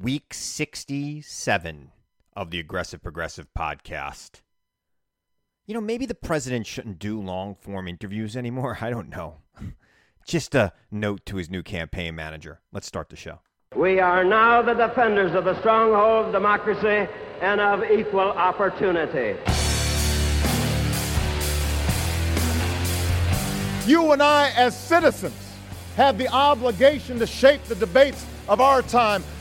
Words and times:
week 0.00 0.34
67 0.34 1.92
of 2.34 2.50
the 2.50 2.58
Aggressive 2.58 3.02
Progressive 3.02 3.46
podcast. 3.56 4.42
You 5.66 5.74
know, 5.74 5.80
maybe 5.80 6.04
the 6.04 6.14
president 6.14 6.66
shouldn't 6.66 6.98
do 6.98 7.20
long 7.20 7.54
form 7.54 7.86
interviews 7.86 8.36
anymore. 8.36 8.78
I 8.82 8.90
don't 8.90 9.08
know. 9.08 9.36
Just 10.26 10.54
a 10.54 10.72
note 10.90 11.24
to 11.26 11.36
his 11.36 11.50
new 11.50 11.62
campaign 11.62 12.14
manager. 12.14 12.60
Let's 12.72 12.86
start 12.86 13.08
the 13.08 13.16
show. 13.16 13.40
We 13.76 14.00
are 14.00 14.24
now 14.24 14.62
the 14.62 14.74
defenders 14.74 15.34
of 15.34 15.44
the 15.44 15.58
stronghold 15.60 16.26
of 16.26 16.32
democracy 16.32 17.10
and 17.40 17.60
of 17.60 17.84
equal 17.90 18.20
opportunity. 18.20 19.38
You 23.86 24.12
and 24.12 24.22
I, 24.22 24.50
as 24.56 24.78
citizens, 24.78 25.34
have 25.96 26.16
the 26.16 26.28
obligation 26.28 27.18
to 27.18 27.26
shape 27.26 27.62
the 27.64 27.74
debates 27.74 28.24
of 28.48 28.60
our 28.60 28.80
time 28.82 29.22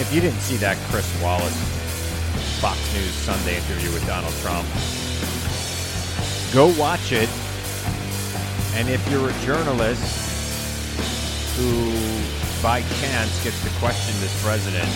If 0.00 0.14
you 0.14 0.20
didn't 0.20 0.38
see 0.38 0.56
that 0.58 0.76
Chris 0.90 1.10
Wallace 1.20 1.58
Fox 2.62 2.78
News 2.94 3.10
Sunday 3.10 3.56
interview 3.56 3.90
with 3.92 4.06
Donald 4.06 4.32
Trump, 4.46 4.62
go 6.54 6.70
watch 6.78 7.10
it. 7.10 7.28
And 8.78 8.88
if 8.88 9.02
you're 9.10 9.28
a 9.28 9.34
journalist 9.42 10.06
who, 11.58 11.90
by 12.62 12.82
chance, 13.02 13.42
gets 13.42 13.58
to 13.64 13.70
question 13.82 14.14
this 14.22 14.30
president, 14.40 14.86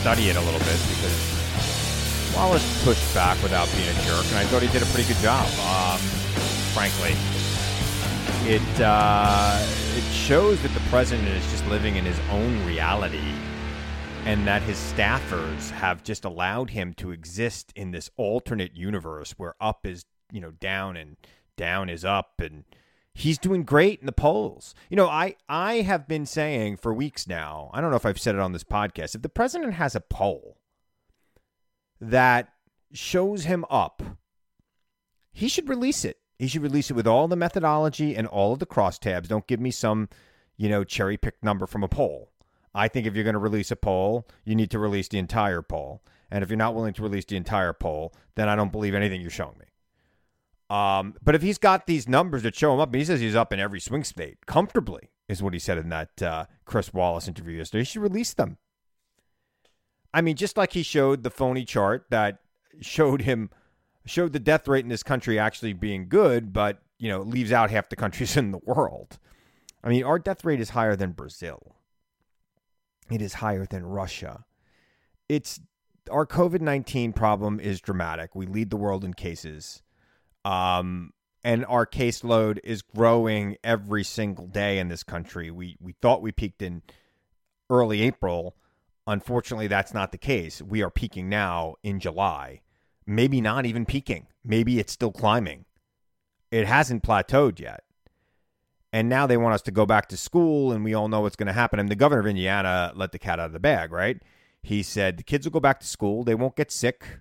study 0.00 0.32
it 0.32 0.36
a 0.36 0.40
little 0.40 0.64
bit 0.64 0.80
because 0.88 2.32
Wallace 2.34 2.64
pushed 2.84 3.14
back 3.14 3.36
without 3.42 3.68
being 3.76 3.90
a 3.92 4.00
jerk, 4.08 4.24
and 4.32 4.40
I 4.40 4.44
thought 4.48 4.62
he 4.62 4.72
did 4.72 4.80
a 4.80 4.88
pretty 4.96 5.12
good 5.12 5.20
job. 5.20 5.44
Um, 5.60 6.00
frankly, 6.72 7.12
it 8.48 8.80
uh, 8.80 9.60
it 9.92 10.04
shows 10.10 10.56
that 10.62 10.72
the 10.72 10.80
president 10.88 11.28
is 11.28 11.44
just 11.50 11.66
living 11.68 11.96
in 11.96 12.04
his 12.06 12.18
own 12.32 12.64
reality 12.64 13.20
and 14.26 14.46
that 14.46 14.62
his 14.62 14.76
staffers 14.76 15.70
have 15.70 16.02
just 16.02 16.24
allowed 16.24 16.70
him 16.70 16.94
to 16.94 17.10
exist 17.10 17.72
in 17.76 17.90
this 17.90 18.10
alternate 18.16 18.76
universe 18.76 19.32
where 19.32 19.54
up 19.60 19.86
is 19.86 20.04
you 20.32 20.40
know 20.40 20.50
down 20.52 20.96
and 20.96 21.16
down 21.56 21.88
is 21.88 22.04
up 22.04 22.40
and 22.40 22.64
he's 23.12 23.38
doing 23.38 23.62
great 23.62 24.00
in 24.00 24.06
the 24.06 24.12
polls. 24.12 24.74
You 24.88 24.96
know 24.96 25.08
i 25.08 25.36
i 25.48 25.76
have 25.76 26.08
been 26.08 26.26
saying 26.26 26.78
for 26.78 26.92
weeks 26.92 27.26
now 27.26 27.70
i 27.72 27.80
don't 27.80 27.90
know 27.90 27.96
if 27.96 28.06
i've 28.06 28.20
said 28.20 28.34
it 28.34 28.40
on 28.40 28.52
this 28.52 28.64
podcast 28.64 29.14
if 29.14 29.22
the 29.22 29.28
president 29.28 29.74
has 29.74 29.94
a 29.94 30.00
poll 30.00 30.58
that 32.00 32.48
shows 32.92 33.44
him 33.44 33.64
up 33.70 34.02
he 35.34 35.48
should 35.48 35.68
release 35.68 36.04
it. 36.04 36.18
He 36.38 36.46
should 36.46 36.62
release 36.62 36.90
it 36.90 36.94
with 36.94 37.06
all 37.06 37.28
the 37.28 37.36
methodology 37.36 38.16
and 38.16 38.26
all 38.26 38.52
of 38.52 38.60
the 38.60 38.66
crosstabs. 38.66 39.28
Don't 39.28 39.46
give 39.46 39.60
me 39.60 39.70
some 39.70 40.08
you 40.56 40.68
know 40.68 40.84
cherry 40.84 41.16
picked 41.16 41.42
number 41.42 41.66
from 41.66 41.82
a 41.82 41.88
poll 41.88 42.30
I 42.74 42.88
think 42.88 43.06
if 43.06 43.14
you're 43.14 43.24
going 43.24 43.34
to 43.34 43.38
release 43.38 43.70
a 43.70 43.76
poll, 43.76 44.26
you 44.44 44.54
need 44.54 44.70
to 44.72 44.78
release 44.78 45.08
the 45.08 45.18
entire 45.18 45.62
poll. 45.62 46.02
And 46.30 46.42
if 46.42 46.50
you're 46.50 46.56
not 46.56 46.74
willing 46.74 46.94
to 46.94 47.02
release 47.02 47.24
the 47.24 47.36
entire 47.36 47.72
poll, 47.72 48.12
then 48.34 48.48
I 48.48 48.56
don't 48.56 48.72
believe 48.72 48.94
anything 48.94 49.20
you're 49.20 49.30
showing 49.30 49.58
me. 49.58 49.66
Um, 50.74 51.14
but 51.22 51.34
if 51.34 51.42
he's 51.42 51.58
got 51.58 51.86
these 51.86 52.08
numbers 52.08 52.42
that 52.42 52.56
show 52.56 52.74
him 52.74 52.80
up, 52.80 52.92
he 52.94 53.04
says 53.04 53.20
he's 53.20 53.36
up 53.36 53.52
in 53.52 53.60
every 53.60 53.80
swing 53.80 54.02
state 54.02 54.46
comfortably, 54.46 55.10
is 55.28 55.42
what 55.42 55.52
he 55.52 55.58
said 55.58 55.78
in 55.78 55.90
that 55.90 56.22
uh, 56.22 56.46
Chris 56.64 56.92
Wallace 56.92 57.28
interview 57.28 57.58
yesterday. 57.58 57.82
He 57.82 57.84
should 57.84 58.02
release 58.02 58.34
them. 58.34 58.58
I 60.12 60.20
mean, 60.20 60.36
just 60.36 60.56
like 60.56 60.72
he 60.72 60.82
showed 60.82 61.22
the 61.22 61.30
phony 61.30 61.64
chart 61.64 62.06
that 62.10 62.38
showed 62.80 63.22
him 63.22 63.50
showed 64.06 64.32
the 64.32 64.40
death 64.40 64.68
rate 64.68 64.84
in 64.84 64.88
this 64.90 65.02
country 65.02 65.38
actually 65.38 65.72
being 65.72 66.08
good, 66.08 66.52
but 66.52 66.78
you 66.98 67.08
know 67.08 67.20
leaves 67.20 67.52
out 67.52 67.70
half 67.70 67.88
the 67.88 67.96
countries 67.96 68.36
in 68.38 68.50
the 68.50 68.60
world. 68.64 69.18
I 69.82 69.88
mean, 69.90 70.04
our 70.04 70.18
death 70.18 70.44
rate 70.44 70.60
is 70.60 70.70
higher 70.70 70.96
than 70.96 71.12
Brazil. 71.12 71.76
It 73.10 73.20
is 73.20 73.34
higher 73.34 73.66
than 73.66 73.84
Russia. 73.84 74.44
It's 75.28 75.60
our 76.10 76.26
COVID 76.26 76.60
19 76.60 77.12
problem 77.12 77.60
is 77.60 77.80
dramatic. 77.80 78.34
We 78.34 78.46
lead 78.46 78.70
the 78.70 78.76
world 78.76 79.04
in 79.04 79.14
cases. 79.14 79.82
Um, 80.44 81.12
and 81.42 81.64
our 81.66 81.86
caseload 81.86 82.58
is 82.64 82.82
growing 82.82 83.56
every 83.62 84.04
single 84.04 84.46
day 84.46 84.78
in 84.78 84.88
this 84.88 85.02
country. 85.02 85.50
We 85.50 85.76
we 85.80 85.94
thought 86.00 86.22
we 86.22 86.32
peaked 86.32 86.62
in 86.62 86.82
early 87.70 88.02
April. 88.02 88.56
Unfortunately, 89.06 89.66
that's 89.66 89.92
not 89.92 90.12
the 90.12 90.18
case. 90.18 90.62
We 90.62 90.82
are 90.82 90.90
peaking 90.90 91.28
now 91.28 91.74
in 91.82 92.00
July. 92.00 92.62
Maybe 93.06 93.42
not 93.42 93.66
even 93.66 93.84
peaking. 93.84 94.28
Maybe 94.42 94.78
it's 94.78 94.92
still 94.92 95.12
climbing. 95.12 95.66
It 96.50 96.66
hasn't 96.66 97.02
plateaued 97.02 97.58
yet. 97.58 97.84
And 98.94 99.08
now 99.08 99.26
they 99.26 99.36
want 99.36 99.54
us 99.54 99.62
to 99.62 99.72
go 99.72 99.86
back 99.86 100.06
to 100.10 100.16
school, 100.16 100.70
and 100.70 100.84
we 100.84 100.94
all 100.94 101.08
know 101.08 101.22
what's 101.22 101.34
going 101.34 101.48
to 101.48 101.52
happen. 101.52 101.80
And 101.80 101.88
the 101.88 101.96
governor 101.96 102.20
of 102.20 102.28
Indiana 102.28 102.92
let 102.94 103.10
the 103.10 103.18
cat 103.18 103.40
out 103.40 103.46
of 103.46 103.52
the 103.52 103.58
bag, 103.58 103.90
right? 103.90 104.22
He 104.62 104.84
said 104.84 105.16
the 105.16 105.24
kids 105.24 105.44
will 105.44 105.50
go 105.50 105.58
back 105.58 105.80
to 105.80 105.86
school, 105.86 106.22
they 106.22 106.36
won't 106.36 106.54
get 106.54 106.70
sick, 106.70 107.18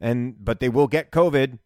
and 0.00 0.36
but 0.38 0.60
they 0.60 0.68
will 0.68 0.86
get 0.86 1.10
COVID. 1.10 1.58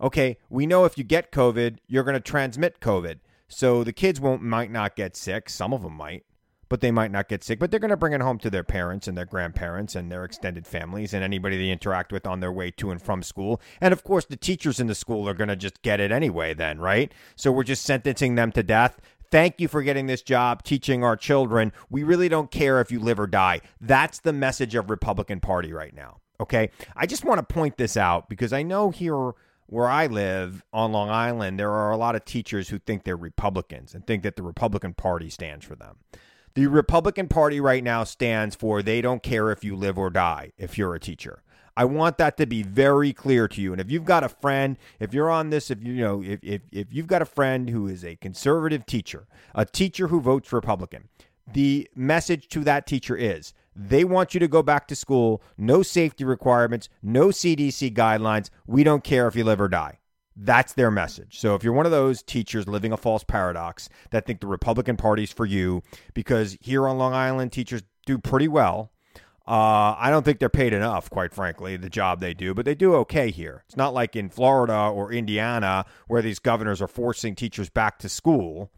Okay, 0.00 0.36
we 0.50 0.66
know 0.66 0.84
if 0.84 0.98
you 0.98 1.04
get 1.04 1.30
COVID, 1.30 1.78
you're 1.86 2.02
going 2.02 2.16
to 2.16 2.20
transmit 2.20 2.80
COVID. 2.80 3.20
So 3.46 3.84
the 3.84 3.92
kids 3.92 4.20
won't 4.20 4.42
might 4.42 4.72
not 4.72 4.96
get 4.96 5.14
sick. 5.14 5.48
Some 5.48 5.72
of 5.72 5.82
them 5.82 5.94
might 5.96 6.24
but 6.74 6.80
they 6.80 6.90
might 6.90 7.12
not 7.12 7.28
get 7.28 7.44
sick. 7.44 7.60
But 7.60 7.70
they're 7.70 7.78
going 7.78 7.92
to 7.92 7.96
bring 7.96 8.14
it 8.14 8.20
home 8.20 8.40
to 8.40 8.50
their 8.50 8.64
parents 8.64 9.06
and 9.06 9.16
their 9.16 9.24
grandparents 9.24 9.94
and 9.94 10.10
their 10.10 10.24
extended 10.24 10.66
families 10.66 11.14
and 11.14 11.22
anybody 11.22 11.56
they 11.56 11.70
interact 11.70 12.10
with 12.10 12.26
on 12.26 12.40
their 12.40 12.50
way 12.50 12.72
to 12.72 12.90
and 12.90 13.00
from 13.00 13.22
school. 13.22 13.60
And 13.80 13.92
of 13.92 14.02
course, 14.02 14.24
the 14.24 14.36
teachers 14.36 14.80
in 14.80 14.88
the 14.88 14.94
school 14.96 15.28
are 15.28 15.34
going 15.34 15.46
to 15.46 15.54
just 15.54 15.82
get 15.82 16.00
it 16.00 16.10
anyway, 16.10 16.52
then, 16.52 16.80
right? 16.80 17.12
So 17.36 17.52
we're 17.52 17.62
just 17.62 17.84
sentencing 17.84 18.34
them 18.34 18.50
to 18.50 18.64
death. 18.64 19.00
Thank 19.30 19.60
you 19.60 19.68
for 19.68 19.84
getting 19.84 20.06
this 20.06 20.20
job 20.20 20.64
teaching 20.64 21.04
our 21.04 21.16
children. 21.16 21.72
We 21.90 22.02
really 22.02 22.28
don't 22.28 22.50
care 22.50 22.80
if 22.80 22.90
you 22.90 22.98
live 22.98 23.20
or 23.20 23.28
die. 23.28 23.60
That's 23.80 24.18
the 24.18 24.32
message 24.32 24.74
of 24.74 24.90
Republican 24.90 25.38
Party 25.38 25.72
right 25.72 25.94
now. 25.94 26.22
Okay. 26.40 26.70
I 26.96 27.06
just 27.06 27.24
want 27.24 27.38
to 27.38 27.54
point 27.54 27.76
this 27.76 27.96
out 27.96 28.28
because 28.28 28.52
I 28.52 28.64
know 28.64 28.90
here 28.90 29.34
where 29.66 29.88
I 29.88 30.08
live 30.08 30.64
on 30.72 30.90
Long 30.90 31.08
Island, 31.08 31.60
there 31.60 31.70
are 31.70 31.92
a 31.92 31.96
lot 31.96 32.16
of 32.16 32.24
teachers 32.24 32.70
who 32.70 32.80
think 32.80 33.04
they're 33.04 33.16
Republicans 33.16 33.94
and 33.94 34.04
think 34.04 34.24
that 34.24 34.34
the 34.34 34.42
Republican 34.42 34.92
Party 34.92 35.30
stands 35.30 35.64
for 35.64 35.76
them. 35.76 35.98
The 36.54 36.68
Republican 36.68 37.26
Party 37.26 37.60
right 37.60 37.82
now 37.82 38.04
stands 38.04 38.54
for 38.54 38.80
they 38.80 39.00
don't 39.00 39.24
care 39.24 39.50
if 39.50 39.64
you 39.64 39.74
live 39.74 39.98
or 39.98 40.08
die 40.08 40.52
if 40.56 40.78
you're 40.78 40.94
a 40.94 41.00
teacher. 41.00 41.42
I 41.76 41.84
want 41.84 42.16
that 42.18 42.36
to 42.36 42.46
be 42.46 42.62
very 42.62 43.12
clear 43.12 43.48
to 43.48 43.60
you. 43.60 43.72
And 43.72 43.80
if 43.80 43.90
you've 43.90 44.04
got 44.04 44.22
a 44.22 44.28
friend, 44.28 44.78
if 45.00 45.12
you're 45.12 45.30
on 45.30 45.50
this, 45.50 45.68
if 45.72 45.82
you 45.82 45.94
know, 45.94 46.22
if, 46.22 46.38
if, 46.44 46.62
if 46.70 46.92
you've 46.92 47.08
got 47.08 47.22
a 47.22 47.26
friend 47.26 47.70
who 47.70 47.88
is 47.88 48.04
a 48.04 48.14
conservative 48.14 48.86
teacher, 48.86 49.26
a 49.52 49.64
teacher 49.64 50.06
who 50.06 50.20
votes 50.20 50.52
Republican, 50.52 51.08
the 51.52 51.90
message 51.96 52.46
to 52.50 52.60
that 52.60 52.86
teacher 52.86 53.16
is 53.16 53.52
they 53.74 54.04
want 54.04 54.32
you 54.32 54.38
to 54.38 54.46
go 54.46 54.62
back 54.62 54.86
to 54.86 54.94
school, 54.94 55.42
no 55.58 55.82
safety 55.82 56.22
requirements, 56.24 56.88
no 57.02 57.28
CDC 57.28 57.92
guidelines. 57.94 58.50
We 58.64 58.84
don't 58.84 59.02
care 59.02 59.26
if 59.26 59.34
you 59.34 59.42
live 59.42 59.60
or 59.60 59.68
die. 59.68 59.98
That's 60.36 60.72
their 60.72 60.90
message. 60.90 61.38
So 61.38 61.54
if 61.54 61.62
you're 61.62 61.72
one 61.72 61.86
of 61.86 61.92
those 61.92 62.22
teachers 62.22 62.66
living 62.66 62.92
a 62.92 62.96
false 62.96 63.22
paradox 63.22 63.88
that 64.10 64.26
think 64.26 64.40
the 64.40 64.46
Republican 64.46 64.96
Party's 64.96 65.32
for 65.32 65.46
you, 65.46 65.82
because 66.12 66.56
here 66.60 66.88
on 66.88 66.98
Long 66.98 67.14
Island, 67.14 67.52
teachers 67.52 67.82
do 68.04 68.18
pretty 68.18 68.48
well. 68.48 68.90
Uh, 69.46 69.94
I 69.98 70.08
don't 70.10 70.24
think 70.24 70.38
they're 70.38 70.48
paid 70.48 70.72
enough, 70.72 71.10
quite 71.10 71.34
frankly, 71.34 71.76
the 71.76 71.90
job 71.90 72.20
they 72.20 72.32
do, 72.32 72.54
but 72.54 72.64
they 72.64 72.74
do 72.74 72.94
okay 72.96 73.30
here. 73.30 73.62
It's 73.66 73.76
not 73.76 73.92
like 73.92 74.16
in 74.16 74.30
Florida 74.30 74.74
or 74.74 75.12
Indiana 75.12 75.84
where 76.08 76.22
these 76.22 76.38
governors 76.38 76.80
are 76.80 76.88
forcing 76.88 77.34
teachers 77.34 77.68
back 77.68 77.98
to 77.98 78.08
school 78.08 78.72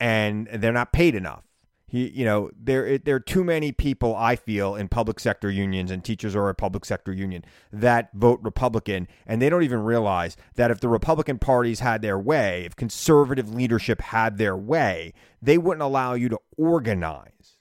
and 0.00 0.48
they're 0.48 0.72
not 0.72 0.92
paid 0.92 1.14
enough. 1.14 1.44
He, 1.92 2.08
you 2.08 2.24
know, 2.24 2.50
there 2.58 2.96
there 2.96 3.16
are 3.16 3.20
too 3.20 3.44
many 3.44 3.70
people 3.70 4.16
I 4.16 4.34
feel 4.34 4.74
in 4.74 4.88
public 4.88 5.20
sector 5.20 5.50
unions 5.50 5.90
and 5.90 6.02
teachers 6.02 6.34
are 6.34 6.48
a 6.48 6.54
public 6.54 6.86
sector 6.86 7.12
union 7.12 7.44
that 7.70 8.08
vote 8.14 8.40
Republican, 8.42 9.06
and 9.26 9.42
they 9.42 9.50
don't 9.50 9.62
even 9.62 9.82
realize 9.82 10.34
that 10.54 10.70
if 10.70 10.80
the 10.80 10.88
Republican 10.88 11.38
parties 11.38 11.80
had 11.80 12.00
their 12.00 12.18
way, 12.18 12.64
if 12.64 12.76
conservative 12.76 13.52
leadership 13.54 14.00
had 14.00 14.38
their 14.38 14.56
way, 14.56 15.12
they 15.42 15.58
wouldn't 15.58 15.82
allow 15.82 16.14
you 16.14 16.30
to 16.30 16.38
organize. 16.56 17.58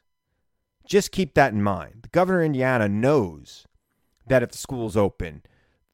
Just 0.86 1.12
keep 1.12 1.34
that 1.34 1.52
in 1.52 1.62
mind. 1.62 2.04
The 2.04 2.10
governor 2.14 2.40
of 2.40 2.46
Indiana 2.46 2.88
knows 2.88 3.68
that 4.28 4.44
if 4.44 4.52
the 4.52 4.58
schools 4.58 4.96
open, 4.96 5.42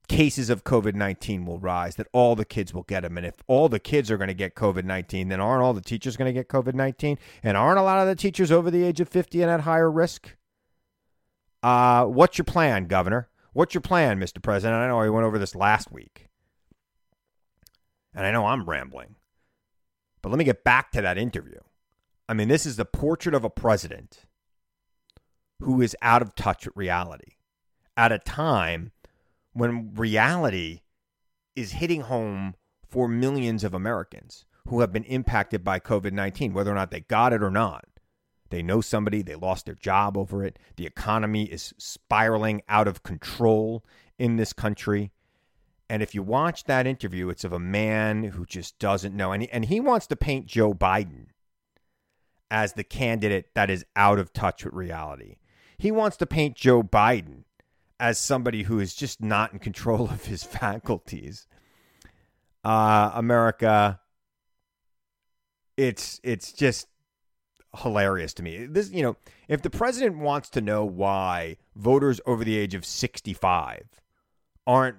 cases 0.07 0.50
of 0.50 0.63
COVID 0.63 0.95
19 0.95 1.45
will 1.45 1.59
rise, 1.59 1.95
that 1.95 2.07
all 2.12 2.36
the 2.36 2.45
kids 2.45 2.74
will 2.74 2.83
get 2.83 3.01
them. 3.01 3.18
And 3.18 3.25
if 3.25 3.36
all 3.48 3.69
the 3.69 3.80
kids 3.80 4.09
are 4.09 4.18
going 4.18 4.30
to 4.30 4.33
get 4.33 4.56
COVID 4.56 4.86
19, 4.86 5.30
then 5.30 5.39
aren't 5.39 5.63
all 5.63 5.74
the 5.74 5.81
teachers 5.81 6.18
going 6.18 6.33
to 6.33 6.33
get 6.33 6.48
COVID 6.48 6.74
19? 6.74 7.18
And 7.44 7.57
aren't 7.57 7.80
a 7.80 7.83
lot 7.83 8.00
of 8.00 8.07
the 8.07 8.15
teachers 8.15 8.51
over 8.51 8.71
the 8.71 8.83
age 8.83 9.00
of 9.00 9.09
50 9.09 9.42
and 9.42 9.51
at 9.51 9.62
higher 9.62 9.92
risk? 9.92 10.36
Uh, 11.62 12.06
what's 12.06 12.38
your 12.38 12.45
plan, 12.45 12.86
Governor? 12.86 13.30
What's 13.54 13.74
your 13.74 13.81
plan, 13.81 14.19
Mr. 14.19 14.42
President? 14.42 14.80
I 14.80 14.88
know 14.88 15.00
I 15.00 15.09
went 15.09 15.25
over 15.25 15.39
this 15.39 15.56
last 15.56 15.92
week. 15.92 16.27
And 18.13 18.25
I 18.25 18.31
know 18.31 18.45
I'm 18.45 18.69
rambling. 18.69 19.15
But 20.21 20.30
let 20.30 20.38
me 20.38 20.45
get 20.45 20.63
back 20.63 20.92
to 20.92 21.01
that 21.01 21.18
interview. 21.18 21.59
I 22.30 22.33
mean, 22.33 22.48
this 22.48 22.65
is 22.65 22.75
the 22.75 22.86
portrait 22.86 23.36
of 23.36 23.44
a 23.44 23.50
president 23.50 24.25
who 25.59 25.81
is 25.81 25.95
out 26.01 26.21
of 26.21 26.36
touch 26.36 26.65
with 26.65 26.75
reality 26.75 27.33
at 27.95 28.12
a 28.12 28.19
time 28.19 28.92
when 29.57 29.94
reality 29.95 30.81
is 31.56 31.74
hitting 31.74 32.01
home 32.01 32.56
for 32.88 33.07
millions 33.07 33.63
of 33.63 33.74
Americans 33.74 34.45
who 34.68 34.81
have 34.81 34.94
been 34.94 35.04
impacted 35.06 35.63
by 35.63 35.80
COVID 35.80 36.13
19, 36.13 36.54
whether 36.54 36.71
or 36.71 36.75
not 36.75 36.92
they 36.92 37.01
got 37.01 37.33
it 37.33 37.42
or 37.42 37.51
not. 37.51 37.86
They 38.50 38.62
know 38.62 38.80
somebody, 38.80 39.21
they 39.21 39.36
lost 39.36 39.65
their 39.65 39.75
job 39.75 40.18
over 40.18 40.44
it. 40.44 40.57
The 40.77 40.86
economy 40.86 41.45
is 41.45 41.74
spiraling 41.77 42.62
out 42.69 42.88
of 42.88 43.04
control 43.04 43.83
in 44.18 44.38
this 44.38 44.54
country. 44.54 45.12
And 45.89 46.01
if 46.01 46.13
you 46.13 46.21
watch 46.21 46.65
that 46.65 46.88
interview, 46.88 47.30
it's 47.30 47.44
of 47.44 47.54
a 47.54 47.59
man 47.59 48.24
who 48.24 48.45
just 48.45 48.77
doesn't 48.80 49.15
know. 49.15 49.31
And 49.31 49.44
he, 49.44 49.50
and 49.50 49.65
he 49.65 49.80
wants 49.80 50.07
to 50.07 50.15
paint 50.15 50.45
Joe 50.45 50.74
Biden 50.74 51.27
as 52.50 52.74
the 52.74 52.83
candidate 52.83 53.54
that 53.56 53.69
is 53.69 53.86
out 53.95 54.19
of 54.19 54.31
touch 54.31 54.63
with 54.63 54.74
reality. 54.74 55.38
He 55.77 55.92
wants 55.92 56.18
to 56.18 56.25
paint 56.25 56.56
Joe 56.56 56.83
Biden 56.83 57.44
as 57.99 58.19
somebody 58.19 58.63
who 58.63 58.79
is 58.79 58.94
just 58.94 59.21
not 59.21 59.53
in 59.53 59.59
control 59.59 60.09
of 60.09 60.25
his 60.25 60.44
faculties. 60.44 61.47
Uh, 62.63 63.11
America, 63.13 63.99
it's 65.77 66.19
it's 66.23 66.51
just 66.51 66.88
hilarious 67.77 68.33
to 68.33 68.44
me. 68.44 68.65
This, 68.65 68.91
you 68.91 69.03
know, 69.03 69.15
if 69.47 69.61
the 69.61 69.69
president 69.69 70.17
wants 70.17 70.49
to 70.49 70.61
know 70.61 70.83
why 70.83 71.57
voters 71.75 72.19
over 72.25 72.44
the 72.44 72.57
age 72.57 72.73
of 72.73 72.85
65 72.85 73.85
aren't 74.65 74.97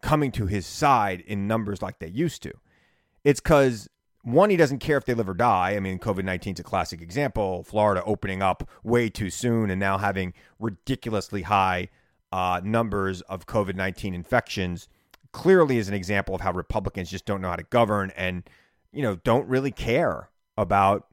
coming 0.00 0.30
to 0.32 0.46
his 0.46 0.66
side 0.66 1.22
in 1.26 1.46
numbers 1.46 1.82
like 1.82 1.98
they 1.98 2.08
used 2.08 2.42
to, 2.44 2.52
it's 3.24 3.40
because 3.40 3.88
one, 4.22 4.50
he 4.50 4.56
doesn't 4.56 4.78
care 4.78 4.96
if 4.96 5.04
they 5.04 5.14
live 5.14 5.28
or 5.28 5.34
die. 5.34 5.74
I 5.74 5.80
mean, 5.80 5.98
COVID 5.98 6.24
19 6.24 6.54
is 6.54 6.60
a 6.60 6.64
classic 6.64 7.00
example. 7.00 7.62
Florida 7.64 8.02
opening 8.04 8.42
up 8.42 8.68
way 8.82 9.08
too 9.08 9.30
soon 9.30 9.70
and 9.70 9.80
now 9.80 9.98
having 9.98 10.32
ridiculously 10.58 11.42
high 11.42 11.88
uh, 12.32 12.60
numbers 12.62 13.20
of 13.22 13.46
COVID 13.46 13.74
19 13.74 14.14
infections 14.14 14.88
clearly 15.32 15.78
is 15.78 15.88
an 15.88 15.94
example 15.94 16.34
of 16.34 16.40
how 16.40 16.52
Republicans 16.52 17.10
just 17.10 17.26
don't 17.26 17.40
know 17.40 17.48
how 17.48 17.56
to 17.56 17.62
govern 17.64 18.12
and, 18.16 18.48
you 18.92 19.02
know, 19.02 19.16
don't 19.16 19.48
really 19.48 19.70
care 19.70 20.30
about 20.56 21.06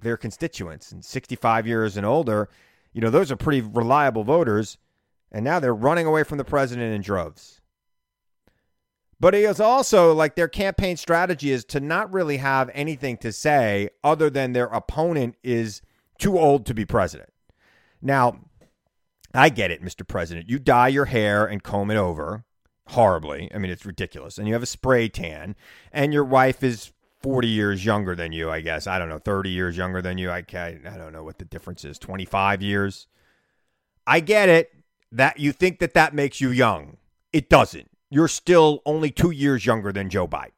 their 0.00 0.16
constituents. 0.16 0.92
And 0.92 1.04
65 1.04 1.66
years 1.66 1.96
and 1.96 2.06
older, 2.06 2.48
you 2.92 3.00
know, 3.00 3.10
those 3.10 3.30
are 3.30 3.36
pretty 3.36 3.60
reliable 3.60 4.24
voters. 4.24 4.78
And 5.30 5.44
now 5.44 5.60
they're 5.60 5.74
running 5.74 6.06
away 6.06 6.22
from 6.22 6.38
the 6.38 6.44
president 6.44 6.94
in 6.94 7.02
droves. 7.02 7.60
But 9.18 9.34
it 9.34 9.44
is 9.44 9.60
also 9.60 10.12
like 10.12 10.34
their 10.34 10.48
campaign 10.48 10.96
strategy 10.96 11.50
is 11.50 11.64
to 11.66 11.80
not 11.80 12.12
really 12.12 12.36
have 12.36 12.70
anything 12.74 13.16
to 13.18 13.32
say 13.32 13.88
other 14.04 14.28
than 14.28 14.52
their 14.52 14.66
opponent 14.66 15.36
is 15.42 15.80
too 16.18 16.38
old 16.38 16.66
to 16.66 16.74
be 16.74 16.84
president. 16.84 17.32
Now, 18.02 18.40
I 19.36 19.48
get 19.48 19.70
it, 19.70 19.82
Mr. 19.82 20.06
President. 20.06 20.48
You 20.48 20.58
dye 20.58 20.88
your 20.88 21.06
hair 21.06 21.46
and 21.46 21.62
comb 21.62 21.90
it 21.90 21.96
over 21.96 22.44
horribly. 22.88 23.50
I 23.54 23.58
mean, 23.58 23.70
it's 23.70 23.86
ridiculous. 23.86 24.38
And 24.38 24.46
you 24.46 24.54
have 24.54 24.62
a 24.62 24.66
spray 24.66 25.08
tan, 25.08 25.56
and 25.92 26.12
your 26.12 26.24
wife 26.24 26.62
is 26.62 26.92
40 27.20 27.48
years 27.48 27.84
younger 27.84 28.14
than 28.14 28.32
you, 28.32 28.50
I 28.50 28.60
guess. 28.60 28.86
I 28.86 28.98
don't 28.98 29.08
know, 29.08 29.18
30 29.18 29.50
years 29.50 29.76
younger 29.76 30.00
than 30.00 30.18
you. 30.18 30.30
I, 30.30 30.44
I, 30.54 30.96
don't 30.96 31.12
know 31.12 31.24
what 31.24 31.38
the 31.38 31.44
difference 31.44 31.84
is, 31.84 31.98
25 31.98 32.62
years. 32.62 33.08
I 34.06 34.20
get 34.20 34.48
it 34.48 34.72
that 35.10 35.40
you 35.40 35.52
think 35.52 35.80
that 35.80 35.94
that 35.94 36.14
makes 36.14 36.40
you 36.40 36.50
young. 36.50 36.98
It 37.32 37.48
doesn't. 37.48 37.90
You're 38.10 38.28
still 38.28 38.82
only 38.86 39.10
two 39.10 39.30
years 39.30 39.66
younger 39.66 39.92
than 39.92 40.10
Joe 40.10 40.28
Biden. 40.28 40.52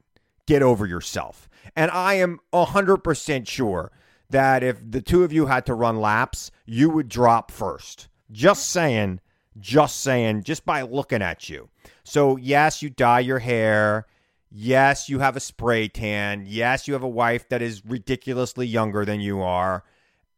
Get 0.47 0.63
over 0.63 0.87
yourself. 0.87 1.49
And 1.75 1.91
I 1.91 2.15
am 2.15 2.41
100% 2.53 3.49
sure 3.49 3.93
that 4.31 4.63
if 4.63 4.79
the 4.87 5.01
two 5.01 5.25
of 5.25 5.33
you 5.33 5.47
had 5.47 5.65
to 5.67 5.75
run 5.75 6.01
laps, 6.01 6.51
you 6.67 6.91
would 6.91 7.09
drop 7.09 7.51
first. 7.51 8.09
Just 8.31 8.69
saying, 8.71 9.21
just 9.59 10.01
saying, 10.01 10.43
just 10.43 10.65
by 10.65 10.83
looking 10.83 11.23
at 11.23 11.49
you. 11.49 11.69
So, 12.05 12.37
yes, 12.37 12.83
you 12.83 12.91
dye 12.91 13.21
your 13.21 13.39
hair. 13.39 14.07
Yes, 14.51 15.09
you 15.09 15.19
have 15.19 15.37
a 15.37 15.41
spray 15.41 15.89
tan. 15.89 16.45
Yes, 16.47 16.89
you 16.89 16.95
have 16.95 17.03
a 17.03 17.09
wife 17.09 17.49
that 17.49 17.63
is 17.63 17.85
ridiculously 17.85 18.67
younger 18.67 19.05
than 19.05 19.21
you 19.21 19.43
are. 19.43 19.85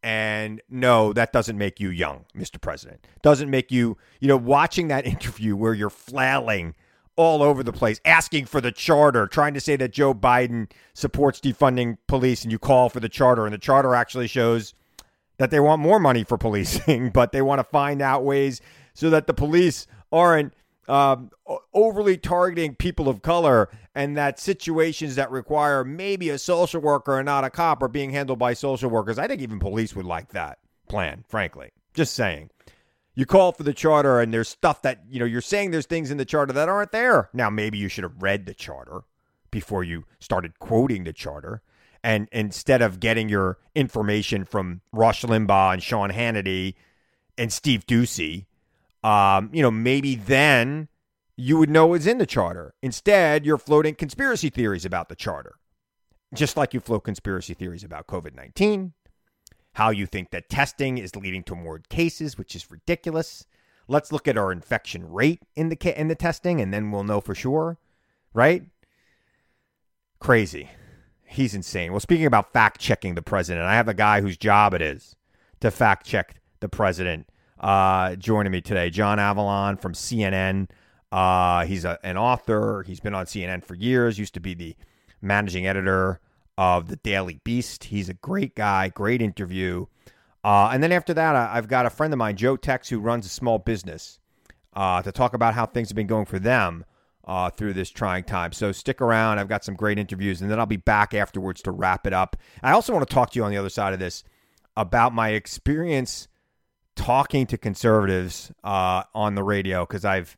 And 0.03 0.61
no, 0.69 1.13
that 1.13 1.31
doesn't 1.31 1.57
make 1.57 1.79
you 1.79 1.89
young, 1.89 2.25
Mr. 2.35 2.59
President. 2.59 3.05
Doesn't 3.21 3.49
make 3.49 3.71
you, 3.71 3.97
you 4.19 4.27
know, 4.27 4.37
watching 4.37 4.87
that 4.87 5.05
interview 5.05 5.55
where 5.55 5.73
you're 5.73 5.89
flailing 5.89 6.75
all 7.15 7.43
over 7.43 7.61
the 7.61 7.73
place, 7.73 7.99
asking 8.05 8.45
for 8.45 8.61
the 8.61 8.71
charter, 8.71 9.27
trying 9.27 9.53
to 9.53 9.59
say 9.59 9.75
that 9.75 9.91
Joe 9.91 10.13
Biden 10.13 10.71
supports 10.93 11.39
defunding 11.39 11.97
police, 12.07 12.43
and 12.43 12.51
you 12.51 12.57
call 12.57 12.89
for 12.89 12.99
the 12.99 13.09
charter, 13.09 13.45
and 13.45 13.53
the 13.53 13.59
charter 13.59 13.93
actually 13.93 14.27
shows 14.27 14.73
that 15.41 15.49
they 15.49 15.59
want 15.59 15.81
more 15.81 15.99
money 15.99 16.23
for 16.23 16.37
policing, 16.37 17.09
but 17.13 17.31
they 17.31 17.41
want 17.41 17.57
to 17.57 17.63
find 17.63 17.99
out 17.99 18.23
ways 18.23 18.61
so 18.93 19.09
that 19.09 19.25
the 19.25 19.33
police 19.33 19.87
aren't 20.11 20.53
um, 20.87 21.31
overly 21.73 22.15
targeting 22.15 22.75
people 22.75 23.09
of 23.09 23.23
color 23.23 23.67
and 23.95 24.15
that 24.15 24.39
situations 24.39 25.15
that 25.15 25.31
require 25.31 25.83
maybe 25.83 26.29
a 26.29 26.37
social 26.37 26.79
worker 26.79 27.17
and 27.17 27.25
not 27.25 27.43
a 27.43 27.49
cop 27.49 27.81
are 27.81 27.87
being 27.87 28.11
handled 28.11 28.37
by 28.37 28.53
social 28.53 28.91
workers. 28.91 29.17
I 29.17 29.27
think 29.27 29.41
even 29.41 29.57
police 29.57 29.95
would 29.95 30.05
like 30.05 30.29
that 30.29 30.59
plan, 30.87 31.23
frankly. 31.27 31.71
Just 31.95 32.13
saying. 32.13 32.51
You 33.15 33.25
call 33.25 33.51
for 33.51 33.63
the 33.63 33.73
charter 33.73 34.19
and 34.19 34.31
there's 34.31 34.47
stuff 34.47 34.83
that, 34.83 34.99
you 35.09 35.19
know, 35.19 35.25
you're 35.25 35.41
saying 35.41 35.71
there's 35.71 35.87
things 35.87 36.11
in 36.11 36.17
the 36.17 36.25
charter 36.25 36.53
that 36.53 36.69
aren't 36.69 36.91
there. 36.91 37.31
Now, 37.33 37.49
maybe 37.49 37.79
you 37.79 37.87
should 37.87 38.03
have 38.03 38.21
read 38.21 38.45
the 38.45 38.53
charter 38.53 39.01
before 39.49 39.83
you 39.83 40.05
started 40.19 40.59
quoting 40.59 41.03
the 41.03 41.13
charter 41.13 41.63
and 42.03 42.27
instead 42.31 42.81
of 42.81 42.99
getting 42.99 43.29
your 43.29 43.57
information 43.75 44.45
from 44.45 44.81
Rush 44.91 45.23
Limbaugh 45.23 45.73
and 45.73 45.83
Sean 45.83 46.11
Hannity 46.11 46.75
and 47.37 47.53
Steve 47.53 47.85
Doocy, 47.85 48.45
um, 49.03 49.49
you 49.53 49.61
know, 49.61 49.71
maybe 49.71 50.15
then 50.15 50.87
you 51.35 51.57
would 51.57 51.69
know 51.69 51.87
what's 51.87 52.05
in 52.05 52.17
the 52.17 52.25
charter. 52.25 52.73
Instead, 52.81 53.45
you're 53.45 53.57
floating 53.57 53.95
conspiracy 53.95 54.49
theories 54.49 54.85
about 54.85 55.09
the 55.09 55.15
charter, 55.15 55.55
just 56.33 56.57
like 56.57 56.73
you 56.73 56.79
float 56.79 57.03
conspiracy 57.03 57.53
theories 57.53 57.83
about 57.83 58.07
COVID 58.07 58.35
19, 58.35 58.93
how 59.73 59.89
you 59.89 60.05
think 60.05 60.31
that 60.31 60.49
testing 60.49 60.97
is 60.97 61.15
leading 61.15 61.43
to 61.43 61.55
more 61.55 61.79
cases, 61.89 62.37
which 62.37 62.55
is 62.55 62.69
ridiculous. 62.69 63.45
Let's 63.87 64.11
look 64.11 64.27
at 64.27 64.37
our 64.37 64.51
infection 64.51 65.11
rate 65.11 65.41
in 65.55 65.69
the 65.69 65.99
in 65.99 66.07
the 66.07 66.15
testing, 66.15 66.61
and 66.61 66.73
then 66.73 66.91
we'll 66.91 67.03
know 67.03 67.21
for 67.21 67.35
sure, 67.35 67.77
right? 68.33 68.63
Crazy. 70.19 70.69
He's 71.31 71.55
insane. 71.55 71.91
Well, 71.91 72.01
speaking 72.01 72.25
about 72.25 72.51
fact 72.51 72.81
checking 72.81 73.15
the 73.15 73.21
president, 73.21 73.65
I 73.65 73.75
have 73.75 73.87
a 73.87 73.93
guy 73.93 74.19
whose 74.19 74.35
job 74.35 74.73
it 74.73 74.81
is 74.81 75.15
to 75.61 75.71
fact 75.71 76.05
check 76.05 76.41
the 76.59 76.67
president 76.67 77.29
uh, 77.57 78.15
joining 78.15 78.51
me 78.51 78.59
today. 78.59 78.89
John 78.89 79.17
Avlon 79.17 79.79
from 79.79 79.93
CNN. 79.93 80.69
Uh, 81.09 81.65
he's 81.65 81.85
a, 81.85 81.97
an 82.03 82.17
author. 82.17 82.83
He's 82.85 82.99
been 82.99 83.15
on 83.15 83.27
CNN 83.27 83.63
for 83.63 83.75
years. 83.75 84.19
Used 84.19 84.33
to 84.33 84.41
be 84.41 84.53
the 84.53 84.75
managing 85.21 85.65
editor 85.65 86.19
of 86.57 86.89
the 86.89 86.97
Daily 86.97 87.39
Beast. 87.45 87.85
He's 87.85 88.09
a 88.09 88.13
great 88.13 88.53
guy. 88.53 88.89
Great 88.89 89.21
interview. 89.21 89.85
Uh, 90.43 90.71
and 90.73 90.83
then 90.83 90.91
after 90.91 91.13
that, 91.13 91.33
I've 91.35 91.69
got 91.69 91.85
a 91.85 91.89
friend 91.89 92.13
of 92.13 92.17
mine, 92.17 92.35
Joe 92.35 92.57
Tex, 92.57 92.89
who 92.89 92.99
runs 92.99 93.25
a 93.25 93.29
small 93.29 93.57
business, 93.57 94.19
uh, 94.73 95.01
to 95.01 95.13
talk 95.13 95.33
about 95.33 95.53
how 95.53 95.65
things 95.65 95.87
have 95.87 95.95
been 95.95 96.07
going 96.07 96.25
for 96.25 96.39
them 96.39 96.83
uh, 97.25 97.49
through 97.49 97.73
this 97.73 97.89
trying 97.89 98.23
time. 98.23 98.51
So 98.51 98.71
stick 98.71 99.01
around. 99.01 99.39
I've 99.39 99.49
got 99.49 99.63
some 99.63 99.75
great 99.75 99.99
interviews, 99.99 100.41
and 100.41 100.49
then 100.49 100.59
I'll 100.59 100.65
be 100.65 100.77
back 100.77 101.13
afterwards 101.13 101.61
to 101.63 101.71
wrap 101.71 102.07
it 102.07 102.13
up. 102.13 102.35
I 102.63 102.71
also 102.71 102.93
want 102.93 103.07
to 103.07 103.13
talk 103.13 103.31
to 103.31 103.39
you 103.39 103.43
on 103.43 103.51
the 103.51 103.57
other 103.57 103.69
side 103.69 103.93
of 103.93 103.99
this 103.99 104.23
about 104.75 105.13
my 105.13 105.29
experience 105.29 106.27
talking 106.95 107.45
to 107.47 107.57
conservatives 107.57 108.51
uh, 108.63 109.03
on 109.13 109.35
the 109.35 109.43
radio 109.43 109.85
because 109.85 110.05
I've 110.05 110.37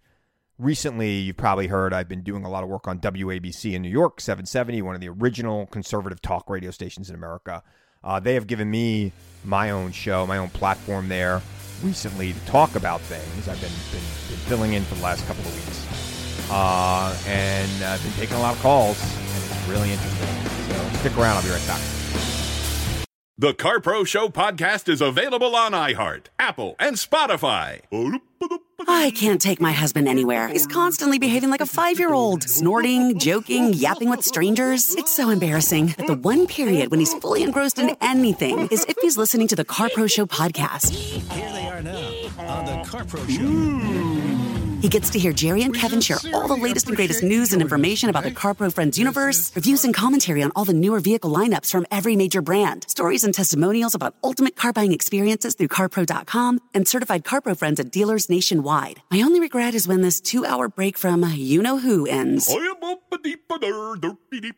recently, 0.57 1.19
you've 1.19 1.37
probably 1.37 1.67
heard, 1.67 1.93
I've 1.93 2.07
been 2.07 2.23
doing 2.23 2.45
a 2.45 2.49
lot 2.49 2.63
of 2.63 2.69
work 2.69 2.87
on 2.87 2.99
WABC 2.99 3.73
in 3.73 3.81
New 3.81 3.89
York, 3.89 4.21
770, 4.21 4.81
one 4.81 4.95
of 4.95 5.01
the 5.01 5.09
original 5.09 5.65
conservative 5.67 6.21
talk 6.21 6.49
radio 6.49 6.71
stations 6.71 7.09
in 7.09 7.15
America. 7.15 7.63
Uh, 8.03 8.19
they 8.19 8.33
have 8.33 8.47
given 8.47 8.69
me 8.69 9.11
my 9.43 9.71
own 9.71 9.91
show, 9.91 10.27
my 10.27 10.37
own 10.37 10.49
platform 10.49 11.09
there 11.09 11.41
recently 11.83 12.33
to 12.33 12.39
talk 12.45 12.75
about 12.75 13.01
things. 13.01 13.47
I've 13.47 13.59
been, 13.59 13.71
been, 13.91 14.01
been 14.29 14.39
filling 14.47 14.73
in 14.73 14.83
for 14.83 14.95
the 14.95 15.03
last 15.03 15.25
couple 15.25 15.43
of 15.43 15.53
weeks. 15.53 16.02
Uh, 16.49 17.15
and 17.27 17.83
I've 17.83 18.01
been 18.03 18.13
taking 18.13 18.35
a 18.35 18.39
lot 18.39 18.55
of 18.55 18.61
calls, 18.61 19.01
and 19.01 19.43
it's 19.43 19.67
really 19.67 19.91
interesting. 19.91 20.27
So 20.69 20.99
stick 20.99 21.17
around. 21.17 21.37
I'll 21.37 21.43
be 21.43 21.49
right 21.49 21.67
back. 21.67 21.81
The 23.35 23.53
CarPro 23.53 24.05
Show 24.05 24.29
podcast 24.29 24.87
is 24.87 25.01
available 25.01 25.55
on 25.55 25.71
iHeart, 25.71 26.27
Apple, 26.37 26.75
and 26.79 26.95
Spotify. 26.95 27.81
I 28.87 29.11
can't 29.11 29.41
take 29.41 29.59
my 29.59 29.71
husband 29.71 30.07
anywhere. 30.07 30.49
He's 30.49 30.67
constantly 30.67 31.17
behaving 31.17 31.49
like 31.49 31.59
a 31.59 31.65
five 31.65 31.97
year 31.99 32.13
old, 32.13 32.43
snorting, 32.43 33.17
joking, 33.17 33.73
yapping 33.73 34.09
with 34.09 34.23
strangers. 34.23 34.95
It's 34.95 35.13
so 35.15 35.29
embarrassing 35.29 35.87
that 35.97 36.05
the 36.07 36.15
one 36.15 36.45
period 36.47 36.91
when 36.91 36.99
he's 36.99 37.13
fully 37.15 37.41
engrossed 37.43 37.79
in 37.79 37.97
anything 38.01 38.67
is 38.67 38.85
if 38.87 38.97
he's 39.01 39.17
listening 39.17 39.47
to 39.47 39.55
the 39.55 39.65
CarPro 39.65 40.09
Show 40.09 40.25
podcast. 40.25 40.91
Here 40.93 41.51
they 41.51 41.67
are 41.67 41.81
now 41.81 42.07
on 42.37 42.65
the 42.65 42.87
CarPro 42.87 43.27
Show. 43.29 44.52
He 44.83 44.89
gets 44.89 45.11
to 45.11 45.17
hear 45.17 45.31
Jerry 45.31 45.63
and 45.63 45.73
Kevin 45.73 46.01
share 46.01 46.17
all 46.33 46.45
the 46.45 46.57
latest 46.57 46.87
and 46.87 46.97
greatest 46.97 47.23
news 47.23 47.53
and 47.53 47.61
information 47.61 48.09
about 48.09 48.25
the 48.25 48.31
CarPro 48.31 48.69
Friends 48.69 48.99
universe, 48.99 49.49
reviews 49.55 49.85
and 49.85 49.93
commentary 49.93 50.43
on 50.43 50.51
all 50.57 50.65
the 50.65 50.73
newer 50.73 50.99
vehicle 50.99 51.31
lineups 51.31 51.71
from 51.71 51.85
every 51.89 52.17
major 52.17 52.41
brand, 52.41 52.85
stories 52.89 53.23
and 53.23 53.33
testimonials 53.33 53.95
about 53.95 54.13
ultimate 54.25 54.57
car 54.57 54.73
buying 54.73 54.91
experiences 54.91 55.55
through 55.55 55.69
CarPro.com, 55.69 56.59
and 56.73 56.85
certified 56.85 57.23
CarPro 57.23 57.57
friends 57.57 57.79
at 57.79 57.91
dealers 57.91 58.29
nationwide. 58.29 59.01
My 59.09 59.21
only 59.21 59.39
regret 59.39 59.73
is 59.73 59.87
when 59.87 60.01
this 60.01 60.19
two 60.19 60.45
hour 60.45 60.67
break 60.67 60.97
from 60.97 61.23
you 61.33 61.61
know 61.61 61.77
who 61.77 62.05
ends. 62.05 62.53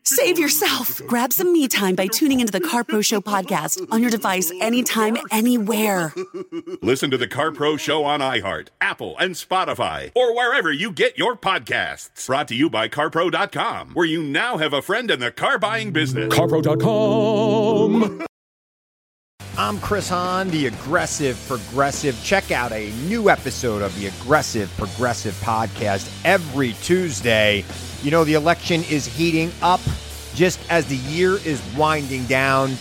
Save 0.02 0.38
yourself. 0.40 1.00
Grab 1.06 1.32
some 1.32 1.52
me 1.52 1.68
time 1.68 1.94
by 1.94 2.08
tuning 2.08 2.40
into 2.40 2.52
the 2.52 2.60
CarPro 2.60 3.04
Show 3.04 3.20
podcast 3.20 3.86
on 3.92 4.00
your 4.00 4.10
device 4.10 4.50
anytime, 4.60 5.16
anywhere. 5.30 6.12
Listen 6.82 7.12
to 7.12 7.16
the 7.16 7.28
CarPro 7.28 7.78
Show 7.78 8.02
on 8.02 8.18
iHeart, 8.18 8.68
Apple, 8.80 9.16
and 9.18 9.36
Spotify, 9.36 10.10
or 10.16 10.34
wherever 10.34 10.72
you 10.72 10.90
get 10.90 11.18
your 11.18 11.36
podcasts. 11.36 12.26
Brought 12.26 12.48
to 12.48 12.54
you 12.54 12.70
by 12.70 12.88
CarPro.com, 12.88 13.90
where 13.90 14.06
you 14.06 14.22
now 14.22 14.56
have 14.56 14.72
a 14.72 14.80
friend 14.80 15.10
in 15.10 15.20
the 15.20 15.30
car 15.30 15.58
buying 15.58 15.92
business. 15.92 16.34
CarPro.com. 16.34 18.24
I'm 19.58 19.78
Chris 19.80 20.08
Hahn, 20.08 20.50
the 20.50 20.66
Aggressive 20.66 21.42
Progressive. 21.46 22.18
Check 22.22 22.50
out 22.50 22.72
a 22.72 22.90
new 23.08 23.30
episode 23.30 23.82
of 23.82 23.98
the 23.98 24.06
Aggressive 24.08 24.70
Progressive 24.76 25.34
podcast 25.34 26.10
every 26.24 26.72
Tuesday. 26.82 27.64
You 28.02 28.10
know, 28.10 28.24
the 28.24 28.34
election 28.34 28.82
is 28.84 29.06
heating 29.06 29.50
up 29.62 29.80
just 30.34 30.60
as 30.70 30.86
the 30.86 30.96
year 30.96 31.38
is 31.38 31.62
winding 31.74 32.24
down. 32.26 32.72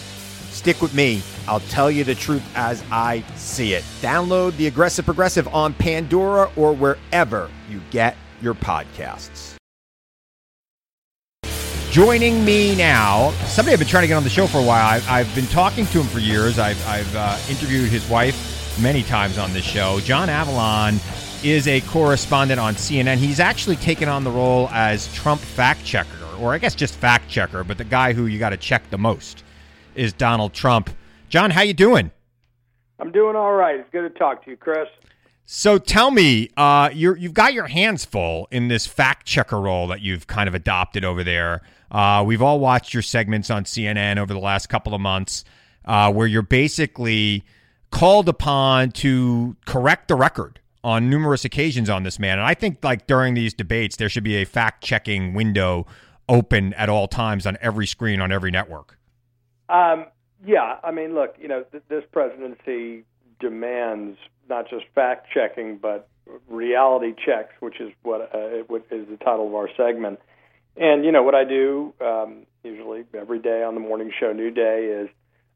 Stick 0.55 0.81
with 0.81 0.93
me. 0.93 1.21
I'll 1.49 1.59
tell 1.59 1.91
you 1.91 2.05
the 2.05 2.15
truth 2.15 2.41
as 2.55 2.81
I 2.89 3.25
see 3.35 3.73
it. 3.73 3.83
Download 3.99 4.55
the 4.55 4.67
Aggressive 4.67 5.03
Progressive 5.03 5.49
on 5.49 5.73
Pandora 5.73 6.49
or 6.55 6.73
wherever 6.73 7.51
you 7.69 7.81
get 7.91 8.15
your 8.41 8.53
podcasts. 8.53 9.57
Joining 11.91 12.45
me 12.45 12.73
now, 12.73 13.31
somebody 13.47 13.73
I've 13.73 13.79
been 13.79 13.87
trying 13.89 14.03
to 14.03 14.07
get 14.07 14.15
on 14.15 14.23
the 14.23 14.29
show 14.29 14.47
for 14.47 14.59
a 14.59 14.63
while. 14.63 14.87
I've, 14.87 15.07
I've 15.09 15.35
been 15.35 15.45
talking 15.47 15.85
to 15.87 15.99
him 15.99 16.07
for 16.07 16.19
years. 16.19 16.57
I've, 16.57 16.81
I've 16.87 17.15
uh, 17.15 17.37
interviewed 17.49 17.89
his 17.89 18.09
wife 18.09 18.79
many 18.81 19.03
times 19.03 19.37
on 19.37 19.51
this 19.51 19.65
show. 19.65 19.99
John 19.99 20.29
Avlon 20.29 21.01
is 21.43 21.67
a 21.67 21.81
correspondent 21.81 22.61
on 22.61 22.75
CNN. 22.75 23.17
He's 23.17 23.41
actually 23.41 23.75
taken 23.75 24.07
on 24.07 24.23
the 24.23 24.31
role 24.31 24.69
as 24.69 25.13
Trump 25.13 25.41
fact 25.41 25.83
checker, 25.83 26.25
or 26.39 26.53
I 26.53 26.59
guess 26.59 26.75
just 26.75 26.95
fact 26.95 27.29
checker, 27.29 27.65
but 27.65 27.77
the 27.77 27.83
guy 27.83 28.13
who 28.13 28.27
you 28.27 28.39
got 28.39 28.51
to 28.51 28.57
check 28.57 28.89
the 28.89 28.97
most 28.97 29.44
is 29.95 30.13
Donald 30.13 30.53
Trump. 30.53 30.89
John, 31.29 31.51
how 31.51 31.61
you 31.61 31.73
doing? 31.73 32.11
I'm 32.99 33.11
doing 33.11 33.35
all 33.35 33.53
right. 33.53 33.79
It's 33.79 33.89
good 33.91 34.01
to 34.01 34.19
talk 34.19 34.43
to 34.45 34.51
you, 34.51 34.57
Chris. 34.57 34.87
So 35.45 35.77
tell 35.77 36.09
me, 36.09 36.49
uh, 36.57 36.89
you 36.91 37.13
have 37.13 37.33
got 37.33 37.53
your 37.53 37.67
hands 37.67 38.03
full 38.03 38.47
in 38.51 38.67
this 38.67 38.87
fact 38.87 39.27
checker 39.27 39.59
role 39.59 39.87
that 39.87 40.01
you've 40.01 40.25
kind 40.27 40.47
of 40.47 40.55
adopted 40.55 41.05
over 41.05 41.23
there. 41.23 41.61
Uh, 41.91 42.23
we've 42.25 42.41
all 42.41 42.59
watched 42.59 42.93
your 42.93 43.03
segments 43.03 43.49
on 43.51 43.63
CNN 43.63 44.17
over 44.17 44.33
the 44.33 44.39
last 44.39 44.67
couple 44.67 44.95
of 44.95 45.01
months, 45.01 45.43
uh, 45.85 46.11
where 46.11 46.25
you're 46.25 46.41
basically 46.41 47.43
called 47.91 48.27
upon 48.27 48.89
to 48.91 49.55
correct 49.65 50.07
the 50.07 50.15
record 50.15 50.59
on 50.83 51.09
numerous 51.09 51.45
occasions 51.45 51.89
on 51.89 52.03
this 52.03 52.17
man. 52.17 52.39
And 52.39 52.47
I 52.47 52.55
think, 52.55 52.83
like 52.83 53.05
during 53.05 53.35
these 53.35 53.53
debates, 53.53 53.97
there 53.97 54.09
should 54.09 54.23
be 54.23 54.35
a 54.37 54.45
fact 54.45 54.83
checking 54.83 55.33
window 55.33 55.85
open 56.27 56.73
at 56.73 56.89
all 56.89 57.07
times 57.07 57.45
on 57.45 57.57
every 57.61 57.85
screen 57.85 58.19
on 58.19 58.31
every 58.31 58.51
network. 58.51 58.94
Um, 59.69 60.05
yeah, 60.45 60.77
I 60.83 60.91
mean, 60.91 61.15
look, 61.15 61.35
you 61.39 61.47
know, 61.47 61.63
th- 61.71 61.83
this 61.89 62.03
presidency 62.11 63.03
demands 63.39 64.17
not 64.49 64.69
just 64.69 64.85
fact 64.93 65.27
checking, 65.33 65.77
but 65.77 66.07
reality 66.47 67.13
checks, 67.25 67.53
which 67.59 67.79
is 67.79 67.91
what, 68.03 68.33
uh, 68.33 68.59
is 68.59 69.07
the 69.09 69.17
title 69.23 69.47
of 69.47 69.55
our 69.55 69.69
segment. 69.75 70.19
And 70.77 71.05
you 71.05 71.11
know 71.11 71.23
what 71.23 71.35
I 71.35 71.45
do 71.45 71.93
um, 72.01 72.45
usually 72.63 73.05
every 73.13 73.39
day 73.39 73.63
on 73.63 73.75
the 73.75 73.79
morning 73.79 74.11
show, 74.19 74.33
New 74.33 74.51
Day, 74.51 75.03
is 75.03 75.09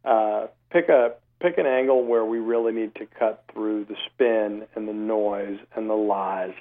uh, 0.06 0.48
pick 0.72 0.88
a 0.90 1.14
pick 1.42 1.58
an 1.58 1.66
angle 1.66 2.06
where 2.06 2.26
we 2.26 2.38
really 2.38 2.74
need 2.74 2.96
to 2.96 3.06
cut 3.06 3.44
through 3.54 3.86
the 3.86 3.96
spin 4.06 4.66
and 4.76 4.88
the 4.88 4.94
noise 4.94 5.58
and 5.76 5.90
the 5.90 5.96
lies. 5.96 6.54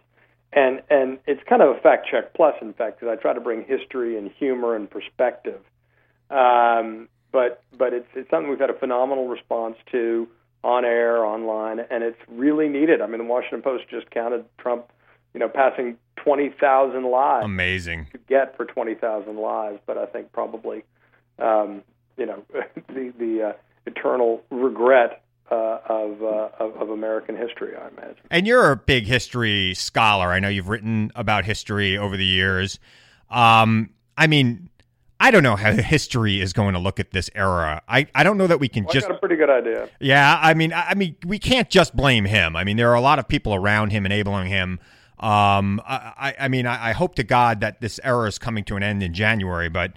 And 0.52 0.82
and 0.90 1.18
it's 1.26 1.42
kind 1.48 1.62
of 1.62 1.76
a 1.76 1.80
fact 1.80 2.08
check 2.10 2.34
plus, 2.34 2.54
in 2.60 2.72
fact, 2.72 2.98
because 2.98 3.16
I 3.16 3.20
try 3.20 3.32
to 3.32 3.40
bring 3.40 3.64
history 3.64 4.18
and 4.18 4.30
humor 4.38 4.74
and 4.74 4.90
perspective. 4.90 5.60
Um, 6.30 7.08
but 7.32 7.62
but 7.76 7.92
it's 7.92 8.08
it's 8.14 8.30
something 8.30 8.50
we've 8.50 8.60
had 8.60 8.70
a 8.70 8.78
phenomenal 8.78 9.28
response 9.28 9.76
to 9.92 10.28
on 10.64 10.84
air, 10.84 11.24
online, 11.24 11.80
and 11.90 12.02
it's 12.02 12.18
really 12.28 12.68
needed. 12.68 13.00
I 13.00 13.06
mean, 13.06 13.18
the 13.18 13.24
Washington 13.24 13.62
Post 13.62 13.84
just 13.88 14.10
counted 14.10 14.44
Trump, 14.58 14.86
you 15.32 15.40
know, 15.40 15.48
passing 15.48 15.96
20,000 16.16 17.04
lives. 17.04 17.44
Amazing. 17.44 18.08
To 18.12 18.18
get 18.28 18.56
for 18.56 18.64
20,000 18.64 19.36
lives, 19.36 19.78
but 19.86 19.96
I 19.96 20.06
think 20.06 20.32
probably, 20.32 20.82
um, 21.38 21.82
you 22.16 22.26
know, 22.26 22.42
the 22.88 23.12
the 23.18 23.42
uh, 23.42 23.52
eternal 23.86 24.42
regret 24.50 25.22
uh, 25.50 25.78
of, 25.88 26.22
uh, 26.22 26.48
of, 26.58 26.76
of 26.76 26.90
American 26.90 27.36
history, 27.36 27.74
I 27.74 27.88
imagine. 27.88 28.22
And 28.30 28.46
you're 28.46 28.70
a 28.70 28.76
big 28.76 29.06
history 29.06 29.74
scholar. 29.74 30.28
I 30.28 30.40
know 30.40 30.48
you've 30.48 30.68
written 30.68 31.10
about 31.14 31.44
history 31.44 31.96
over 31.96 32.16
the 32.16 32.24
years. 32.24 32.78
Um, 33.30 33.90
I 34.16 34.26
mean, 34.26 34.68
I 35.20 35.30
don't 35.30 35.42
know 35.42 35.56
how 35.56 35.72
history 35.72 36.40
is 36.40 36.52
going 36.52 36.74
to 36.74 36.78
look 36.78 37.00
at 37.00 37.10
this 37.10 37.28
era. 37.34 37.82
I, 37.88 38.06
I 38.14 38.22
don't 38.22 38.38
know 38.38 38.46
that 38.46 38.60
we 38.60 38.68
can 38.68 38.84
well, 38.84 38.92
just. 38.92 39.06
I 39.06 39.08
got 39.08 39.16
a 39.16 39.18
pretty 39.18 39.36
good 39.36 39.50
idea. 39.50 39.88
Yeah, 40.00 40.38
I 40.40 40.54
mean, 40.54 40.72
I, 40.72 40.90
I 40.90 40.94
mean, 40.94 41.16
we 41.26 41.38
can't 41.38 41.68
just 41.68 41.96
blame 41.96 42.24
him. 42.24 42.54
I 42.54 42.64
mean, 42.64 42.76
there 42.76 42.90
are 42.90 42.94
a 42.94 43.00
lot 43.00 43.18
of 43.18 43.26
people 43.26 43.54
around 43.54 43.90
him 43.90 44.06
enabling 44.06 44.46
him. 44.48 44.78
Um, 45.18 45.80
I, 45.84 46.34
I 46.38 46.48
mean, 46.48 46.66
I, 46.66 46.90
I 46.90 46.92
hope 46.92 47.16
to 47.16 47.24
God 47.24 47.60
that 47.60 47.80
this 47.80 47.98
era 48.04 48.28
is 48.28 48.38
coming 48.38 48.62
to 48.64 48.76
an 48.76 48.82
end 48.82 49.02
in 49.02 49.14
January, 49.14 49.68
but. 49.68 49.92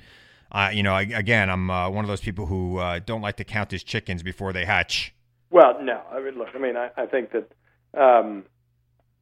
Uh, 0.53 0.69
you 0.73 0.83
know, 0.83 0.93
again, 0.97 1.49
I'm 1.49 1.71
uh, 1.71 1.89
one 1.89 2.03
of 2.03 2.09
those 2.09 2.19
people 2.19 2.45
who 2.45 2.75
uh, 2.75 2.99
don't 2.99 3.21
like 3.21 3.37
to 3.37 3.45
count 3.45 3.71
his 3.71 3.85
chickens 3.85 4.21
before 4.21 4.51
they 4.51 4.65
hatch. 4.65 5.13
Well, 5.49 5.81
no. 5.81 6.01
I 6.11 6.19
mean, 6.19 6.37
look. 6.37 6.49
I 6.53 6.57
mean, 6.57 6.75
I, 6.75 6.89
I 6.97 7.05
think 7.05 7.31
that 7.31 7.49
um, 7.97 8.43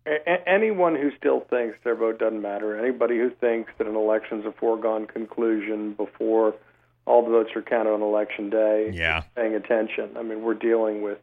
a- 0.10 0.50
anyone 0.50 0.96
who 0.96 1.12
still 1.18 1.42
thinks 1.42 1.78
their 1.84 1.96
vote 1.96 2.20
doesn't 2.20 2.42
matter, 2.42 2.78
anybody 2.78 3.18
who 3.18 3.30
thinks 3.30 3.72
that 3.78 3.88
an 3.88 3.96
election's 3.96 4.46
a 4.46 4.52
foregone 4.52 5.08
conclusion 5.08 5.94
before 5.94 6.56
all 7.06 7.24
the 7.24 7.30
votes 7.30 7.50
are 7.56 7.62
counted 7.62 7.92
on 7.92 8.02
election 8.02 8.50
day, 8.50 8.92
yeah, 8.94 9.24
paying 9.36 9.56
attention. 9.56 10.12
I 10.18 10.24
mean, 10.24 10.42
we're 10.42 10.54
dealing 10.54 11.02
with 11.02 11.18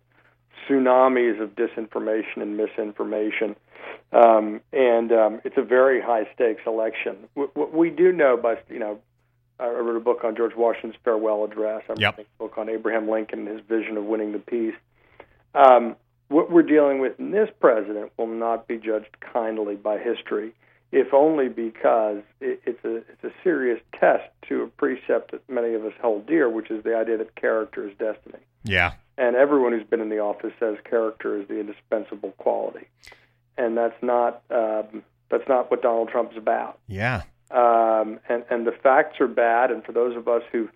tsunamis 0.69 1.40
of 1.40 1.55
disinformation 1.55 2.43
and 2.43 2.57
misinformation, 2.57 3.57
um, 4.12 4.61
and 4.73 5.12
um, 5.12 5.40
it's 5.45 5.57
a 5.57 5.62
very 5.62 6.00
high 6.00 6.28
stakes 6.35 6.62
election. 6.66 7.16
What 7.35 7.73
we 7.73 7.90
do 7.90 8.12
know, 8.12 8.37
by 8.37 8.59
you 8.69 8.78
know, 8.78 8.99
I 9.59 9.69
wrote 9.69 9.97
a 9.97 10.00
book 10.00 10.25
on 10.25 10.37
George 10.37 10.55
Washington's 10.55 10.97
farewell 11.02 11.45
address. 11.45 11.83
I'm 11.88 11.97
yep. 11.99 12.14
writing 12.14 12.26
a 12.38 12.43
book 12.43 12.59
on 12.59 12.69
Abraham 12.69 13.09
Lincoln 13.09 13.47
and 13.47 13.49
his 13.49 13.61
vision 13.66 13.97
of 13.97 14.05
winning 14.05 14.33
the 14.33 14.38
peace. 14.38 14.75
Um, 15.55 15.97
what 16.28 16.50
we're 16.50 16.62
dealing 16.62 16.99
with 16.99 17.18
in 17.18 17.30
this 17.30 17.49
president 17.61 18.12
will 18.16 18.26
not 18.26 18.66
be 18.66 18.76
judged 18.76 19.21
kindly 19.21 19.76
by 19.76 19.99
history, 19.99 20.52
if 20.92 21.12
only 21.12 21.49
because 21.49 22.23
it, 22.40 22.61
it's 22.64 22.85
a 22.85 22.97
it's 22.97 23.25
a 23.25 23.33
serious 23.42 23.80
test 23.99 24.25
to 24.49 24.62
a 24.62 24.66
precept 24.66 25.33
that 25.33 25.49
many 25.49 25.75
of 25.75 25.85
us 25.85 25.92
hold 26.00 26.26
dear, 26.26 26.49
which 26.49 26.71
is 26.71 26.83
the 26.85 26.97
idea 26.97 27.16
that 27.18 27.35
character 27.37 27.88
is 27.88 27.95
destiny. 27.99 28.42
Yeah. 28.64 28.95
And 29.18 29.37
everyone 29.37 29.73
who's 29.73 29.87
been 29.87 30.00
in 30.00 30.09
the 30.09 30.18
office 30.18 30.52
says 30.61 30.76
character 30.88 31.40
is 31.40 31.49
the 31.49 31.59
indispensable 31.59 32.33
quality, 32.33 32.87
and 33.56 33.76
that's 33.76 34.00
not 34.02 34.42
um, 34.50 35.04
that's 35.30 35.49
not 35.49 35.71
what 35.71 35.83
Donald 35.83 36.09
Trump's 36.09 36.37
about. 36.37 36.78
Yeah. 36.87 37.23
Um, 37.50 38.18
and 38.28 38.45
and 38.50 38.66
the 38.66 38.73
facts 38.83 39.21
are 39.21 39.28
bad, 39.28 39.71
and 39.71 39.85
for 39.85 39.92
those 39.92 40.16
of 40.16 40.28
us 40.28 40.42
who 40.52 40.68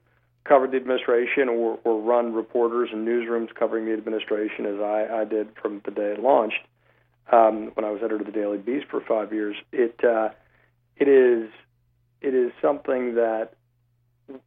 covered 0.44 0.72
the 0.72 0.76
administration 0.76 1.48
or, 1.48 1.78
or 1.84 2.00
run 2.00 2.32
reporters 2.32 2.90
and 2.92 3.06
newsrooms 3.06 3.54
covering 3.54 3.86
the 3.86 3.92
administration, 3.92 4.66
as 4.66 4.80
I, 4.80 5.20
I 5.20 5.24
did 5.24 5.48
from 5.60 5.80
the 5.84 5.90
day 5.90 6.12
it 6.12 6.20
launched, 6.20 6.60
um, 7.30 7.70
when 7.74 7.84
I 7.84 7.90
was 7.90 8.00
editor 8.02 8.16
of 8.16 8.26
the 8.26 8.32
Daily 8.32 8.58
Beast 8.58 8.86
for 8.90 9.00
five 9.00 9.32
years. 9.32 9.56
It 9.72 10.02
uh, 10.04 10.30
it 10.96 11.08
is 11.08 11.50
it 12.20 12.34
is 12.34 12.52
something 12.60 13.14
that 13.14 13.54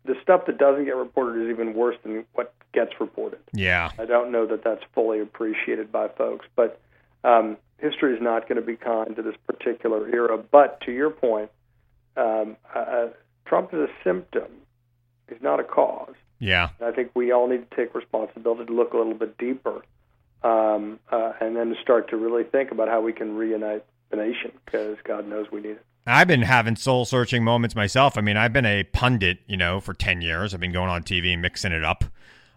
the 0.05 0.15
stuff 0.21 0.45
that 0.45 0.57
doesn't 0.57 0.85
get 0.85 0.95
reported 0.95 1.43
is 1.43 1.49
even 1.49 1.73
worse 1.73 1.97
than 2.03 2.25
what 2.33 2.53
gets 2.73 2.91
reported. 2.99 3.39
Yeah. 3.53 3.91
I 3.99 4.05
don't 4.05 4.31
know 4.31 4.45
that 4.47 4.63
that's 4.63 4.83
fully 4.93 5.19
appreciated 5.19 5.91
by 5.91 6.07
folks, 6.07 6.45
but 6.55 6.79
um, 7.23 7.57
history 7.77 8.15
is 8.15 8.21
not 8.21 8.47
going 8.47 8.55
to 8.55 8.65
be 8.65 8.75
kind 8.75 9.15
to 9.15 9.21
this 9.21 9.35
particular 9.45 10.07
era. 10.09 10.37
But 10.37 10.79
to 10.81 10.91
your 10.91 11.09
point, 11.09 11.51
um, 12.15 12.55
uh, 12.73 13.07
Trump 13.45 13.73
is 13.73 13.79
a 13.79 13.89
symptom. 14.03 14.49
He's 15.29 15.41
not 15.41 15.59
a 15.59 15.63
cause. 15.63 16.15
Yeah. 16.39 16.69
I 16.81 16.91
think 16.91 17.11
we 17.15 17.31
all 17.31 17.47
need 17.47 17.69
to 17.69 17.75
take 17.75 17.95
responsibility 17.95 18.65
to 18.65 18.73
look 18.73 18.93
a 18.93 18.97
little 18.97 19.13
bit 19.13 19.37
deeper, 19.37 19.83
um, 20.43 20.99
uh, 21.11 21.33
and 21.39 21.55
then 21.55 21.69
to 21.73 21.81
start 21.81 22.09
to 22.09 22.17
really 22.17 22.43
think 22.43 22.71
about 22.71 22.89
how 22.89 23.01
we 23.01 23.13
can 23.13 23.35
reunite 23.35 23.85
the 24.09 24.17
nation, 24.17 24.51
because 24.65 24.97
God 25.03 25.27
knows 25.27 25.47
we 25.51 25.61
need 25.61 25.71
it. 25.71 25.85
I've 26.05 26.27
been 26.27 26.41
having 26.41 26.75
soul 26.75 27.05
searching 27.05 27.43
moments 27.43 27.75
myself. 27.75 28.17
I 28.17 28.21
mean, 28.21 28.35
I've 28.35 28.51
been 28.51 28.65
a 28.65 28.83
pundit, 28.83 29.39
you 29.47 29.55
know, 29.55 29.79
for 29.79 29.93
10 29.93 30.21
years. 30.21 30.53
I've 30.53 30.59
been 30.59 30.73
going 30.73 30.89
on 30.89 31.03
TV 31.03 31.31
and 31.31 31.41
mixing 31.41 31.71
it 31.71 31.83
up. 31.83 32.03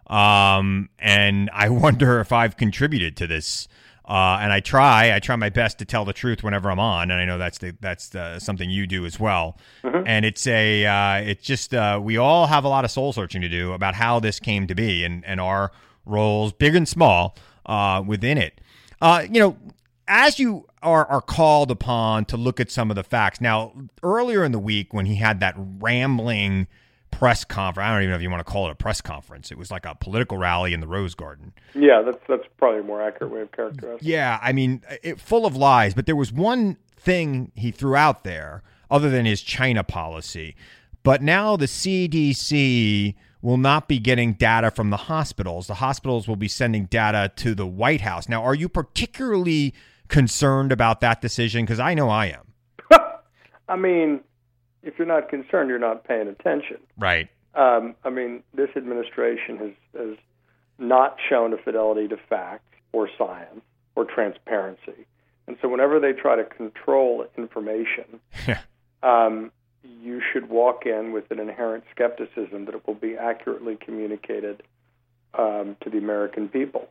Um, 0.09 0.89
and 0.99 1.49
I 1.53 1.69
wonder 1.71 2.21
if 2.21 2.33
I've 2.33 2.57
contributed 2.57 3.17
to 3.19 3.27
this. 3.27 3.69
Uh, 4.09 4.39
and 4.41 4.53
I 4.53 4.61
try, 4.61 5.13
I 5.15 5.19
try 5.19 5.35
my 5.35 5.51
best 5.51 5.79
to 5.79 5.85
tell 5.85 6.05
the 6.05 6.13
truth 6.13 6.45
whenever 6.45 6.71
I'm 6.71 6.79
on, 6.79 7.11
and 7.11 7.21
I 7.21 7.25
know 7.25 7.39
that's 7.39 7.59
the, 7.59 7.77
that's 7.81 8.11
the, 8.11 8.39
something 8.39 8.71
you 8.71 8.87
do 8.87 9.05
as 9.05 9.19
well. 9.19 9.59
Mm-hmm. 9.83 10.05
And 10.07 10.25
it's 10.25 10.47
a, 10.47 10.87
uh, 10.87 11.29
it's 11.29 11.45
just 11.45 11.75
uh, 11.75 12.01
we 12.01 12.17
all 12.17 12.47
have 12.47 12.65
a 12.65 12.69
lot 12.69 12.85
of 12.85 12.91
soul 12.93 13.13
searching 13.13 13.43
to 13.43 13.49
do 13.49 13.73
about 13.73 13.95
how 13.95 14.21
this 14.21 14.39
came 14.39 14.69
to 14.69 14.75
be 14.75 15.05
and 15.05 15.25
and 15.25 15.41
our 15.41 15.73
roles, 16.05 16.53
big 16.53 16.75
and 16.75 16.89
small, 16.89 17.37
uh, 17.67 18.03
within 18.07 18.39
it. 18.39 18.61
Uh, 19.01 19.25
you 19.29 19.41
know, 19.41 19.57
as 20.09 20.39
you 20.39 20.67
are, 20.83 21.05
are 21.07 21.21
called 21.21 21.71
upon 21.71 22.25
to 22.27 22.37
look 22.37 22.61
at 22.61 22.71
some 22.71 22.91
of 22.91 22.95
the 22.95 23.03
facts. 23.03 23.41
Now, 23.41 23.73
earlier 24.03 24.45
in 24.45 24.53
the 24.53 24.59
week, 24.59 24.95
when 24.95 25.07
he 25.07 25.17
had 25.17 25.41
that 25.41 25.55
rambling 25.57 26.69
press 27.17 27.45
conference, 27.45 27.87
I 27.87 27.93
don't 27.93 28.03
even 28.03 28.11
know 28.11 28.17
if 28.17 28.23
you 28.23 28.31
want 28.31 28.47
to 28.47 28.53
call 28.53 28.69
it 28.69 28.73
a 28.73 28.75
press 28.75 29.01
conference. 29.01 29.51
It 29.51 29.57
was 29.57 29.71
like 29.71 29.87
a 29.87 29.95
political 29.95 30.37
rally 30.37 30.75
in 30.75 30.81
the 30.81 30.87
Rose 30.87 31.15
Garden. 31.15 31.55
Yeah, 31.75 32.03
that's 32.03 32.19
that's 32.29 32.45
probably 32.59 32.81
a 32.81 32.83
more 32.83 33.01
accurate 33.01 33.33
way 33.33 33.41
of 33.41 33.53
characterizing. 33.53 34.07
Yeah, 34.07 34.39
I 34.43 34.53
mean, 34.53 34.83
it, 35.03 35.19
full 35.19 35.47
of 35.47 35.57
lies. 35.57 35.95
But 35.95 36.05
there 36.05 36.15
was 36.15 36.31
one 36.31 36.77
thing 36.99 37.53
he 37.55 37.71
threw 37.71 37.97
out 37.97 38.23
there, 38.23 38.63
other 38.91 39.09
than 39.09 39.25
his 39.25 39.41
China 39.41 39.83
policy. 39.83 40.57
But 41.03 41.23
now 41.23 41.57
the 41.57 41.67
CDC 41.67 43.15
will 43.41 43.57
not 43.57 43.89
be 43.89 43.99
getting 43.99 44.35
data 44.35 44.71
from 44.71 44.91
the 44.91 44.97
hospitals. 44.97 45.69
The 45.69 45.75
hospitals 45.75 46.29
will 46.29 46.37
be 46.37 46.49
sending 46.49 46.85
data 46.85 47.33
to 47.37 47.55
the 47.55 47.67
White 47.67 48.03
House. 48.03 48.29
Now, 48.29 48.43
are 48.43 48.55
you 48.55 48.69
particularly 48.69 49.73
concerned 50.09 50.71
about 50.71 51.01
that 51.01 51.23
decision? 51.23 51.65
Because 51.65 51.81
I 51.81 51.95
know 51.95 52.11
I 52.11 52.27
am. 52.27 52.53
I 53.69 53.77
mean, 53.77 54.21
if 54.87 54.99
you're 54.99 55.07
not 55.07 55.29
concerned, 55.29 55.69
you're 55.69 55.79
not 55.79 56.05
paying 56.05 56.29
attention. 56.29 56.79
Right. 56.97 57.29
Um, 57.55 57.97
I 58.05 58.11
mean, 58.11 58.43
this 58.55 58.71
administration 58.77 59.59
has, 59.59 59.71
has 59.99 60.17
not 60.79 61.17
shown 61.29 61.53
a 61.53 61.57
fidelity 61.57 62.09
to 62.09 62.17
fact 62.17 62.75
or 62.93 63.09
science 63.19 63.63
or 63.97 64.05
transparency. 64.05 65.07
And 65.47 65.57
so, 65.61 65.69
whenever 65.69 66.01
they 66.01 66.13
try 66.13 66.37
to 66.37 66.45
control 66.45 67.27
information, 67.37 68.21
um, 69.03 69.51
you 69.83 70.21
should 70.33 70.49
walk 70.49 70.87
in 70.87 71.13
with 71.13 71.31
an 71.31 71.39
inherent 71.39 71.85
skepticism 71.93 72.67
that 72.67 72.75
it 72.75 72.87
will 72.87 72.95
be 72.95 73.17
accurately 73.17 73.77
communicated 73.77 74.63
um, 75.35 75.77
to 75.83 75.91
the 75.91 75.99
American 75.99 76.49
people. 76.49 76.89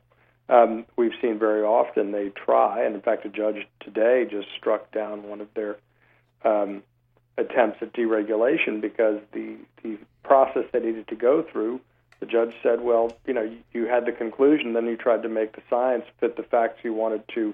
Um, 0.48 0.86
we've 0.96 1.14
seen 1.22 1.40
very 1.40 1.64
often 1.64 2.12
they 2.12 2.30
try, 2.30 2.84
and 2.84 2.96
in 2.96 3.02
fact, 3.02 3.26
a 3.26 3.30
judge 3.30 3.68
today 3.80 4.26
just 4.30 4.48
struck 4.58 4.92
down 4.92 5.24
one 5.28 5.42
of 5.42 5.48
their 5.54 5.78
um, 6.44 6.84
attempts 7.38 7.78
at 7.82 7.94
deregulation 7.94 8.82
because 8.82 9.20
the 9.34 9.58
the 9.84 9.98
process 10.24 10.64
they 10.72 10.80
needed 10.80 11.08
to 11.08 11.16
go 11.16 11.44
through, 11.44 11.80
the 12.20 12.26
judge 12.26 12.54
said, 12.64 12.82
well, 12.82 13.16
you 13.28 13.34
know, 13.34 13.44
you, 13.44 13.58
you 13.74 13.86
had 13.86 14.06
the 14.06 14.12
conclusion, 14.12 14.74
then 14.74 14.86
you 14.86 14.96
tried 14.96 15.22
to 15.24 15.30
make 15.30 15.56
the 15.56 15.62
science 15.70 16.06
fit 16.20 16.38
the 16.38 16.44
facts 16.44 16.80
you 16.84 16.94
wanted 16.94 17.24
to, 17.36 17.54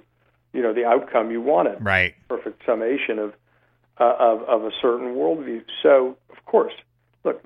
you 0.54 0.62
know, 0.62 0.74
the 0.74 0.86
outcome 0.86 1.32
you 1.32 1.42
wanted. 1.42 1.84
Right. 1.84 2.16
Perfect 2.30 2.66
summation 2.66 3.20
of 3.20 3.34
uh, 4.00 4.16
of, 4.18 4.42
of 4.44 4.64
a 4.64 4.72
certain 4.82 5.16
worldview. 5.16 5.64
So, 5.84 6.18
of 6.30 6.46
course, 6.46 6.74
look, 7.24 7.44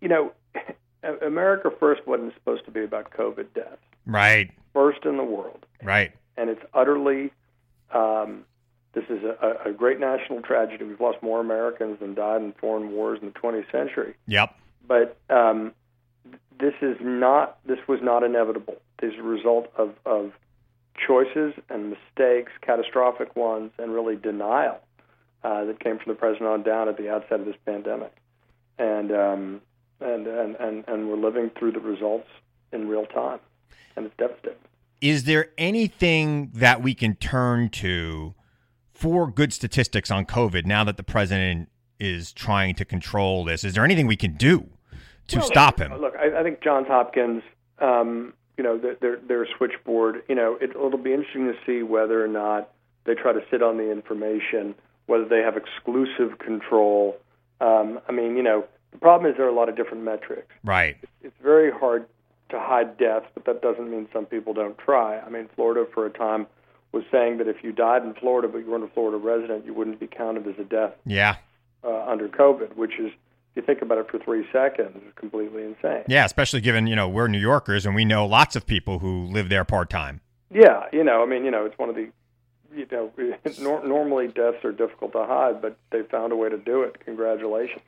you 0.00 0.08
know, 0.08 0.32
America 1.22 1.70
First 1.80 2.06
wasn't 2.06 2.34
supposed 2.34 2.64
to 2.66 2.70
be 2.70 2.84
about 2.84 3.10
COVID 3.10 3.54
deaths. 3.54 3.82
Right. 4.06 4.50
First 4.72 5.04
in 5.04 5.16
the 5.16 5.24
world. 5.24 5.66
Right. 5.82 6.12
And 6.36 6.50
it's 6.50 6.62
utterly, 6.74 7.32
um, 7.92 8.44
this 8.94 9.04
is 9.08 9.22
a, 9.24 9.70
a 9.70 9.72
great 9.72 10.00
national 10.00 10.40
tragedy. 10.42 10.84
We've 10.84 11.00
lost 11.00 11.22
more 11.22 11.40
Americans 11.40 11.98
than 12.00 12.14
died 12.14 12.42
in 12.42 12.52
foreign 12.52 12.92
wars 12.92 13.18
in 13.20 13.28
the 13.28 13.34
20th 13.34 13.70
century. 13.70 14.14
Yep. 14.26 14.54
But 14.86 15.16
um, 15.30 15.72
this 16.58 16.74
is 16.80 16.96
not, 17.00 17.58
this 17.66 17.78
was 17.88 18.00
not 18.02 18.22
inevitable. 18.22 18.76
This 19.00 19.12
is 19.12 19.18
a 19.18 19.22
result 19.22 19.72
of, 19.76 19.94
of 20.06 20.32
choices 21.06 21.54
and 21.68 21.90
mistakes, 21.90 22.52
catastrophic 22.62 23.34
ones, 23.36 23.72
and 23.78 23.92
really 23.92 24.16
denial 24.16 24.78
uh, 25.42 25.64
that 25.64 25.80
came 25.80 25.98
from 25.98 26.12
the 26.12 26.18
president 26.18 26.48
on 26.48 26.62
down 26.62 26.88
at 26.88 26.96
the 26.96 27.10
outset 27.10 27.40
of 27.40 27.46
this 27.46 27.56
pandemic, 27.66 28.14
and 28.78 29.12
um, 29.12 29.60
and, 30.00 30.26
and 30.26 30.56
and 30.56 30.84
and 30.88 31.08
we're 31.08 31.16
living 31.16 31.50
through 31.58 31.72
the 31.72 31.80
results 31.80 32.28
in 32.72 32.88
real 32.88 33.06
time, 33.06 33.40
and 33.96 34.06
it's 34.06 34.16
devastating. 34.16 34.58
Is 35.00 35.24
there 35.24 35.48
anything 35.58 36.50
that 36.54 36.82
we 36.82 36.94
can 36.94 37.14
turn 37.16 37.68
to 37.70 38.34
for 39.04 39.30
good 39.30 39.52
statistics 39.52 40.10
on 40.10 40.24
COVID 40.24 40.64
now 40.64 40.82
that 40.82 40.96
the 40.96 41.02
president 41.02 41.68
is 42.00 42.32
trying 42.32 42.74
to 42.76 42.86
control 42.86 43.44
this? 43.44 43.62
Is 43.62 43.74
there 43.74 43.84
anything 43.84 44.06
we 44.06 44.16
can 44.16 44.32
do 44.32 44.66
to 45.28 45.40
well, 45.40 45.46
stop 45.46 45.78
him? 45.78 45.94
Look, 46.00 46.14
I, 46.16 46.40
I 46.40 46.42
think 46.42 46.62
Johns 46.62 46.86
Hopkins. 46.88 47.42
Um, 47.80 48.32
you 48.56 48.64
know, 48.64 48.80
their, 49.00 49.16
their 49.16 49.46
switchboard. 49.58 50.22
You 50.26 50.36
know, 50.36 50.56
it, 50.58 50.70
it'll 50.70 50.96
be 50.96 51.12
interesting 51.12 51.52
to 51.52 51.54
see 51.66 51.82
whether 51.82 52.24
or 52.24 52.28
not 52.28 52.70
they 53.04 53.12
try 53.14 53.34
to 53.34 53.40
sit 53.50 53.62
on 53.62 53.76
the 53.76 53.92
information 53.92 54.74
whether 55.06 55.26
they 55.26 55.40
have 55.40 55.58
exclusive 55.58 56.38
control. 56.38 57.18
Um, 57.60 58.00
I 58.08 58.12
mean, 58.12 58.38
you 58.38 58.42
know, 58.42 58.64
the 58.92 58.98
problem 58.98 59.30
is 59.30 59.36
there 59.36 59.44
are 59.44 59.50
a 59.50 59.54
lot 59.54 59.68
of 59.68 59.76
different 59.76 60.02
metrics. 60.02 60.48
Right. 60.62 60.96
It's, 61.02 61.12
it's 61.22 61.36
very 61.42 61.70
hard 61.70 62.06
to 62.48 62.58
hide 62.58 62.96
deaths, 62.96 63.26
but 63.34 63.44
that 63.44 63.60
doesn't 63.60 63.90
mean 63.90 64.08
some 64.14 64.24
people 64.24 64.54
don't 64.54 64.78
try. 64.78 65.18
I 65.18 65.28
mean, 65.28 65.50
Florida 65.54 65.84
for 65.92 66.06
a 66.06 66.10
time 66.10 66.46
was 66.94 67.04
saying 67.10 67.38
that 67.38 67.48
if 67.48 67.62
you 67.62 67.72
died 67.72 68.04
in 68.04 68.14
Florida 68.14 68.48
but 68.48 68.58
you 68.58 68.70
weren't 68.70 68.84
a 68.84 68.88
Florida 68.88 69.18
resident, 69.18 69.66
you 69.66 69.74
wouldn't 69.74 70.00
be 70.00 70.06
counted 70.06 70.46
as 70.46 70.54
a 70.58 70.64
death 70.64 70.92
Yeah. 71.04 71.36
uh, 71.82 72.04
under 72.06 72.28
COVID, 72.28 72.76
which 72.76 72.98
is, 72.98 73.08
if 73.08 73.56
you 73.56 73.62
think 73.62 73.82
about 73.82 73.98
it 73.98 74.10
for 74.10 74.18
three 74.18 74.46
seconds, 74.52 74.96
is 74.96 75.12
completely 75.16 75.64
insane. 75.64 76.04
Yeah, 76.08 76.24
especially 76.24 76.60
given, 76.60 76.86
you 76.86 76.96
know, 76.96 77.08
we're 77.08 77.28
New 77.28 77.38
Yorkers 77.40 77.84
and 77.84 77.94
we 77.94 78.04
know 78.04 78.26
lots 78.26 78.56
of 78.56 78.66
people 78.66 79.00
who 79.00 79.26
live 79.26 79.48
there 79.48 79.64
part 79.64 79.90
time. 79.90 80.20
Yeah, 80.50 80.84
you 80.92 81.02
know, 81.04 81.22
I 81.22 81.26
mean, 81.26 81.44
you 81.44 81.50
know, 81.50 81.64
it's 81.66 81.76
one 81.78 81.88
of 81.88 81.94
the 81.96 82.10
you 82.74 82.86
know, 82.90 83.12
nor- 83.60 83.86
normally 83.86 84.26
deaths 84.28 84.64
are 84.64 84.72
difficult 84.72 85.12
to 85.12 85.24
hide, 85.26 85.62
but 85.62 85.76
they 85.92 86.02
found 86.02 86.32
a 86.32 86.36
way 86.36 86.48
to 86.48 86.58
do 86.58 86.82
it. 86.82 86.98
Congratulations. 87.04 87.82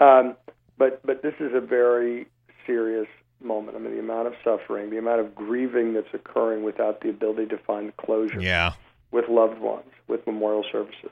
Um, 0.00 0.36
but 0.78 1.04
but 1.04 1.22
this 1.22 1.34
is 1.40 1.52
a 1.54 1.60
very 1.60 2.26
serious 2.66 3.08
moment. 3.42 3.76
I 3.76 3.80
mean, 3.80 3.92
the 3.92 4.00
amount 4.00 4.28
of 4.28 4.34
suffering, 4.42 4.90
the 4.90 4.98
amount 4.98 5.20
of 5.20 5.34
grieving 5.34 5.94
that's 5.94 6.12
occurring 6.12 6.62
without 6.62 7.00
the 7.00 7.10
ability 7.10 7.46
to 7.46 7.58
find 7.58 7.96
closure. 7.96 8.40
Yeah. 8.40 8.72
With 9.10 9.28
loved 9.28 9.60
ones, 9.60 9.90
with 10.08 10.26
memorial 10.26 10.64
services. 10.72 11.10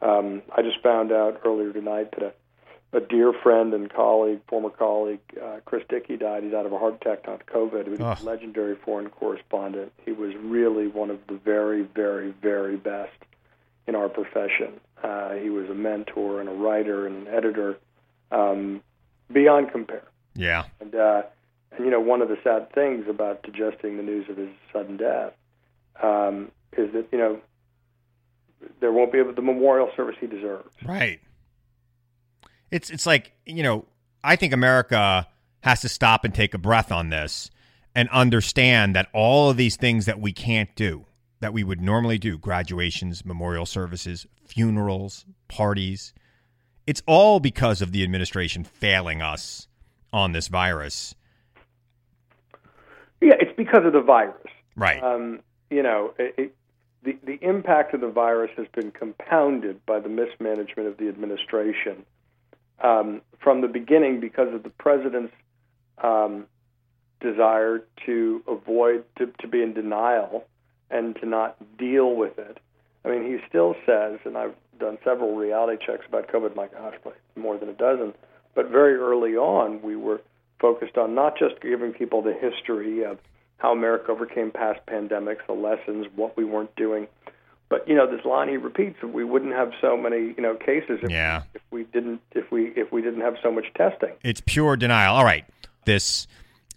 Um, 0.00 0.42
I 0.56 0.62
just 0.62 0.80
found 0.82 1.10
out 1.10 1.40
earlier 1.44 1.72
tonight 1.72 2.12
that 2.12 2.22
a 2.22 2.32
a 2.94 3.00
dear 3.00 3.32
friend 3.32 3.74
and 3.74 3.92
colleague, 3.92 4.40
former 4.46 4.70
colleague, 4.70 5.18
uh, 5.42 5.56
Chris 5.64 5.82
Dickey 5.88 6.16
died. 6.16 6.44
He's 6.44 6.54
out 6.54 6.64
of 6.64 6.72
a 6.72 6.78
heart 6.78 6.94
attack, 7.00 7.26
not 7.26 7.44
COVID. 7.46 7.84
He 7.84 7.90
was 7.90 8.00
Ugh. 8.00 8.18
a 8.20 8.24
legendary 8.24 8.76
foreign 8.76 9.10
correspondent. 9.10 9.92
He 10.04 10.12
was 10.12 10.32
really 10.36 10.86
one 10.86 11.10
of 11.10 11.18
the 11.26 11.34
very, 11.34 11.82
very, 11.82 12.30
very 12.40 12.76
best 12.76 13.16
in 13.88 13.96
our 13.96 14.08
profession. 14.08 14.80
Uh, 15.02 15.32
he 15.32 15.50
was 15.50 15.68
a 15.68 15.74
mentor 15.74 16.40
and 16.40 16.48
a 16.48 16.52
writer 16.52 17.06
and 17.06 17.26
an 17.26 17.34
editor 17.34 17.78
um, 18.30 18.80
beyond 19.30 19.72
compare. 19.72 20.04
Yeah. 20.36 20.64
And, 20.80 20.94
uh, 20.94 21.22
and, 21.76 21.84
you 21.84 21.90
know, 21.90 22.00
one 22.00 22.22
of 22.22 22.28
the 22.28 22.38
sad 22.42 22.72
things 22.72 23.06
about 23.08 23.42
digesting 23.42 23.96
the 23.96 24.02
news 24.02 24.28
of 24.28 24.36
his 24.36 24.48
sudden 24.72 24.96
death 24.96 25.32
um, 26.02 26.50
is 26.76 26.92
that, 26.92 27.06
you 27.12 27.18
know, 27.18 27.40
there 28.80 28.92
won't 28.92 29.12
be 29.12 29.22
the 29.22 29.42
memorial 29.42 29.90
service 29.96 30.16
he 30.20 30.26
deserves. 30.26 30.74
Right. 30.84 31.20
It's 32.70 32.90
it's 32.90 33.06
like, 33.06 33.32
you 33.46 33.62
know, 33.62 33.84
I 34.22 34.36
think 34.36 34.52
America 34.52 35.28
has 35.60 35.80
to 35.82 35.88
stop 35.88 36.24
and 36.24 36.34
take 36.34 36.54
a 36.54 36.58
breath 36.58 36.90
on 36.90 37.10
this 37.10 37.50
and 37.94 38.08
understand 38.10 38.96
that 38.96 39.08
all 39.12 39.50
of 39.50 39.56
these 39.56 39.76
things 39.76 40.06
that 40.06 40.20
we 40.20 40.32
can't 40.32 40.74
do, 40.74 41.06
that 41.40 41.52
we 41.52 41.62
would 41.62 41.80
normally 41.80 42.18
do, 42.18 42.38
graduations, 42.38 43.24
memorial 43.24 43.66
services, 43.66 44.26
funerals, 44.44 45.24
parties, 45.48 46.12
it's 46.86 47.02
all 47.06 47.38
because 47.38 47.80
of 47.80 47.92
the 47.92 48.02
administration 48.02 48.64
failing 48.64 49.22
us 49.22 49.68
on 50.12 50.32
this 50.32 50.48
virus. 50.48 51.14
Yeah, 53.20 53.34
it's 53.40 53.56
because 53.56 53.84
of 53.84 53.92
the 53.92 54.00
virus. 54.00 54.36
Right. 54.76 55.02
Um, 55.02 55.40
you 55.70 55.82
know, 55.82 56.14
it, 56.18 56.34
it, 56.36 56.56
the 57.02 57.16
the 57.24 57.38
impact 57.46 57.94
of 57.94 58.00
the 58.00 58.08
virus 58.08 58.50
has 58.56 58.66
been 58.74 58.90
compounded 58.90 59.84
by 59.86 60.00
the 60.00 60.08
mismanagement 60.08 60.88
of 60.88 60.96
the 60.96 61.08
administration 61.08 62.04
um, 62.82 63.20
from 63.40 63.60
the 63.60 63.68
beginning 63.68 64.20
because 64.20 64.52
of 64.54 64.62
the 64.62 64.70
president's 64.70 65.34
um, 66.02 66.46
desire 67.20 67.84
to 68.06 68.42
avoid 68.46 69.04
to, 69.16 69.26
to 69.40 69.48
be 69.48 69.62
in 69.62 69.74
denial 69.74 70.44
and 70.90 71.16
to 71.16 71.26
not 71.26 71.56
deal 71.78 72.14
with 72.14 72.38
it. 72.38 72.58
I 73.04 73.08
mean, 73.10 73.24
he 73.24 73.38
still 73.48 73.74
says, 73.86 74.18
and 74.24 74.36
I've 74.36 74.54
done 74.78 74.98
several 75.04 75.36
reality 75.36 75.84
checks 75.84 76.04
about 76.08 76.28
COVID. 76.28 76.56
My 76.56 76.68
gosh, 76.68 76.94
more 77.36 77.58
than 77.58 77.68
a 77.68 77.74
dozen. 77.74 78.14
But 78.54 78.70
very 78.70 78.94
early 78.94 79.36
on, 79.36 79.82
we 79.82 79.96
were 79.96 80.20
focused 80.64 80.96
on 80.96 81.14
not 81.14 81.38
just 81.38 81.60
giving 81.60 81.92
people 81.92 82.22
the 82.22 82.32
history 82.32 83.04
of 83.04 83.18
how 83.58 83.70
America 83.72 84.10
overcame 84.12 84.50
past 84.50 84.80
pandemics, 84.86 85.46
the 85.46 85.52
lessons, 85.52 86.06
what 86.16 86.38
we 86.38 86.44
weren't 86.44 86.74
doing. 86.74 87.06
But 87.68 87.86
you 87.86 87.94
know, 87.94 88.10
this 88.10 88.24
line 88.24 88.48
he 88.48 88.56
repeats: 88.56 89.02
we 89.02 89.24
wouldn't 89.24 89.52
have 89.52 89.72
so 89.82 89.94
many 89.94 90.32
you 90.36 90.40
know 90.40 90.54
cases 90.54 91.00
if, 91.02 91.10
Yeah. 91.10 91.42
if 91.54 91.60
we 91.70 91.84
didn't 91.84 92.22
if 92.32 92.50
we 92.50 92.68
if 92.76 92.90
we 92.90 93.02
didn't 93.02 93.20
have 93.20 93.36
so 93.42 93.52
much 93.52 93.66
testing. 93.76 94.12
It's 94.22 94.40
pure 94.46 94.76
denial. 94.78 95.14
All 95.16 95.24
right. 95.24 95.44
This 95.84 96.26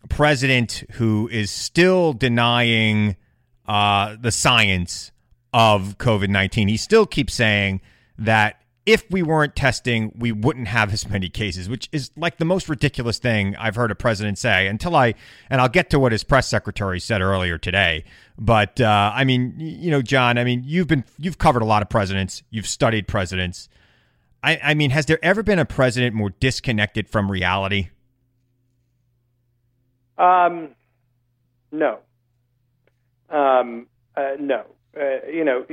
president 0.09 0.83
who 0.93 1.29
is 1.31 1.49
still 1.49 2.11
denying 2.11 3.15
uh, 3.69 4.17
the 4.19 4.31
science 4.31 5.13
of 5.53 5.97
COVID 5.97 6.27
19, 6.27 6.67
he 6.67 6.75
still 6.77 7.05
keeps 7.05 7.33
saying 7.33 7.79
that 8.17 8.61
if 8.87 9.03
we 9.11 9.21
weren't 9.21 9.53
testing, 9.53 10.13
we 10.15 10.31
wouldn't 10.31 10.69
have 10.69 10.93
as 10.93 11.09
many 11.09 11.27
cases, 11.27 11.67
which 11.67 11.89
is 11.91 12.09
like 12.15 12.37
the 12.37 12.45
most 12.45 12.69
ridiculous 12.69 13.19
thing 13.19 13.53
I've 13.57 13.75
heard 13.75 13.91
a 13.91 13.95
president 13.95 14.37
say 14.37 14.65
until 14.65 14.95
I, 14.95 15.13
and 15.49 15.59
I'll 15.59 15.67
get 15.67 15.89
to 15.89 15.99
what 15.99 16.13
his 16.13 16.23
press 16.23 16.47
secretary 16.47 17.01
said 17.01 17.21
earlier 17.21 17.57
today. 17.57 18.05
But 18.39 18.79
uh, 18.79 19.11
I 19.13 19.25
mean, 19.25 19.55
you 19.57 19.91
know, 19.91 20.01
John, 20.01 20.37
I 20.37 20.45
mean, 20.45 20.63
you've 20.65 20.87
been, 20.87 21.03
you've 21.19 21.37
covered 21.37 21.61
a 21.61 21.65
lot 21.65 21.81
of 21.81 21.89
presidents, 21.89 22.43
you've 22.49 22.65
studied 22.65 23.09
presidents. 23.09 23.67
I, 24.41 24.57
I 24.63 24.73
mean, 24.73 24.91
has 24.91 25.05
there 25.05 25.19
ever 25.21 25.43
been 25.43 25.59
a 25.59 25.65
president 25.65 26.15
more 26.15 26.29
disconnected 26.29 27.09
from 27.09 27.29
reality? 27.29 27.89
Um, 30.17 30.69
no. 31.73 31.99
Um, 33.29 33.87
uh, 34.15 34.29
no. 34.39 34.63
Uh, 34.97 35.27
you 35.29 35.43
know, 35.43 35.65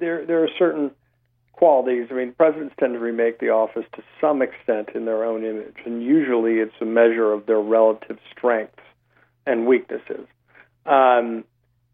there 0.00 0.26
there 0.26 0.42
are 0.42 0.48
certain 0.58 0.90
qualities. 1.60 2.08
I 2.10 2.14
mean, 2.14 2.32
presidents 2.32 2.74
tend 2.80 2.94
to 2.94 2.98
remake 2.98 3.38
the 3.38 3.50
office 3.50 3.84
to 3.94 4.02
some 4.18 4.40
extent 4.40 4.88
in 4.94 5.04
their 5.04 5.24
own 5.24 5.44
image, 5.44 5.76
and 5.84 6.02
usually 6.02 6.54
it's 6.54 6.72
a 6.80 6.86
measure 6.86 7.34
of 7.34 7.44
their 7.44 7.60
relative 7.60 8.18
strengths 8.32 8.80
and 9.46 9.66
weaknesses. 9.66 10.26
Um, 10.86 11.44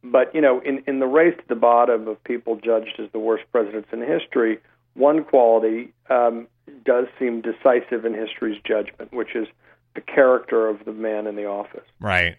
but 0.04 0.32
you 0.32 0.40
know, 0.40 0.60
in 0.60 0.84
in 0.86 1.00
the 1.00 1.08
race 1.08 1.36
to 1.36 1.48
the 1.48 1.56
bottom 1.56 2.06
of 2.06 2.22
people 2.22 2.54
judged 2.54 3.00
as 3.00 3.10
the 3.10 3.18
worst 3.18 3.42
presidents 3.50 3.88
in 3.92 4.02
history, 4.02 4.60
one 4.94 5.24
quality 5.24 5.92
um, 6.10 6.46
does 6.84 7.06
seem 7.18 7.40
decisive 7.40 8.04
in 8.04 8.14
history's 8.14 8.62
judgment, 8.64 9.12
which 9.12 9.34
is 9.34 9.48
the 9.96 10.00
character 10.00 10.68
of 10.68 10.84
the 10.84 10.92
man 10.92 11.26
in 11.26 11.34
the 11.34 11.46
office. 11.46 11.88
Right. 11.98 12.36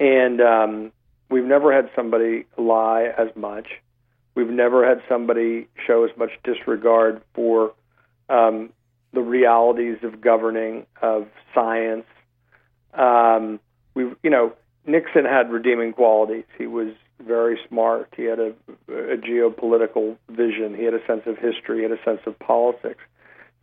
And 0.00 0.40
um, 0.40 0.92
we've 1.30 1.44
never 1.44 1.72
had 1.72 1.90
somebody 1.94 2.44
lie 2.58 3.12
as 3.16 3.28
much. 3.36 3.68
We've 4.36 4.50
never 4.50 4.86
had 4.86 5.02
somebody 5.08 5.66
show 5.86 6.04
as 6.04 6.10
much 6.16 6.30
disregard 6.44 7.22
for 7.34 7.72
um, 8.28 8.70
the 9.14 9.22
realities 9.22 9.96
of 10.02 10.20
governing, 10.20 10.84
of 11.00 11.26
science. 11.54 12.04
Um, 12.92 13.58
we, 13.94 14.12
you 14.22 14.30
know, 14.30 14.52
Nixon 14.86 15.24
had 15.24 15.50
redeeming 15.50 15.94
qualities. 15.94 16.44
He 16.58 16.66
was 16.66 16.88
very 17.18 17.58
smart. 17.66 18.12
He 18.14 18.24
had 18.24 18.38
a, 18.38 18.52
a 18.88 19.16
geopolitical 19.16 20.18
vision. 20.28 20.74
He 20.76 20.84
had 20.84 20.92
a 20.92 21.04
sense 21.06 21.22
of 21.24 21.38
history. 21.38 21.78
He 21.78 21.82
had 21.84 21.92
a 21.92 22.04
sense 22.04 22.20
of 22.26 22.38
politics. 22.38 23.02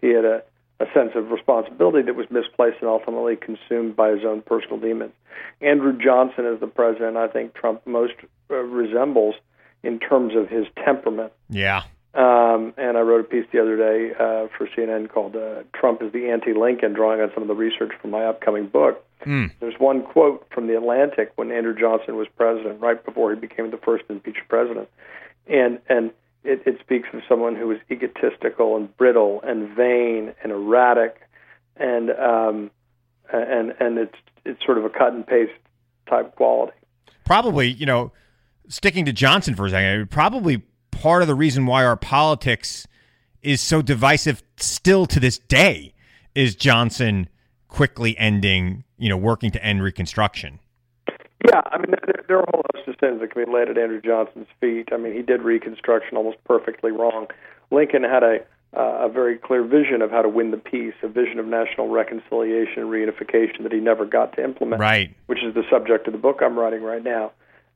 He 0.01 0.09
had 0.09 0.25
a, 0.25 0.41
a 0.79 0.85
sense 0.91 1.11
of 1.13 1.29
responsibility 1.29 2.01
that 2.07 2.15
was 2.15 2.25
misplaced 2.31 2.77
and 2.81 2.89
ultimately 2.89 3.35
consumed 3.35 3.95
by 3.95 4.09
his 4.09 4.25
own 4.25 4.41
personal 4.41 4.79
demons. 4.79 5.13
Andrew 5.61 5.95
Johnson, 5.95 6.47
as 6.47 6.59
the 6.59 6.67
president, 6.67 7.15
I 7.15 7.27
think 7.27 7.53
Trump 7.53 7.85
most 7.85 8.13
uh, 8.49 8.55
resembles 8.55 9.35
in 9.83 9.99
terms 9.99 10.33
of 10.35 10.49
his 10.49 10.65
temperament. 10.83 11.33
Yeah. 11.49 11.83
Um, 12.15 12.73
and 12.77 12.95
I 12.95 13.01
wrote 13.01 13.21
a 13.21 13.23
piece 13.23 13.45
the 13.51 13.59
other 13.59 13.75
day 13.75 14.13
uh, 14.13 14.47
for 14.55 14.67
CNN 14.75 15.09
called 15.09 15.35
uh, 15.35 15.63
"Trump 15.73 16.01
is 16.03 16.13
the 16.13 16.29
anti-Lincoln," 16.29 16.93
drawing 16.93 17.21
on 17.21 17.31
some 17.33 17.41
of 17.41 17.47
the 17.47 17.55
research 17.55 17.91
from 17.99 18.11
my 18.11 18.25
upcoming 18.25 18.67
book. 18.67 19.03
Mm. 19.25 19.51
There's 19.59 19.79
one 19.79 20.03
quote 20.03 20.47
from 20.53 20.67
the 20.67 20.77
Atlantic 20.77 21.31
when 21.37 21.51
Andrew 21.51 21.75
Johnson 21.75 22.15
was 22.15 22.27
president, 22.37 22.81
right 22.81 23.03
before 23.03 23.33
he 23.33 23.39
became 23.39 23.71
the 23.71 23.77
first 23.77 24.03
impeached 24.09 24.47
president, 24.47 24.89
and 25.47 25.79
and 25.89 26.11
it, 26.43 26.61
it 26.67 26.79
speaks 26.81 27.09
of 27.13 27.21
someone 27.27 27.55
who 27.55 27.67
was 27.67 27.79
egotistical 27.89 28.77
and 28.77 28.95
brittle 28.95 29.41
and 29.43 29.75
vain 29.75 30.33
and 30.43 30.51
erratic, 30.51 31.19
and 31.77 32.11
um, 32.11 32.69
and 33.31 33.73
and 33.79 33.97
it's 33.97 34.17
it's 34.45 34.63
sort 34.63 34.77
of 34.77 34.85
a 34.85 34.89
cut 34.89 35.13
and 35.13 35.25
paste 35.25 35.51
type 36.07 36.35
quality. 36.35 36.73
Probably, 37.25 37.69
you 37.69 37.85
know, 37.85 38.11
sticking 38.67 39.05
to 39.05 39.13
Johnson 39.13 39.55
for 39.55 39.65
a 39.65 39.69
second, 39.69 40.09
probably 40.09 40.63
part 40.91 41.21
of 41.21 41.27
the 41.27 41.35
reason 41.35 41.65
why 41.65 41.85
our 41.85 41.97
politics 41.97 42.87
is 43.41 43.61
so 43.61 43.81
divisive 43.81 44.43
still 44.57 45.05
to 45.07 45.19
this 45.19 45.37
day 45.37 45.93
is 46.33 46.55
Johnson 46.55 47.27
quickly 47.67 48.17
ending, 48.17 48.83
you 48.97 49.09
know, 49.09 49.17
working 49.17 49.51
to 49.51 49.63
end 49.63 49.83
Reconstruction. 49.83 50.59
Yeah, 51.45 51.61
I 51.65 51.77
mean, 51.77 51.91
there, 52.05 52.23
there 52.27 52.37
are 52.37 52.43
a 52.43 52.51
whole 52.51 52.63
host 52.73 52.87
of 52.87 52.95
sins 53.01 53.19
that 53.19 53.31
can 53.31 53.45
be 53.45 53.51
laid 53.51 53.67
at 53.67 53.77
Andrew 53.77 54.01
Johnson's 54.01 54.47
feet. 54.61 54.89
I 54.93 54.97
mean, 54.97 55.13
he 55.13 55.21
did 55.21 55.41
Reconstruction 55.41 56.15
almost 56.15 56.37
perfectly 56.45 56.91
wrong. 56.91 57.27
Lincoln 57.69 58.03
had 58.03 58.23
a 58.23 58.37
uh, 58.75 59.05
a 59.05 59.09
very 59.09 59.37
clear 59.37 59.63
vision 59.63 60.01
of 60.01 60.09
how 60.09 60.21
to 60.23 60.29
win 60.29 60.49
the 60.49 60.57
peace, 60.57 60.95
a 61.03 61.07
vision 61.07 61.37
of 61.37 61.45
national 61.45 61.89
reconciliation 61.89 62.81
and 62.81 62.89
reunification 62.89 63.61
that 63.61 63.71
he 63.71 63.79
never 63.79 64.03
got 64.03 64.35
to 64.35 64.43
implement. 64.43 64.79
Right. 64.79 65.15
Which 65.27 65.43
is 65.43 65.53
the 65.53 65.63
subject 65.69 66.07
of 66.07 66.13
the 66.13 66.19
book 66.19 66.39
I'm 66.41 66.57
writing 66.57 66.81
right 66.81 67.03
now. 67.03 67.33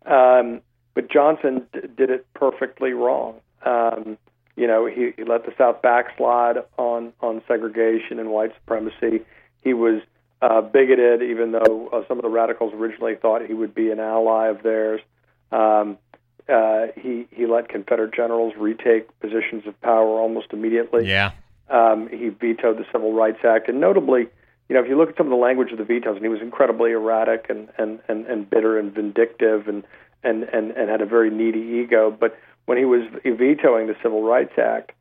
Um, 0.07 0.61
but 0.97 1.11
Johnson 1.11 1.67
d- 1.73 1.81
did 1.95 2.09
it 2.09 2.25
perfectly 2.33 2.91
wrong. 2.91 3.35
Um, 3.63 4.17
you 4.55 4.65
know, 4.65 4.87
he, 4.87 5.11
he 5.15 5.23
let 5.23 5.45
the 5.45 5.53
South 5.55 5.83
backslide 5.83 6.57
on 6.75 7.13
on 7.21 7.43
segregation 7.47 8.17
and 8.17 8.31
white 8.31 8.51
supremacy. 8.55 9.23
He 9.63 9.75
was 9.75 10.01
uh, 10.41 10.61
bigoted, 10.61 11.21
even 11.21 11.51
though 11.51 11.89
uh, 11.93 12.01
some 12.07 12.17
of 12.17 12.23
the 12.23 12.29
radicals 12.29 12.73
originally 12.73 13.13
thought 13.13 13.45
he 13.45 13.53
would 13.53 13.75
be 13.75 13.91
an 13.91 13.99
ally 13.99 14.47
of 14.47 14.63
theirs. 14.63 14.99
Um, 15.51 15.99
uh, 16.49 16.87
he 16.95 17.27
he 17.29 17.45
let 17.45 17.69
Confederate 17.69 18.15
generals 18.15 18.55
retake 18.57 19.07
positions 19.19 19.67
of 19.67 19.79
power 19.81 20.19
almost 20.19 20.47
immediately. 20.51 21.07
Yeah. 21.07 21.33
Um, 21.69 22.09
he 22.09 22.29
vetoed 22.29 22.79
the 22.79 22.85
Civil 22.91 23.13
Rights 23.13 23.45
Act, 23.47 23.69
and 23.69 23.79
notably, 23.79 24.21
you 24.67 24.73
know, 24.73 24.81
if 24.81 24.89
you 24.89 24.97
look 24.97 25.09
at 25.09 25.17
some 25.17 25.27
of 25.27 25.31
the 25.31 25.37
language 25.37 25.71
of 25.71 25.77
the 25.77 25.83
vetoes, 25.83 26.15
and 26.15 26.25
he 26.25 26.29
was 26.29 26.41
incredibly 26.41 26.89
erratic 26.89 27.45
and 27.49 27.69
and 27.77 27.99
and, 28.07 28.25
and 28.25 28.49
bitter 28.49 28.79
and 28.79 28.91
vindictive, 28.95 29.67
and, 29.67 29.83
and 30.23 30.43
and 30.43 30.71
and 30.71 30.89
had 30.89 31.01
a 31.01 31.05
very 31.05 31.29
needy 31.29 31.59
ego. 31.83 32.11
But 32.11 32.37
when 32.65 32.77
he 32.77 32.85
was 32.85 33.01
vetoing 33.23 33.87
the 33.87 33.95
Civil 34.03 34.23
Rights 34.23 34.53
Act, 34.57 34.91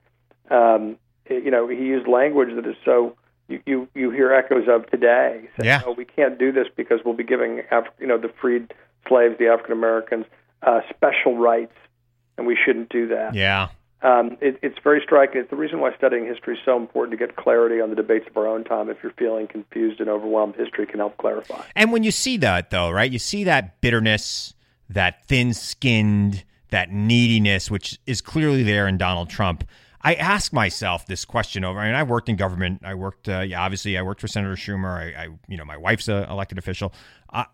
um, 0.51 0.97
you 1.29 1.51
know, 1.51 1.69
he 1.69 1.77
used 1.77 2.07
language 2.07 2.51
that 2.55 2.67
is 2.67 2.77
so 2.85 3.17
you, 3.49 3.61
you 3.67 3.89
you 3.95 4.11
hear 4.11 4.33
echoes 4.33 4.69
of 4.69 4.89
today. 4.91 5.49
Saying, 5.57 5.67
Yeah. 5.67 5.83
"Oh, 5.87 5.93
we 5.93 6.05
can't 6.05 6.39
do 6.39 6.53
this 6.53 6.67
because 6.77 7.01
we'll 7.05 7.15
be 7.15 7.25
giving 7.25 7.63
Af- 7.71 7.89
you 7.99 8.07
know 8.07 8.19
the 8.19 8.31
freed 8.41 8.73
slaves, 9.09 9.37
the 9.39 9.49
African 9.49 9.73
Americans, 9.73 10.27
uh, 10.63 10.81
special 10.91 11.37
rights, 11.37 11.75
and 12.37 12.47
we 12.47 12.57
shouldn't 12.57 12.89
do 12.89 13.09
that. 13.09 13.35
Yeah. 13.35 13.69
Um, 14.03 14.37
it, 14.41 14.59
it's 14.63 14.79
very 14.85 15.01
striking. 15.03 15.41
It's 15.41 15.51
the 15.51 15.57
reason 15.57 15.81
why 15.81 15.95
studying 15.97 16.27
history 16.27 16.55
is 16.57 16.61
so 16.65 16.77
important 16.77 17.19
to 17.19 17.27
get 17.27 17.37
clarity 17.37 17.81
on 17.81 17.89
the 17.91 17.97
debates 17.97 18.27
of 18.29 18.37
our 18.37 18.47
own 18.47 18.63
time. 18.63 18.91
If 18.91 18.99
you're 19.03 19.13
feeling 19.13 19.47
confused 19.47 20.01
and 20.01 20.09
overwhelmed, 20.11 20.55
history 20.55 20.87
can 20.87 20.99
help 20.99 21.17
clarify. 21.17 21.63
And 21.75 21.91
when 21.93 22.03
you 22.05 22.11
see 22.11 22.37
that, 22.39 22.71
though, 22.71 22.91
right, 22.91 23.11
you 23.11 23.19
see 23.19 23.45
that 23.45 23.81
bitterness, 23.81 24.55
that 24.89 25.25
thin 25.27 25.53
skinned, 25.55 26.45
that 26.71 26.91
neediness, 26.91 27.71
which 27.71 27.99
is 28.07 28.21
clearly 28.21 28.63
there 28.63 28.87
in 28.87 28.99
Donald 28.99 29.29
Trump. 29.29 29.65
I 30.03 30.15
ask 30.15 30.53
myself 30.53 31.07
this 31.07 31.25
question 31.25 31.65
over. 31.65 31.81
I 31.81 31.87
mean, 31.87 31.95
I 31.95 32.05
worked 32.05 32.29
in 32.29 32.37
government. 32.37 32.83
I 32.85 32.95
worked, 32.95 33.29
uh, 33.29 33.41
yeah, 33.41 33.61
obviously, 33.61 33.99
I 33.99 34.03
worked 34.03 34.21
for 34.21 34.29
Senator 34.29 34.55
Schumer. 34.55 35.17
I, 35.17 35.25
I 35.25 35.29
you 35.49 35.57
know, 35.57 35.65
my 35.65 35.77
wife's 35.77 36.09
a 36.09 36.29
elected 36.31 36.59
official. 36.59 36.93
I, 37.33 37.47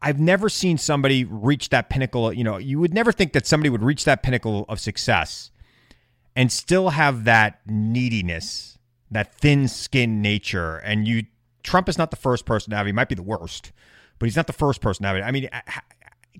I've 0.00 0.20
never 0.20 0.48
seen 0.48 0.78
somebody 0.78 1.24
reach 1.24 1.70
that 1.70 1.90
pinnacle. 1.90 2.32
You 2.32 2.44
know, 2.44 2.58
you 2.58 2.78
would 2.78 2.94
never 2.94 3.12
think 3.12 3.32
that 3.32 3.46
somebody 3.46 3.70
would 3.70 3.82
reach 3.82 4.04
that 4.04 4.22
pinnacle 4.22 4.66
of 4.68 4.78
success 4.78 5.50
and 6.36 6.52
still 6.52 6.90
have 6.90 7.24
that 7.24 7.60
neediness, 7.66 8.78
that 9.10 9.34
thin 9.34 9.68
skinned 9.68 10.22
nature. 10.22 10.76
And 10.76 11.08
you, 11.08 11.24
Trump 11.62 11.88
is 11.88 11.98
not 11.98 12.10
the 12.10 12.16
first 12.16 12.46
person 12.46 12.70
to 12.70 12.76
have. 12.76 12.86
He 12.86 12.92
might 12.92 13.08
be 13.08 13.14
the 13.14 13.22
worst, 13.22 13.72
but 14.18 14.26
he's 14.26 14.36
not 14.36 14.46
the 14.46 14.52
first 14.52 14.80
person 14.80 15.02
to 15.02 15.08
have 15.08 15.16
it. 15.16 15.22
I 15.22 15.30
mean, 15.30 15.48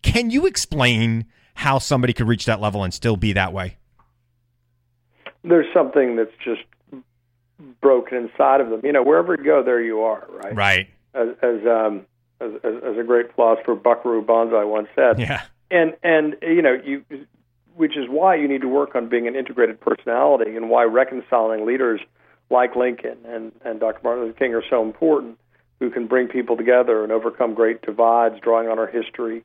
can 0.03 0.31
you 0.31 0.47
explain 0.47 1.27
how 1.55 1.79
somebody 1.79 2.13
could 2.13 2.29
reach 2.29 2.45
that 2.47 2.61
level 2.61 2.85
and 2.85 2.93
still 2.93 3.17
be 3.17 3.33
that 3.33 3.53
way? 3.53 3.77
There's 5.43 5.67
something 5.73 6.17
that's 6.17 6.33
just 6.45 6.63
broken 7.81 8.19
inside 8.19 8.61
of 8.61 8.71
them. 8.71 8.81
You 8.85 8.93
know, 8.93 9.03
wherever 9.03 9.35
you 9.35 9.45
go, 9.45 9.63
there 9.63 9.83
you 9.83 10.01
are, 10.01 10.27
right? 10.29 10.55
Right. 10.55 10.89
As 11.15 11.29
as 11.43 11.67
um, 11.67 12.07
as, 12.41 12.51
as, 12.65 12.99
a 12.99 13.03
great 13.03 13.35
philosopher 13.35 13.75
Buckaroo 13.75 14.23
Banzai 14.23 14.65
once 14.65 14.89
said. 14.95 15.19
Yeah. 15.19 15.43
And 15.71 15.97
and 16.03 16.37
you 16.43 16.63
know 16.63 16.77
you, 16.85 17.05
which 17.75 17.97
is 17.97 18.09
why 18.09 18.35
you 18.37 18.49
need 18.49 18.61
to 18.61 18.69
work 18.69 18.95
on 18.95 19.09
being 19.09 19.27
an 19.27 19.35
integrated 19.35 19.81
personality, 19.81 20.57
and 20.57 20.69
why 20.69 20.85
reconciling 20.85 21.67
leaders 21.67 22.01
like 22.51 22.77
Lincoln 22.77 23.19
and 23.27 23.53
and 23.65 23.81
Dr. 23.81 24.01
Martin 24.05 24.25
Luther 24.25 24.39
King 24.39 24.55
are 24.55 24.65
so 24.69 24.83
important. 24.83 25.39
who 25.79 25.91
can 25.91 26.07
bring 26.07 26.27
people 26.27 26.57
together 26.57 27.03
and 27.03 27.13
overcome 27.13 27.53
great 27.55 27.83
divides, 27.83 28.37
drawing 28.41 28.69
on 28.69 28.79
our 28.79 28.87
history. 28.87 29.45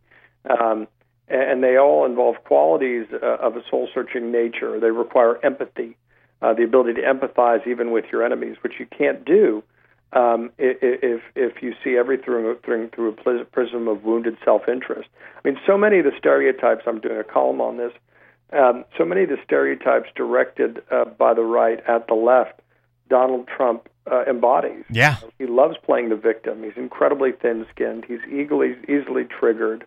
Um, 0.49 0.87
and 1.27 1.63
they 1.63 1.77
all 1.77 2.05
involve 2.05 2.43
qualities 2.43 3.07
uh, 3.13 3.37
of 3.37 3.55
a 3.55 3.61
soul 3.69 3.87
searching 3.93 4.31
nature. 4.31 4.79
They 4.79 4.91
require 4.91 5.43
empathy, 5.45 5.95
uh, 6.41 6.53
the 6.53 6.63
ability 6.63 6.95
to 6.95 7.01
empathize 7.01 7.65
even 7.65 7.91
with 7.91 8.05
your 8.11 8.25
enemies, 8.25 8.57
which 8.61 8.73
you 8.79 8.85
can't 8.85 9.23
do 9.23 9.63
um, 10.13 10.51
if 10.57 11.21
if 11.35 11.61
you 11.61 11.73
see 11.83 11.95
everything 11.97 12.57
through, 12.63 12.89
through 12.93 13.41
a 13.41 13.45
prism 13.45 13.87
of 13.87 14.03
wounded 14.03 14.37
self 14.43 14.67
interest. 14.67 15.09
I 15.37 15.47
mean, 15.47 15.57
so 15.65 15.77
many 15.77 15.99
of 15.99 16.05
the 16.05 16.11
stereotypes. 16.17 16.83
I'm 16.85 16.99
doing 16.99 17.17
a 17.17 17.23
column 17.23 17.61
on 17.61 17.77
this. 17.77 17.93
Um, 18.51 18.83
so 18.97 19.05
many 19.05 19.23
of 19.23 19.29
the 19.29 19.37
stereotypes 19.45 20.09
directed 20.15 20.81
uh, 20.91 21.05
by 21.05 21.33
the 21.33 21.43
right 21.43 21.79
at 21.87 22.07
the 22.07 22.15
left, 22.15 22.59
Donald 23.09 23.47
Trump 23.47 23.87
uh, 24.11 24.25
embodies. 24.25 24.83
Yeah, 24.89 25.15
he 25.39 25.45
loves 25.45 25.77
playing 25.81 26.09
the 26.09 26.17
victim. 26.17 26.63
He's 26.63 26.75
incredibly 26.75 27.31
thin-skinned. 27.31 28.03
He's 28.05 28.19
easily 28.29 28.75
easily 28.89 29.23
triggered. 29.23 29.85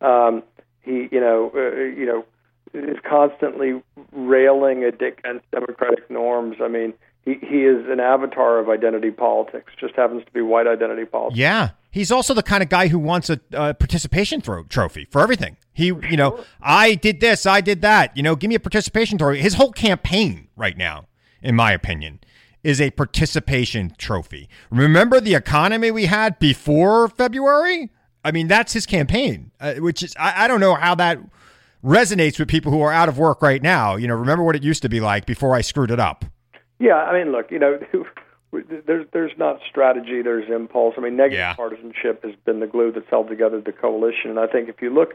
Um, 0.00 0.42
he, 0.82 1.08
you 1.12 1.20
know, 1.20 1.52
uh, 1.54 1.74
you 1.76 2.06
know, 2.06 2.24
is 2.72 2.98
constantly 3.08 3.82
railing 4.12 4.84
against 4.84 5.50
democratic 5.50 6.10
norms. 6.10 6.56
I 6.62 6.68
mean, 6.68 6.94
he, 7.24 7.34
he 7.34 7.64
is 7.64 7.86
an 7.88 8.00
avatar 8.00 8.58
of 8.58 8.68
identity 8.68 9.10
politics. 9.10 9.72
Just 9.78 9.94
happens 9.94 10.24
to 10.24 10.32
be 10.32 10.40
white 10.40 10.66
identity 10.66 11.04
politics. 11.04 11.38
Yeah, 11.38 11.70
he's 11.90 12.10
also 12.10 12.32
the 12.32 12.42
kind 12.42 12.62
of 12.62 12.68
guy 12.68 12.88
who 12.88 12.98
wants 12.98 13.28
a, 13.30 13.38
participation 13.50 14.40
thro- 14.40 14.64
trophy 14.64 15.06
for 15.10 15.20
everything. 15.20 15.56
He, 15.72 15.86
you 15.86 16.16
know, 16.16 16.36
sure. 16.36 16.44
I 16.60 16.94
did 16.94 17.20
this, 17.20 17.46
I 17.46 17.60
did 17.60 17.82
that. 17.82 18.16
You 18.16 18.22
know, 18.22 18.36
give 18.36 18.48
me 18.48 18.54
a 18.54 18.60
participation 18.60 19.18
trophy. 19.18 19.40
His 19.40 19.54
whole 19.54 19.72
campaign 19.72 20.48
right 20.56 20.76
now, 20.76 21.06
in 21.42 21.54
my 21.56 21.72
opinion, 21.72 22.20
is 22.62 22.80
a 22.80 22.90
participation 22.90 23.94
trophy. 23.96 24.48
Remember 24.70 25.20
the 25.20 25.34
economy 25.34 25.90
we 25.90 26.06
had 26.06 26.38
before 26.38 27.08
February? 27.08 27.90
I 28.24 28.32
mean, 28.32 28.48
that's 28.48 28.72
his 28.72 28.86
campaign, 28.86 29.50
uh, 29.60 29.74
which 29.74 30.02
is 30.02 30.14
I, 30.18 30.44
I 30.44 30.48
don't 30.48 30.60
know 30.60 30.74
how 30.74 30.94
that 30.96 31.18
resonates 31.84 32.38
with 32.38 32.48
people 32.48 32.70
who 32.70 32.80
are 32.80 32.92
out 32.92 33.08
of 33.08 33.18
work 33.18 33.42
right 33.42 33.62
now. 33.62 33.96
You 33.96 34.08
know, 34.08 34.14
remember 34.14 34.44
what 34.44 34.56
it 34.56 34.62
used 34.62 34.82
to 34.82 34.88
be 34.88 35.00
like 35.00 35.26
before 35.26 35.54
I 35.54 35.60
screwed 35.60 35.90
it 35.90 36.00
up. 36.00 36.24
Yeah, 36.78 36.96
I 36.96 37.18
mean, 37.18 37.32
look, 37.32 37.50
you 37.50 37.58
know, 37.58 37.78
there's 38.86 39.06
there's 39.12 39.32
not 39.38 39.60
strategy, 39.68 40.22
there's 40.22 40.50
impulse. 40.50 40.94
I 40.96 41.00
mean, 41.00 41.16
negative 41.16 41.38
yeah. 41.38 41.54
partisanship 41.54 42.24
has 42.24 42.34
been 42.44 42.60
the 42.60 42.66
glue 42.66 42.92
that's 42.92 43.08
held 43.08 43.28
together 43.28 43.60
the 43.60 43.72
coalition. 43.72 44.30
And 44.30 44.38
I 44.38 44.46
think 44.46 44.68
if 44.68 44.82
you 44.82 44.90
look, 44.90 45.14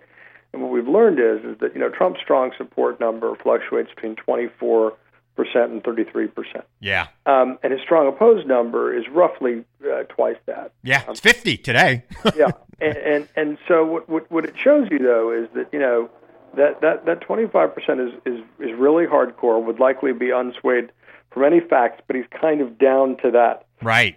and 0.53 0.61
what 0.61 0.71
we've 0.71 0.87
learned 0.87 1.19
is 1.19 1.45
is 1.45 1.59
that 1.59 1.73
you 1.73 1.79
know 1.79 1.89
Trump's 1.89 2.21
strong 2.21 2.51
support 2.57 2.99
number 2.99 3.35
fluctuates 3.35 3.89
between 3.93 4.15
24 4.15 4.93
percent 5.35 5.71
and 5.71 5.83
33 5.83 6.27
percent. 6.27 6.65
Yeah. 6.79 7.07
Um, 7.25 7.57
and 7.63 7.71
his 7.71 7.81
strong 7.81 8.07
opposed 8.07 8.47
number 8.47 8.97
is 8.97 9.05
roughly 9.11 9.63
uh, 9.83 10.03
twice 10.03 10.37
that. 10.45 10.71
Yeah, 10.83 11.03
um, 11.03 11.11
it's 11.11 11.19
50 11.19 11.57
today. 11.57 12.03
yeah, 12.35 12.51
and, 12.81 12.97
and 12.97 13.27
and 13.35 13.57
so 13.67 13.85
what, 13.85 14.09
what 14.09 14.31
what 14.31 14.45
it 14.45 14.55
shows 14.61 14.87
you 14.91 14.99
though 14.99 15.31
is 15.31 15.49
that 15.55 15.69
you 15.71 15.79
know 15.79 16.09
that 16.55 16.81
that 16.81 17.05
that 17.05 17.21
25 17.21 17.75
percent 17.75 17.99
is 17.99 18.13
is 18.25 18.39
is 18.59 18.71
really 18.77 19.05
hardcore. 19.05 19.63
Would 19.63 19.79
likely 19.79 20.13
be 20.13 20.27
unswayed 20.27 20.89
from 21.31 21.43
any 21.43 21.59
facts, 21.59 22.01
but 22.07 22.15
he's 22.15 22.25
kind 22.39 22.61
of 22.61 22.77
down 22.77 23.17
to 23.23 23.31
that 23.31 23.65
right 23.81 24.15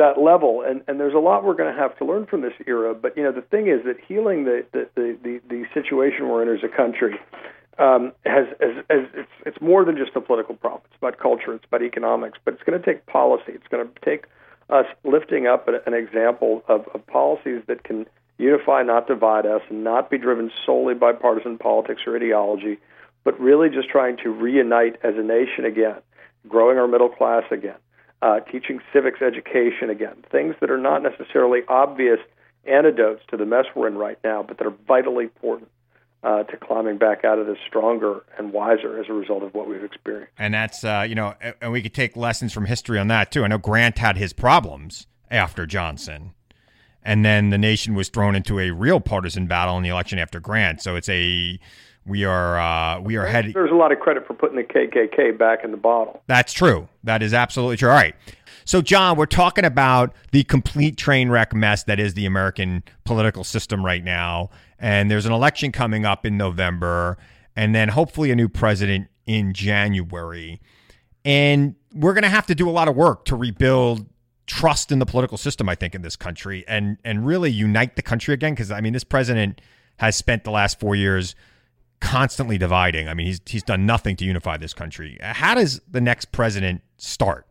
that 0.00 0.20
level. 0.20 0.62
And 0.66 0.82
and 0.88 0.98
there's 0.98 1.14
a 1.14 1.18
lot 1.18 1.44
we're 1.44 1.54
going 1.54 1.72
to 1.72 1.80
have 1.80 1.96
to 1.98 2.04
learn 2.04 2.26
from 2.26 2.40
this 2.40 2.54
era. 2.66 2.94
But 2.94 3.16
you 3.16 3.22
know, 3.22 3.32
the 3.32 3.42
thing 3.42 3.68
is 3.68 3.84
that 3.84 3.96
healing 4.06 4.44
the 4.44 4.64
the 4.72 4.88
the 4.94 5.18
the, 5.22 5.40
the 5.48 5.64
situation 5.72 6.28
we're 6.28 6.42
in 6.42 6.48
as 6.48 6.64
a 6.64 6.74
country. 6.74 7.14
Um, 7.78 8.12
has, 8.26 8.46
has, 8.60 8.84
has 8.90 9.06
it's, 9.14 9.30
it's 9.46 9.60
more 9.60 9.84
than 9.84 9.96
just 9.96 10.14
a 10.14 10.20
political 10.20 10.54
problem. 10.54 10.82
It's 10.86 10.98
about 10.98 11.18
culture. 11.18 11.54
It's 11.54 11.64
about 11.64 11.82
economics. 11.82 12.38
But 12.44 12.54
it's 12.54 12.62
going 12.62 12.80
to 12.80 12.84
take 12.84 13.06
policy. 13.06 13.52
It's 13.52 13.68
going 13.68 13.86
to 13.86 13.92
take 14.04 14.26
us 14.68 14.86
lifting 15.04 15.46
up 15.46 15.68
an, 15.68 15.76
an 15.86 15.94
example 15.94 16.62
of, 16.68 16.86
of 16.94 17.06
policies 17.06 17.62
that 17.66 17.84
can 17.84 18.06
unify, 18.38 18.82
not 18.82 19.06
divide 19.06 19.46
us, 19.46 19.62
and 19.70 19.84
not 19.84 20.10
be 20.10 20.18
driven 20.18 20.50
solely 20.64 20.94
by 20.94 21.12
partisan 21.12 21.58
politics 21.58 22.02
or 22.06 22.16
ideology, 22.16 22.78
but 23.24 23.38
really 23.40 23.68
just 23.68 23.88
trying 23.88 24.16
to 24.18 24.30
reunite 24.30 24.96
as 25.02 25.14
a 25.16 25.22
nation 25.22 25.64
again 25.64 25.96
growing 26.48 26.78
our 26.78 26.88
middle 26.88 27.08
class 27.08 27.44
again, 27.50 27.76
uh, 28.22 28.40
teaching 28.40 28.80
civics 28.92 29.20
education 29.22 29.90
again, 29.90 30.16
things 30.30 30.54
that 30.60 30.70
are 30.70 30.78
not 30.78 31.02
necessarily 31.02 31.60
obvious 31.68 32.18
antidotes 32.66 33.22
to 33.30 33.36
the 33.36 33.46
mess 33.46 33.66
we're 33.74 33.88
in 33.88 33.96
right 33.96 34.18
now, 34.24 34.42
but 34.42 34.58
that 34.58 34.66
are 34.66 34.74
vitally 34.86 35.24
important. 35.24 35.70
Uh, 36.22 36.42
to 36.42 36.56
climbing 36.58 36.98
back 36.98 37.24
out 37.24 37.38
of 37.38 37.46
this 37.46 37.56
stronger 37.66 38.22
and 38.36 38.52
wiser 38.52 39.00
as 39.00 39.08
a 39.08 39.12
result 39.14 39.42
of 39.42 39.54
what 39.54 39.66
we've 39.66 39.82
experienced. 39.82 40.30
And 40.38 40.52
that's, 40.52 40.84
uh, 40.84 41.06
you 41.08 41.14
know, 41.14 41.32
and 41.62 41.72
we 41.72 41.80
could 41.80 41.94
take 41.94 42.14
lessons 42.14 42.52
from 42.52 42.66
history 42.66 42.98
on 42.98 43.08
that 43.08 43.32
too. 43.32 43.42
I 43.42 43.46
know 43.46 43.56
Grant 43.56 43.96
had 43.96 44.18
his 44.18 44.34
problems 44.34 45.06
after 45.30 45.64
Johnson, 45.64 46.34
and 47.02 47.24
then 47.24 47.48
the 47.48 47.56
nation 47.56 47.94
was 47.94 48.10
thrown 48.10 48.36
into 48.36 48.58
a 48.58 48.70
real 48.70 49.00
partisan 49.00 49.46
battle 49.46 49.78
in 49.78 49.82
the 49.82 49.88
election 49.88 50.18
after 50.18 50.40
Grant. 50.40 50.82
So 50.82 50.94
it's 50.94 51.08
a 51.08 51.58
we 52.06 52.24
are 52.24 52.58
uh, 52.58 53.00
we 53.00 53.16
are 53.16 53.26
heading. 53.26 53.52
There's 53.52 53.70
a 53.70 53.74
lot 53.74 53.92
of 53.92 54.00
credit 54.00 54.26
for 54.26 54.34
putting 54.34 54.56
the 54.56 54.62
KKK 54.62 55.38
back 55.38 55.64
in 55.64 55.70
the 55.70 55.76
bottle. 55.76 56.22
That's 56.26 56.52
true. 56.52 56.88
That 57.04 57.22
is 57.22 57.32
absolutely 57.32 57.76
true. 57.76 57.88
All 57.88 57.94
right. 57.94 58.14
So, 58.64 58.82
John, 58.82 59.16
we're 59.16 59.26
talking 59.26 59.64
about 59.64 60.14
the 60.32 60.44
complete 60.44 60.96
train 60.96 61.28
wreck 61.30 61.54
mess 61.54 61.84
that 61.84 61.98
is 61.98 62.14
the 62.14 62.26
American 62.26 62.82
political 63.04 63.42
system 63.42 63.84
right 63.84 64.04
now. 64.04 64.50
And 64.80 65.10
there's 65.10 65.26
an 65.26 65.32
election 65.32 65.72
coming 65.72 66.04
up 66.04 66.26
in 66.26 66.36
November, 66.36 67.18
and 67.54 67.74
then 67.74 67.90
hopefully 67.90 68.30
a 68.30 68.36
new 68.36 68.48
president 68.48 69.08
in 69.26 69.52
January. 69.52 70.60
And 71.24 71.76
we're 71.94 72.14
going 72.14 72.22
to 72.22 72.30
have 72.30 72.46
to 72.46 72.54
do 72.54 72.68
a 72.68 72.72
lot 72.72 72.88
of 72.88 72.96
work 72.96 73.26
to 73.26 73.36
rebuild 73.36 74.06
trust 74.46 74.90
in 74.90 74.98
the 74.98 75.06
political 75.06 75.36
system, 75.36 75.68
I 75.68 75.74
think, 75.74 75.94
in 75.94 76.02
this 76.02 76.16
country 76.16 76.64
and, 76.66 76.96
and 77.04 77.26
really 77.26 77.50
unite 77.50 77.96
the 77.96 78.02
country 78.02 78.34
again. 78.34 78.54
Because, 78.54 78.70
I 78.70 78.80
mean, 78.80 78.94
this 78.94 79.04
president 79.04 79.60
has 79.98 80.16
spent 80.16 80.44
the 80.44 80.50
last 80.50 80.80
four 80.80 80.96
years 80.96 81.34
constantly 82.00 82.56
dividing. 82.56 83.08
I 83.08 83.14
mean, 83.14 83.26
he's 83.26 83.40
he's 83.46 83.62
done 83.62 83.84
nothing 83.84 84.16
to 84.16 84.24
unify 84.24 84.56
this 84.56 84.72
country. 84.72 85.18
How 85.20 85.54
does 85.54 85.82
the 85.88 86.00
next 86.00 86.32
president 86.32 86.80
start? 86.96 87.46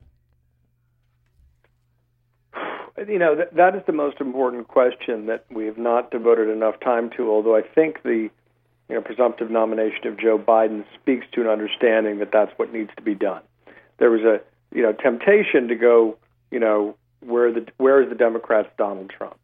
You 3.07 3.19
know, 3.19 3.35
that, 3.35 3.55
that 3.55 3.75
is 3.75 3.81
the 3.85 3.93
most 3.93 4.19
important 4.19 4.67
question 4.67 5.27
that 5.27 5.45
we 5.49 5.65
have 5.65 5.77
not 5.77 6.11
devoted 6.11 6.49
enough 6.49 6.79
time 6.79 7.09
to. 7.17 7.29
Although 7.29 7.55
I 7.55 7.61
think 7.61 8.03
the 8.03 8.29
you 8.89 8.95
know 8.95 9.01
presumptive 9.01 9.49
nomination 9.49 10.07
of 10.07 10.19
Joe 10.19 10.37
Biden 10.37 10.85
speaks 10.99 11.25
to 11.33 11.41
an 11.41 11.47
understanding 11.47 12.19
that 12.19 12.31
that's 12.31 12.51
what 12.57 12.73
needs 12.73 12.91
to 12.97 13.01
be 13.01 13.15
done. 13.15 13.41
There 13.97 14.11
was 14.11 14.21
a 14.21 14.41
you 14.75 14.81
know 14.81 14.93
temptation 14.93 15.67
to 15.67 15.75
go 15.75 16.17
you 16.51 16.59
know 16.59 16.95
where 17.21 17.51
the 17.51 17.67
where 17.77 18.01
is 18.01 18.09
the 18.09 18.15
Democrats 18.15 18.69
Donald 18.77 19.09
Trump 19.09 19.37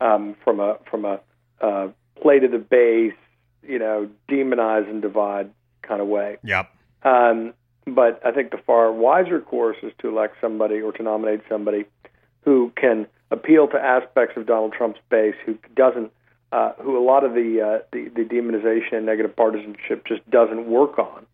um, 0.00 0.36
from 0.44 0.60
a 0.60 0.78
from 0.90 1.04
a 1.04 1.20
uh, 1.60 1.88
play 2.20 2.38
to 2.38 2.48
the 2.48 2.58
base 2.58 3.14
you 3.66 3.78
know, 3.78 4.08
demonize 4.28 4.88
and 4.88 5.02
divide 5.02 5.50
kind 5.82 6.00
of 6.00 6.08
way. 6.08 6.38
Yep. 6.44 6.70
Um, 7.02 7.54
but 7.86 8.20
I 8.24 8.32
think 8.32 8.50
the 8.50 8.58
far 8.58 8.92
wiser 8.92 9.40
course 9.40 9.76
is 9.82 9.92
to 9.98 10.08
elect 10.08 10.36
somebody 10.40 10.80
or 10.80 10.92
to 10.92 11.02
nominate 11.02 11.40
somebody 11.48 11.84
who 12.44 12.72
can 12.76 13.06
appeal 13.30 13.68
to 13.68 13.76
aspects 13.78 14.36
of 14.36 14.46
Donald 14.46 14.72
Trump's 14.72 15.00
base, 15.10 15.34
who 15.44 15.58
doesn't, 15.74 16.12
uh, 16.52 16.72
who 16.80 16.98
a 16.98 17.04
lot 17.04 17.24
of 17.24 17.34
the, 17.34 17.60
uh, 17.60 17.84
the 17.92 18.08
the 18.08 18.22
demonization 18.22 18.92
and 18.92 19.06
negative 19.06 19.34
partisanship 19.34 20.06
just 20.06 20.28
doesn't 20.30 20.66
work 20.66 20.98
on, 20.98 21.26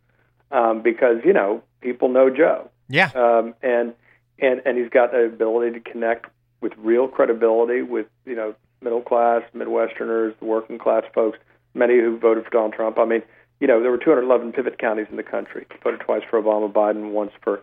um, 0.51 0.83
because 0.83 1.18
you 1.25 1.33
know 1.33 1.62
people 1.81 2.09
know 2.09 2.31
Joe. 2.31 2.70
Yeah. 2.88 3.11
Um, 3.14 3.55
and 3.62 3.94
and 4.38 4.62
and 4.64 4.79
he's 4.79 4.90
got 4.90 5.12
the 5.12 5.25
ability 5.25 5.79
to 5.79 5.90
connect 5.90 6.27
with 6.61 6.73
real 6.79 7.09
credibility 7.09 7.83
with 7.83 8.07
you 8.25 8.35
know 8.35 8.55
middle 8.81 9.03
class 9.03 9.42
Midwesterners, 9.55 10.38
the 10.38 10.44
working 10.44 10.79
class 10.79 11.05
folks 11.14 11.38
many 11.75 11.99
who 11.99 12.18
voted 12.18 12.44
for 12.44 12.51
Donald 12.51 12.73
Trump. 12.73 12.99
I 12.99 13.05
mean, 13.05 13.23
you 13.61 13.66
know, 13.66 13.81
there 13.81 13.90
were 13.90 13.99
211 13.99 14.53
pivot 14.53 14.79
counties 14.79 15.07
in 15.11 15.16
the 15.16 15.23
country, 15.23 15.66
voted 15.83 16.01
twice 16.01 16.23
for 16.29 16.42
Obama, 16.42 16.73
Biden, 16.73 17.12
once 17.12 17.33
for 17.42 17.61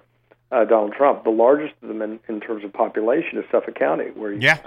uh, 0.52 0.66
Donald 0.66 0.94
Trump. 0.94 1.24
The 1.24 1.30
largest 1.30 1.74
of 1.82 1.88
them 1.88 2.02
in, 2.02 2.20
in 2.28 2.40
terms 2.40 2.64
of 2.64 2.74
population 2.74 3.38
is 3.38 3.46
Suffolk 3.52 3.76
County, 3.76 4.12
where 4.16 4.34
you 4.34 4.40
yeah. 4.42 4.60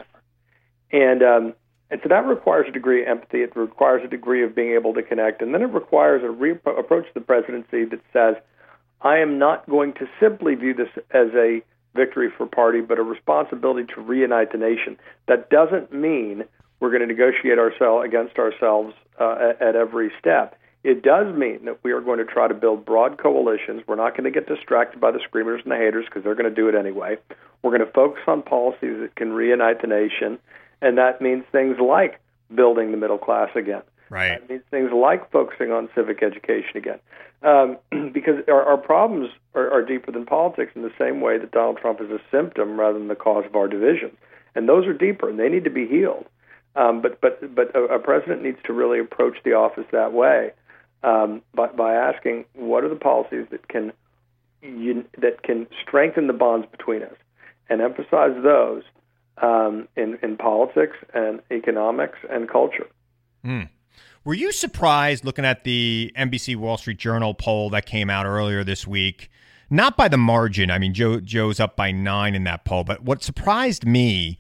And 0.92 1.22
um, 1.22 1.54
and 1.90 2.00
so 2.02 2.08
that 2.08 2.26
requires 2.26 2.66
a 2.68 2.72
degree 2.72 3.02
of 3.02 3.08
empathy. 3.08 3.42
It 3.42 3.54
requires 3.56 4.02
a 4.04 4.08
degree 4.08 4.44
of 4.44 4.54
being 4.54 4.72
able 4.74 4.94
to 4.94 5.02
connect, 5.02 5.42
and 5.42 5.52
then 5.52 5.62
it 5.62 5.72
requires 5.72 6.22
a 6.22 6.30
re- 6.30 6.52
approach 6.52 7.06
to 7.06 7.14
the 7.14 7.20
presidency 7.20 7.84
that 7.84 8.00
says, 8.12 8.36
I 9.02 9.18
am 9.18 9.38
not 9.38 9.68
going 9.68 9.94
to 9.94 10.08
simply 10.20 10.54
view 10.54 10.74
this 10.74 10.88
as 11.10 11.28
a 11.34 11.62
victory 11.94 12.28
for 12.36 12.46
party, 12.46 12.80
but 12.80 12.98
a 12.98 13.02
responsibility 13.02 13.92
to 13.94 14.00
reunite 14.00 14.52
the 14.52 14.58
nation. 14.58 14.98
That 15.26 15.50
doesn't 15.50 15.92
mean 15.92 16.44
we're 16.78 16.90
going 16.90 17.00
to 17.00 17.06
negotiate 17.06 17.58
ourselves 17.58 18.06
against 18.06 18.38
ourselves 18.38 18.94
uh, 19.18 19.50
at, 19.50 19.62
at 19.62 19.76
every 19.76 20.12
step. 20.18 20.56
It 20.82 21.02
does 21.02 21.34
mean 21.36 21.66
that 21.66 21.78
we 21.82 21.92
are 21.92 22.00
going 22.00 22.18
to 22.18 22.24
try 22.24 22.48
to 22.48 22.54
build 22.54 22.86
broad 22.86 23.18
coalitions. 23.18 23.82
We're 23.86 23.96
not 23.96 24.16
going 24.16 24.24
to 24.24 24.30
get 24.30 24.48
distracted 24.48 25.00
by 25.00 25.10
the 25.10 25.20
screamers 25.22 25.60
and 25.62 25.72
the 25.72 25.76
haters 25.76 26.06
because 26.06 26.24
they're 26.24 26.34
going 26.34 26.48
to 26.48 26.54
do 26.54 26.68
it 26.68 26.74
anyway. 26.74 27.18
We're 27.62 27.76
going 27.76 27.86
to 27.86 27.92
focus 27.92 28.22
on 28.26 28.42
policies 28.42 29.00
that 29.00 29.14
can 29.14 29.32
reunite 29.32 29.82
the 29.82 29.88
nation, 29.88 30.38
and 30.80 30.96
that 30.96 31.20
means 31.20 31.44
things 31.52 31.76
like 31.78 32.18
building 32.54 32.92
the 32.92 32.96
middle 32.96 33.18
class 33.18 33.50
again. 33.54 33.82
Right. 34.08 34.40
That 34.40 34.48
means 34.48 34.62
things 34.70 34.90
like 34.92 35.30
focusing 35.30 35.70
on 35.70 35.90
civic 35.94 36.22
education 36.22 36.76
again. 36.76 36.98
Um, 37.42 37.76
because 38.12 38.42
our, 38.48 38.64
our 38.64 38.78
problems 38.78 39.30
are, 39.54 39.70
are 39.70 39.84
deeper 39.84 40.12
than 40.12 40.24
politics 40.24 40.72
in 40.74 40.82
the 40.82 40.92
same 40.98 41.20
way 41.20 41.38
that 41.38 41.52
Donald 41.52 41.78
Trump 41.78 42.00
is 42.00 42.10
a 42.10 42.20
symptom 42.30 42.80
rather 42.80 42.98
than 42.98 43.08
the 43.08 43.14
cause 43.14 43.44
of 43.46 43.54
our 43.54 43.68
division. 43.68 44.16
and 44.54 44.68
those 44.68 44.86
are 44.86 44.92
deeper 44.92 45.28
and 45.28 45.38
they 45.38 45.48
need 45.48 45.64
to 45.64 45.70
be 45.70 45.86
healed. 45.86 46.26
Um, 46.76 47.02
but 47.02 47.20
but 47.20 47.54
but 47.54 47.74
a, 47.74 47.96
a 47.96 47.98
president 47.98 48.42
needs 48.42 48.58
to 48.64 48.72
really 48.72 49.00
approach 49.00 49.38
the 49.44 49.54
office 49.54 49.86
that 49.92 50.12
way 50.12 50.52
um, 51.02 51.42
by, 51.54 51.68
by 51.68 51.94
asking 51.94 52.44
what 52.54 52.84
are 52.84 52.88
the 52.88 52.96
policies 52.96 53.46
that 53.50 53.68
can 53.68 53.92
you, 54.62 55.04
that 55.18 55.42
can 55.42 55.66
strengthen 55.82 56.26
the 56.26 56.32
bonds 56.32 56.66
between 56.70 57.02
us 57.02 57.16
and 57.68 57.80
emphasize 57.80 58.36
those 58.42 58.82
um, 59.38 59.88
in 59.96 60.18
in 60.22 60.36
politics 60.36 60.96
and 61.14 61.40
economics 61.50 62.18
and 62.28 62.48
culture. 62.48 62.86
Mm. 63.44 63.68
Were 64.24 64.34
you 64.34 64.52
surprised 64.52 65.24
looking 65.24 65.46
at 65.46 65.64
the 65.64 66.12
NBC 66.16 66.56
Wall 66.56 66.76
Street 66.76 66.98
Journal 66.98 67.32
poll 67.32 67.70
that 67.70 67.86
came 67.86 68.10
out 68.10 68.26
earlier 68.26 68.62
this 68.64 68.86
week? 68.86 69.30
Not 69.70 69.96
by 69.96 70.08
the 70.08 70.18
margin. 70.18 70.70
I 70.70 70.78
mean, 70.78 70.92
Joe 70.92 71.20
Joe's 71.20 71.58
up 71.58 71.76
by 71.76 71.90
nine 71.92 72.34
in 72.34 72.44
that 72.44 72.64
poll, 72.64 72.84
but 72.84 73.02
what 73.02 73.22
surprised 73.22 73.86
me 73.86 74.38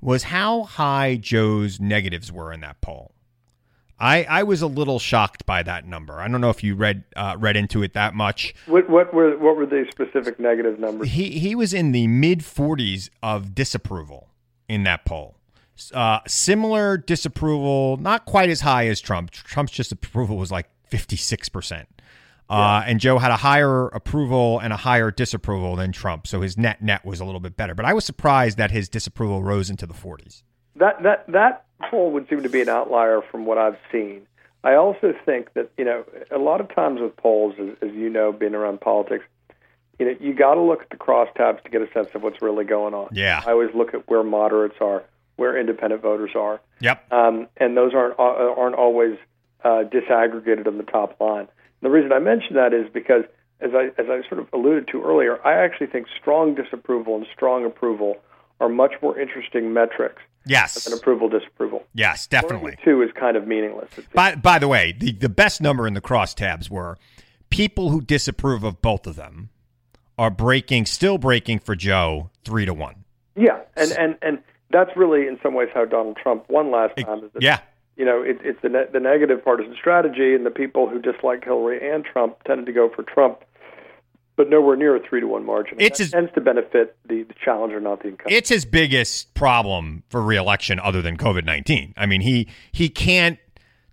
was 0.00 0.24
how 0.24 0.64
high 0.64 1.16
Joe's 1.16 1.80
negatives 1.80 2.30
were 2.30 2.52
in 2.52 2.60
that 2.60 2.80
poll. 2.82 3.13
I, 4.04 4.26
I 4.28 4.42
was 4.42 4.60
a 4.60 4.66
little 4.66 4.98
shocked 4.98 5.46
by 5.46 5.62
that 5.62 5.86
number. 5.86 6.20
I 6.20 6.28
don't 6.28 6.42
know 6.42 6.50
if 6.50 6.62
you 6.62 6.74
read 6.74 7.04
uh, 7.16 7.36
read 7.38 7.56
into 7.56 7.82
it 7.82 7.94
that 7.94 8.14
much. 8.14 8.54
What 8.66 8.90
what 8.90 9.14
were 9.14 9.38
what 9.38 9.56
were 9.56 9.64
the 9.64 9.86
specific 9.90 10.38
negative 10.38 10.78
numbers? 10.78 11.08
He 11.08 11.38
he 11.38 11.54
was 11.54 11.72
in 11.72 11.92
the 11.92 12.06
mid 12.06 12.40
40s 12.40 13.08
of 13.22 13.54
disapproval 13.54 14.28
in 14.68 14.82
that 14.82 15.06
poll. 15.06 15.36
Uh, 15.94 16.20
similar 16.26 16.98
disapproval, 16.98 17.96
not 17.96 18.26
quite 18.26 18.50
as 18.50 18.60
high 18.60 18.88
as 18.88 19.00
Trump. 19.00 19.30
Trump's 19.30 19.72
disapproval 19.72 20.36
was 20.36 20.52
like 20.52 20.68
56 20.90 21.48
percent. 21.48 21.88
Uh, 22.50 22.82
and 22.86 23.00
Joe 23.00 23.16
had 23.16 23.30
a 23.30 23.36
higher 23.36 23.86
approval 23.88 24.58
and 24.58 24.70
a 24.70 24.76
higher 24.76 25.10
disapproval 25.10 25.76
than 25.76 25.92
Trump, 25.92 26.26
so 26.26 26.42
his 26.42 26.58
net 26.58 26.82
net 26.82 27.06
was 27.06 27.20
a 27.20 27.24
little 27.24 27.40
bit 27.40 27.56
better. 27.56 27.74
But 27.74 27.86
I 27.86 27.94
was 27.94 28.04
surprised 28.04 28.58
that 28.58 28.70
his 28.70 28.90
disapproval 28.90 29.42
rose 29.42 29.70
into 29.70 29.86
the 29.86 29.94
40s. 29.94 30.42
That 30.76 31.02
that 31.04 31.24
that 31.28 31.64
poll 31.90 32.10
would 32.12 32.28
seem 32.28 32.42
to 32.42 32.48
be 32.48 32.60
an 32.60 32.68
outlier 32.68 33.22
from 33.30 33.46
what 33.46 33.58
I've 33.58 33.78
seen. 33.90 34.26
I 34.62 34.74
also 34.76 35.14
think 35.26 35.52
that 35.52 35.70
you 35.76 35.84
know 35.84 36.04
a 36.30 36.38
lot 36.38 36.60
of 36.60 36.74
times 36.74 37.00
with 37.00 37.16
polls, 37.16 37.54
as, 37.60 37.88
as 37.88 37.94
you 37.94 38.08
know, 38.08 38.32
being 38.32 38.54
around 38.54 38.80
politics, 38.80 39.24
you 39.98 40.06
know 40.06 40.14
you 40.18 40.32
got 40.32 40.54
to 40.54 40.62
look 40.62 40.82
at 40.82 40.90
the 40.90 40.96
crosstabs 40.96 41.62
to 41.64 41.70
get 41.70 41.82
a 41.82 41.92
sense 41.92 42.08
of 42.14 42.22
what's 42.22 42.40
really 42.40 42.64
going 42.64 42.94
on. 42.94 43.08
Yeah, 43.12 43.42
I 43.46 43.50
always 43.50 43.74
look 43.74 43.92
at 43.92 44.08
where 44.08 44.22
moderates 44.22 44.76
are, 44.80 45.04
where 45.36 45.58
independent 45.58 46.00
voters 46.00 46.30
are. 46.34 46.60
Yep, 46.80 47.12
um, 47.12 47.46
and 47.58 47.76
those 47.76 47.92
aren't 47.94 48.18
uh, 48.18 48.22
aren't 48.22 48.76
always 48.76 49.18
uh, 49.62 49.84
disaggregated 49.84 50.66
on 50.66 50.78
the 50.78 50.84
top 50.84 51.20
line. 51.20 51.48
The 51.82 51.90
reason 51.90 52.12
I 52.12 52.18
mention 52.18 52.56
that 52.56 52.72
is 52.72 52.86
because, 52.90 53.24
as 53.60 53.72
I 53.74 53.88
as 54.00 54.08
I 54.08 54.26
sort 54.28 54.40
of 54.40 54.48
alluded 54.54 54.88
to 54.92 55.04
earlier, 55.04 55.46
I 55.46 55.62
actually 55.62 55.88
think 55.88 56.06
strong 56.18 56.54
disapproval 56.54 57.16
and 57.16 57.26
strong 57.34 57.66
approval 57.66 58.16
are 58.60 58.70
much 58.70 58.94
more 59.02 59.18
interesting 59.18 59.74
metrics. 59.74 60.22
Yes. 60.46 60.84
Than 60.84 60.92
approval 60.92 61.28
disapproval. 61.28 61.84
Yes, 61.94 62.26
definitely. 62.26 62.76
Two 62.84 63.02
is 63.02 63.10
kind 63.18 63.36
of 63.36 63.46
meaningless. 63.46 63.90
By 64.12 64.34
by 64.34 64.58
the 64.58 64.68
way, 64.68 64.94
the 64.98 65.12
the 65.12 65.28
best 65.28 65.60
number 65.60 65.86
in 65.86 65.94
the 65.94 66.00
crosstabs 66.00 66.68
were 66.68 66.98
people 67.50 67.90
who 67.90 68.00
disapprove 68.00 68.64
of 68.64 68.82
both 68.82 69.06
of 69.06 69.16
them 69.16 69.50
are 70.18 70.30
breaking, 70.30 70.86
still 70.86 71.18
breaking 71.18 71.60
for 71.60 71.74
Joe 71.74 72.30
three 72.44 72.66
to 72.66 72.74
one. 72.74 73.04
Yeah, 73.36 73.60
and 73.76 73.92
and 73.92 74.18
and 74.22 74.38
that's 74.70 74.96
really 74.96 75.26
in 75.26 75.38
some 75.42 75.54
ways 75.54 75.68
how 75.72 75.84
Donald 75.84 76.16
Trump 76.16 76.44
won 76.48 76.70
last 76.70 76.96
time. 76.96 77.24
Is 77.24 77.32
that, 77.32 77.42
yeah 77.42 77.60
you 77.96 78.04
know, 78.04 78.22
it, 78.22 78.38
it's 78.42 78.60
the 78.62 78.68
ne- 78.68 78.86
the 78.92 79.00
negative 79.00 79.44
partisan 79.44 79.74
strategy, 79.78 80.34
and 80.34 80.44
the 80.44 80.50
people 80.50 80.88
who 80.88 80.98
dislike 80.98 81.44
Hillary 81.44 81.78
and 81.90 82.04
Trump 82.04 82.42
tended 82.44 82.66
to 82.66 82.72
go 82.72 82.90
for 82.94 83.02
Trump, 83.02 83.44
but 84.36 84.50
nowhere 84.50 84.76
near 84.76 84.96
a 84.96 85.00
three 85.00 85.20
to 85.20 85.26
one 85.26 85.44
margin. 85.44 85.76
It's 85.80 85.98
his, 85.98 86.10
tends 86.10 86.32
to 86.34 86.40
benefit 86.40 86.96
the, 87.06 87.22
the 87.22 87.34
challenger, 87.44 87.80
not 87.80 88.02
the 88.02 88.08
incumbent. 88.08 88.36
It's 88.36 88.48
his 88.48 88.64
biggest 88.64 89.34
problem 89.34 90.02
for 90.08 90.22
reelection, 90.22 90.80
other 90.80 91.02
than 91.02 91.16
COVID 91.16 91.44
nineteen. 91.44 91.94
I 91.96 92.06
mean, 92.06 92.20
he 92.20 92.48
he 92.72 92.88
can't 92.88 93.38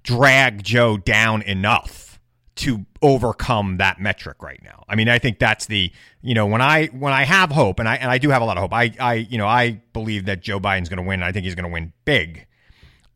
drag 0.03 0.63
Joe 0.63 0.97
down 0.97 1.41
enough 1.43 2.19
to 2.55 2.85
overcome 3.01 3.77
that 3.77 3.99
metric 3.99 4.41
right 4.43 4.61
now. 4.63 4.83
I 4.87 4.95
mean, 4.95 5.09
I 5.09 5.19
think 5.19 5.39
that's 5.39 5.65
the 5.65 5.91
you 6.21 6.33
know 6.33 6.45
when 6.45 6.61
I 6.61 6.87
when 6.87 7.13
I 7.13 7.23
have 7.23 7.51
hope, 7.51 7.79
and 7.79 7.87
I 7.87 7.95
and 7.95 8.11
I 8.11 8.17
do 8.17 8.29
have 8.29 8.41
a 8.41 8.45
lot 8.45 8.57
of 8.57 8.61
hope. 8.61 8.73
I 8.73 8.93
I 8.99 9.13
you 9.15 9.37
know 9.37 9.47
I 9.47 9.81
believe 9.93 10.25
that 10.25 10.41
Joe 10.41 10.59
Biden's 10.59 10.89
going 10.89 10.97
to 10.97 11.07
win. 11.07 11.21
And 11.21 11.25
I 11.25 11.31
think 11.31 11.45
he's 11.45 11.55
going 11.55 11.69
to 11.69 11.73
win 11.73 11.93
big. 12.05 12.47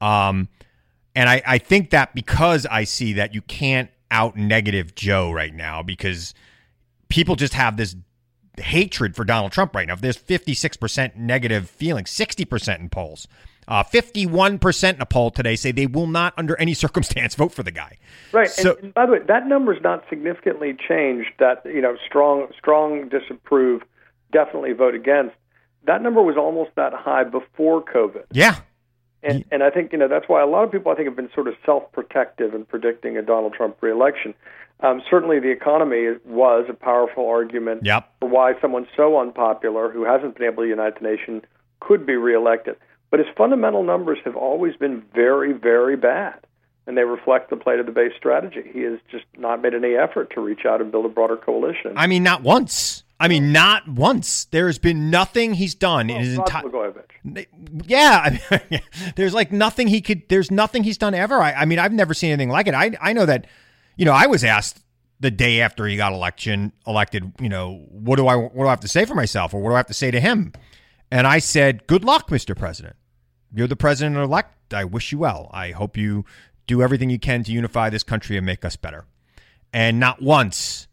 Um, 0.01 0.49
and 1.15 1.29
I, 1.29 1.41
I 1.45 1.57
think 1.57 1.91
that 1.91 2.13
because 2.13 2.65
I 2.65 2.83
see 2.83 3.13
that 3.13 3.33
you 3.33 3.41
can't 3.41 3.89
out 4.11 4.35
negative 4.35 4.95
Joe 4.95 5.31
right 5.31 5.53
now 5.53 5.81
because 5.81 6.33
people 7.15 7.38
just 7.38 7.54
have 7.54 7.78
this 7.78 7.95
hatred 8.58 9.15
for 9.15 9.23
Donald 9.23 9.54
Trump 9.54 9.73
right 9.73 9.88
now. 9.88 9.95
There's 9.95 10.17
56% 10.17 11.15
negative 11.15 11.69
feeling, 11.69 12.04
60% 12.04 12.80
in 12.80 12.89
polls, 12.89 13.25
uh, 13.69 13.84
51% 13.84 14.95
in 14.95 15.01
a 15.01 15.06
poll 15.06 15.32
today 15.32 15.56
say 15.56 15.71
they 15.71 15.88
will 15.88 16.08
not, 16.08 16.34
under 16.38 16.60
any 16.60 16.73
circumstance, 16.86 17.34
vote 17.34 17.54
for 17.54 17.63
the 17.63 17.71
guy. 17.71 17.97
Right. 18.34 18.49
So, 18.49 18.75
and, 18.75 18.84
and 18.84 18.93
by 18.93 19.06
the 19.06 19.13
way, 19.13 19.19
that 19.28 19.47
number's 19.47 19.82
not 19.82 20.04
significantly 20.10 20.75
changed. 20.88 21.30
That 21.39 21.65
you 21.65 21.82
know, 21.82 21.95
strong, 22.06 22.47
strong 22.58 23.08
disapprove, 23.08 23.84
definitely 24.34 24.73
vote 24.73 24.93
against. 24.93 25.36
That 25.86 26.01
number 26.01 26.21
was 26.21 26.36
almost 26.36 26.71
that 26.75 26.93
high 26.93 27.23
before 27.23 27.82
COVID. 27.82 28.25
Yeah. 28.32 28.58
And, 29.23 29.45
and 29.51 29.63
I 29.63 29.69
think 29.71 29.91
you 29.91 29.97
know 29.97 30.08
that's 30.08 30.28
why 30.28 30.41
a 30.43 30.45
lot 30.45 30.65
of 30.65 30.71
people 30.71 30.91
I 30.91 30.95
think 30.95 31.08
have 31.08 31.15
been 31.15 31.32
sort 31.34 31.47
of 31.47 31.56
self-protective 31.65 32.54
in 32.54 32.65
predicting 32.65 33.17
a 33.17 33.23
Donald 33.23 33.54
Trump 33.54 33.82
reelection. 33.82 34.36
Um, 34.81 35.01
certainly, 35.09 35.39
the 35.39 35.51
economy 35.51 36.17
was 36.25 36.65
a 36.69 36.73
powerful 36.73 37.27
argument 37.27 37.85
yep. 37.85 38.11
for 38.19 38.27
why 38.27 38.59
someone 38.61 38.88
so 38.95 39.19
unpopular 39.19 39.89
who 39.89 40.03
hasn't 40.03 40.35
been 40.38 40.47
able 40.47 40.63
to 40.63 40.69
unite 40.69 40.99
the 40.99 41.07
nation 41.07 41.41
could 41.79 42.05
be 42.05 42.15
reelected. 42.15 42.75
But 43.09 43.19
his 43.19 43.29
fundamental 43.38 43.83
numbers 43.83 44.17
have 44.25 44.35
always 44.35 44.75
been 44.75 45.03
very, 45.13 45.53
very 45.53 45.95
bad, 45.95 46.39
and 46.88 46.97
they 46.97 47.03
reflect 47.03 47.49
the 47.49 47.55
play 47.55 47.77
to 47.77 47.83
the 47.83 47.91
base 47.91 48.11
strategy. 48.17 48.63
He 48.73 48.81
has 48.81 48.99
just 49.09 49.25
not 49.38 49.61
made 49.61 49.73
any 49.73 49.95
effort 49.95 50.31
to 50.35 50.41
reach 50.41 50.65
out 50.65 50.81
and 50.81 50.91
build 50.91 51.05
a 51.05 51.09
broader 51.09 51.38
coalition. 51.38 51.93
I 51.95 52.07
mean, 52.07 52.23
not 52.23 52.41
once. 52.43 53.03
I 53.17 53.29
mean, 53.29 53.53
not 53.53 53.88
once. 53.88 54.45
There 54.45 54.67
has 54.67 54.77
been 54.77 55.09
nothing 55.09 55.53
he's 55.53 55.73
done 55.73 56.09
in 56.09 56.19
his 56.19 56.38
entire. 56.38 56.63
Yeah, 57.85 58.39
I 58.51 58.61
mean, 58.69 58.81
there's 59.15 59.33
like 59.33 59.53
nothing 59.53 59.88
he 59.88 60.01
could. 60.01 60.27
There's 60.27 60.51
nothing 60.51 60.83
he's 60.83 60.97
done 60.97 61.13
ever. 61.13 61.41
I, 61.41 61.53
I, 61.53 61.65
mean, 61.65 61.79
I've 61.79 61.93
never 61.93 62.13
seen 62.13 62.31
anything 62.31 62.49
like 62.49 62.67
it. 62.67 62.73
I 62.73 62.91
I 62.99 63.13
know 63.13 63.25
that, 63.25 63.47
you 63.95 64.05
know, 64.05 64.13
I 64.13 64.27
was 64.27 64.43
asked 64.43 64.84
the 65.19 65.31
day 65.31 65.62
after 65.62 65.86
he 65.86 65.97
got 65.97 66.13
election 66.13 66.73
elected. 66.86 67.31
You 67.39 67.49
know, 67.49 67.86
what 67.89 68.17
do 68.17 68.27
I 68.27 68.36
what 68.36 68.55
do 68.55 68.67
I 68.67 68.71
have 68.71 68.79
to 68.81 68.88
say 68.88 69.05
for 69.05 69.15
myself, 69.15 69.53
or 69.53 69.62
what 69.62 69.69
do 69.69 69.75
I 69.75 69.77
have 69.77 69.88
to 69.88 69.93
say 69.93 70.12
to 70.12 70.19
him? 70.19 70.53
And 71.12 71.27
I 71.27 71.39
said, 71.39 71.88
"Good 71.88 72.03
luck, 72.03 72.29
Mr. 72.29 72.55
President. 72.55 72.95
You're 73.53 73.67
the 73.67 73.75
president 73.75 74.17
elect. 74.17 74.73
I 74.73 74.84
wish 74.84 75.12
you 75.12 75.19
well. 75.19 75.49
I 75.53 75.71
hope 75.71 75.97
you 75.97 76.25
do 76.67 76.81
everything 76.81 77.10
you 77.10 77.19
can 77.19 77.43
to 77.43 77.51
unify 77.51 77.89
this 77.89 78.03
country 78.03 78.38
and 78.38 78.45
make 78.45 78.65
us 78.65 78.75
better." 78.75 79.05
And 79.71 79.99
not 79.99 80.21
once 80.21 80.88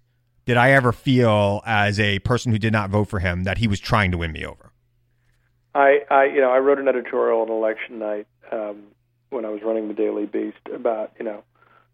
did 0.44 0.56
I 0.56 0.72
ever 0.72 0.92
feel 0.92 1.62
as 1.64 2.00
a 2.00 2.18
person 2.20 2.52
who 2.52 2.58
did 2.58 2.72
not 2.72 2.90
vote 2.90 3.08
for 3.08 3.20
him 3.20 3.44
that 3.44 3.58
he 3.58 3.68
was 3.68 3.80
trying 3.80 4.10
to 4.10 4.18
win 4.18 4.32
me 4.32 4.44
over. 4.44 4.72
I, 5.74 6.00
I 6.10 6.24
you 6.24 6.40
know, 6.40 6.50
I 6.50 6.58
wrote 6.58 6.78
an 6.78 6.88
editorial 6.88 7.40
on 7.42 7.48
election 7.48 7.98
night 7.98 8.26
um, 8.50 8.82
when 9.30 9.44
I 9.44 9.48
was 9.48 9.62
running 9.62 9.88
the 9.88 9.94
Daily 9.94 10.26
Beast 10.26 10.58
about 10.72 11.12
you 11.18 11.24
know 11.24 11.44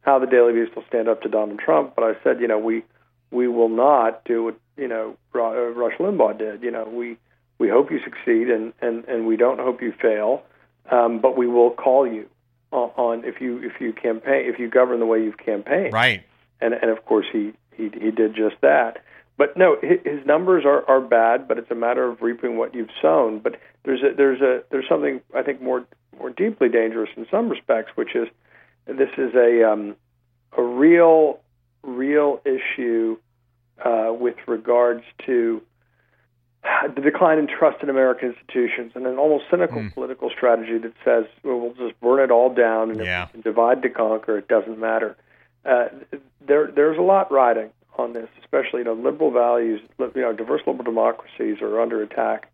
how 0.09 0.19
the 0.19 0.27
Daily 0.27 0.55
Beast 0.55 0.75
will 0.75 0.85
stand 0.89 1.07
up 1.07 1.21
to 1.21 1.29
Donald 1.29 1.59
Trump, 1.59 1.93
but 1.95 2.03
I 2.03 2.13
said 2.25 2.41
you 2.41 2.49
know 2.49 2.59
we 2.59 2.83
we 3.31 3.47
will 3.47 3.69
not 3.69 4.25
do 4.25 4.45
what 4.45 4.59
you 4.79 4.89
know 4.89 5.17
Rush 5.35 5.99
Limbaugh 5.99 6.39
did. 6.39 6.63
You 6.63 6.71
know 6.71 6.89
we 6.89 7.19
we 7.59 7.69
hope 7.69 7.91
you 7.91 8.01
succeed 8.03 8.49
and 8.49 8.73
and 8.81 9.05
and 9.05 9.27
we 9.27 9.37
don't 9.37 9.61
hope 9.61 9.83
you 9.83 9.93
fail, 10.01 10.43
um, 10.91 11.21
but 11.21 11.37
we 11.37 11.47
will 11.47 11.71
call 11.71 12.07
you 12.07 12.27
on, 12.73 12.91
on 12.97 13.25
if 13.25 13.41
you 13.43 13.59
if 13.63 13.83
you 13.83 13.93
campaign 13.93 14.51
if 14.51 14.59
you 14.59 14.71
govern 14.71 14.99
the 14.99 15.07
way 15.07 15.23
you've 15.23 15.39
campaigned. 15.39 15.93
Right. 15.93 16.23
And 16.61 16.73
and 16.73 16.91
of 16.91 17.05
course 17.05 17.27
he 17.31 17.53
he 17.77 17.91
he 17.93 18.11
did 18.11 18.35
just 18.35 18.57
that. 18.63 19.03
But 19.37 19.57
no, 19.57 19.77
his 19.81 20.27
numbers 20.27 20.65
are, 20.65 20.89
are 20.89 21.03
bad. 21.03 21.47
But 21.47 21.59
it's 21.59 21.71
a 21.71 21.77
matter 21.77 22.09
of 22.09 22.23
reaping 22.23 22.57
what 22.57 22.75
you've 22.75 22.95
sown. 23.03 23.41
But 23.41 23.61
there's 23.85 24.03
a 24.03 24.15
there's 24.17 24.41
a 24.41 24.63
there's 24.71 24.89
something 24.89 25.21
I 25.35 25.43
think 25.43 25.61
more 25.61 25.85
more 26.19 26.31
deeply 26.31 26.71
dangerous 26.71 27.11
in 27.15 27.27
some 27.31 27.51
respects, 27.51 27.93
which 27.95 28.17
is 28.17 28.29
this 28.89 29.11
is 29.19 29.35
a 29.35 29.71
um, 29.71 29.97
a 30.57 30.63
real 30.63 31.41
real 31.83 32.41
issue 32.45 33.17
uh, 33.85 34.13
with 34.13 34.37
regards 34.47 35.05
to 35.27 35.63
the 36.95 37.01
decline 37.01 37.39
in 37.39 37.47
trust 37.47 37.83
in 37.83 37.89
American 37.89 38.31
institutions 38.31 38.93
and 38.95 39.07
an 39.07 39.17
almost 39.17 39.45
cynical 39.51 39.79
mm. 39.79 39.95
political 39.95 40.31
strategy 40.31 40.79
that 40.79 40.93
says 41.05 41.25
well, 41.45 41.61
we'll 41.61 41.75
just 41.75 41.99
burn 42.01 42.21
it 42.21 42.31
all 42.31 42.53
down 42.53 42.91
and 42.91 43.05
yeah. 43.05 43.29
divide 43.43 43.83
to 43.83 43.89
conquer, 43.89 44.39
it 44.39 44.49
doesn't 44.49 44.79
matter. 44.79 45.17
Uh, 45.65 45.89
there, 46.47 46.71
there's 46.75 46.99
a 46.99 47.03
lot 47.03 47.31
riding 47.31 47.71
on 47.97 48.13
this, 48.13 48.29
especially 48.41 48.81
you 48.81 48.85
know 48.85 48.95
liberal 48.95 49.31
values. 49.31 49.81
You 49.99 50.11
know, 50.17 50.33
diverse 50.33 50.63
liberal 50.67 50.85
democracies 50.85 51.61
are 51.61 51.81
under 51.81 52.03
attack 52.03 52.51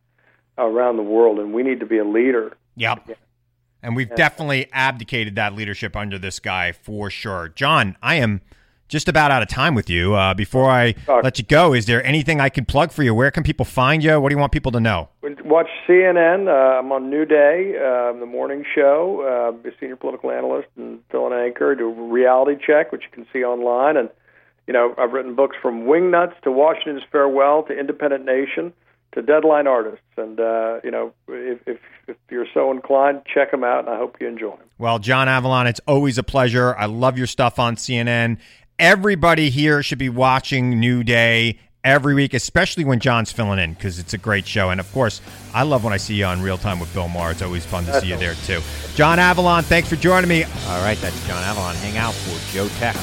around 0.59 0.97
the 0.97 1.03
world, 1.03 1.39
and 1.39 1.53
we 1.53 1.63
need 1.63 1.81
to 1.81 1.87
be 1.87 1.99
a 1.99 2.05
leader. 2.05 2.57
Yep. 2.77 3.19
And 3.85 3.95
we've 3.95 4.09
yeah. 4.09 4.17
definitely 4.17 4.69
abdicated 4.73 5.37
that 5.37 5.55
leadership 5.55 5.95
under 5.95 6.19
this 6.19 6.41
guy 6.41 6.73
for 6.73 7.11
sure. 7.11 7.51
John, 7.55 7.97
I 8.03 8.17
am 8.17 8.41
just 8.89 9.09
about 9.09 9.31
out 9.31 9.43
of 9.43 9.49
time 9.49 9.75
with 9.75 9.91
you. 9.91 10.15
Uh, 10.15 10.35
before 10.35 10.71
I 10.71 10.95
let 11.09 11.39
you 11.39 11.45
go, 11.45 11.75
is 11.75 11.87
there 11.87 12.05
anything 12.05 12.41
I 12.41 12.49
can 12.49 12.65
plug 12.65 12.93
for 12.93 13.03
you? 13.03 13.15
Where 13.15 13.31
can 13.31 13.43
people 13.43 13.65
find 13.65 14.03
you? 14.03 14.19
What 14.21 14.31
do 14.31 14.35
you 14.35 14.39
want 14.39 14.53
people 14.53 14.73
to 14.73 14.81
know? 14.81 15.11
Watch 15.45 15.69
CNN. 15.87 16.49
Uh, 16.49 16.79
I'm 16.79 16.91
on 16.93 17.11
New 17.11 17.25
Day, 17.25 17.75
uh, 17.77 18.19
the 18.19 18.27
morning 18.27 18.65
show. 18.75 19.53
Uh, 19.55 19.69
a 19.69 19.73
senior 19.79 19.97
political 19.97 20.31
analyst 20.31 20.69
and 20.77 21.01
fill 21.11 21.27
an 21.27 21.33
anchor. 21.33 21.75
Do 21.75 21.91
a 21.91 22.09
reality 22.09 22.57
check, 22.65 22.93
which 22.93 23.03
you 23.03 23.11
can 23.11 23.27
see 23.33 23.45
online. 23.45 23.97
And 23.97 24.09
you 24.67 24.73
know, 24.73 24.95
I've 24.97 25.13
written 25.13 25.35
books 25.35 25.57
from 25.61 25.83
Wingnuts 25.83 26.41
to 26.43 26.51
Washington's 26.51 27.03
Farewell 27.13 27.65
to 27.65 27.79
Independent 27.79 28.25
Nation 28.25 28.73
to 29.15 29.23
Deadline 29.23 29.67
Artists. 29.67 30.05
And 30.17 30.39
uh, 30.39 30.81
you 30.85 30.91
know, 30.91 31.13
if, 31.29 31.61
if 31.67 31.79
if 32.07 32.17
you're 32.31 32.47
so 32.53 32.71
inclined, 32.71 33.23
check 33.33 33.51
them 33.51 33.65
out, 33.65 33.81
and 33.81 33.89
I 33.89 33.97
hope 33.97 34.17
you 34.21 34.29
enjoy 34.29 34.51
them. 34.51 34.67
Well, 34.79 34.99
John 34.99 35.29
Avlon, 35.29 35.67
it's 35.67 35.81
always 35.87 36.19
a 36.19 36.23
pleasure. 36.23 36.75
I 36.77 36.87
love 36.87 37.17
your 37.17 37.27
stuff 37.27 37.59
on 37.59 37.77
CNN. 37.77 38.39
Everybody 38.79 39.51
here 39.51 39.83
should 39.83 39.99
be 39.99 40.09
watching 40.09 40.81
New 40.81 41.05
Day 41.05 41.59
every 41.85 42.15
week, 42.15 42.35
especially 42.35 42.85
when 42.85 42.99
John's 42.99 43.31
filling 43.31 43.59
in 43.59 43.75
because 43.75 43.99
it's 43.99 44.15
a 44.15 44.19
great 44.19 44.47
show. 44.47 44.71
And 44.71 44.81
of 44.81 44.91
course, 44.93 45.21
I 45.53 45.63
love 45.63 45.85
when 45.85 45.93
I 45.93 45.99
see 45.99 46.15
you 46.15 46.25
on 46.25 46.43
Real 46.43 46.59
Time 46.59 46.81
with 46.81 46.93
Bill 46.93 47.09
Maher. 47.09 47.31
It's 47.33 47.43
always 47.43 47.65
fun 47.65 47.85
to 47.85 47.93
That's 47.93 48.05
see 48.05 48.11
you 48.11 48.19
there 48.19 48.35
too. 48.47 48.61
John 48.95 49.19
Avlon, 49.19 49.63
thanks 49.63 49.89
for 49.89 49.97
joining 49.97 50.29
me. 50.29 50.45
All 50.45 50.83
right, 50.83 50.99
that's 50.99 51.27
John 51.27 51.43
Avlon. 51.45 51.75
Hang 51.77 51.97
out 51.97 52.15
for 52.15 52.53
Joe 52.53 52.69
Tex. 52.79 52.99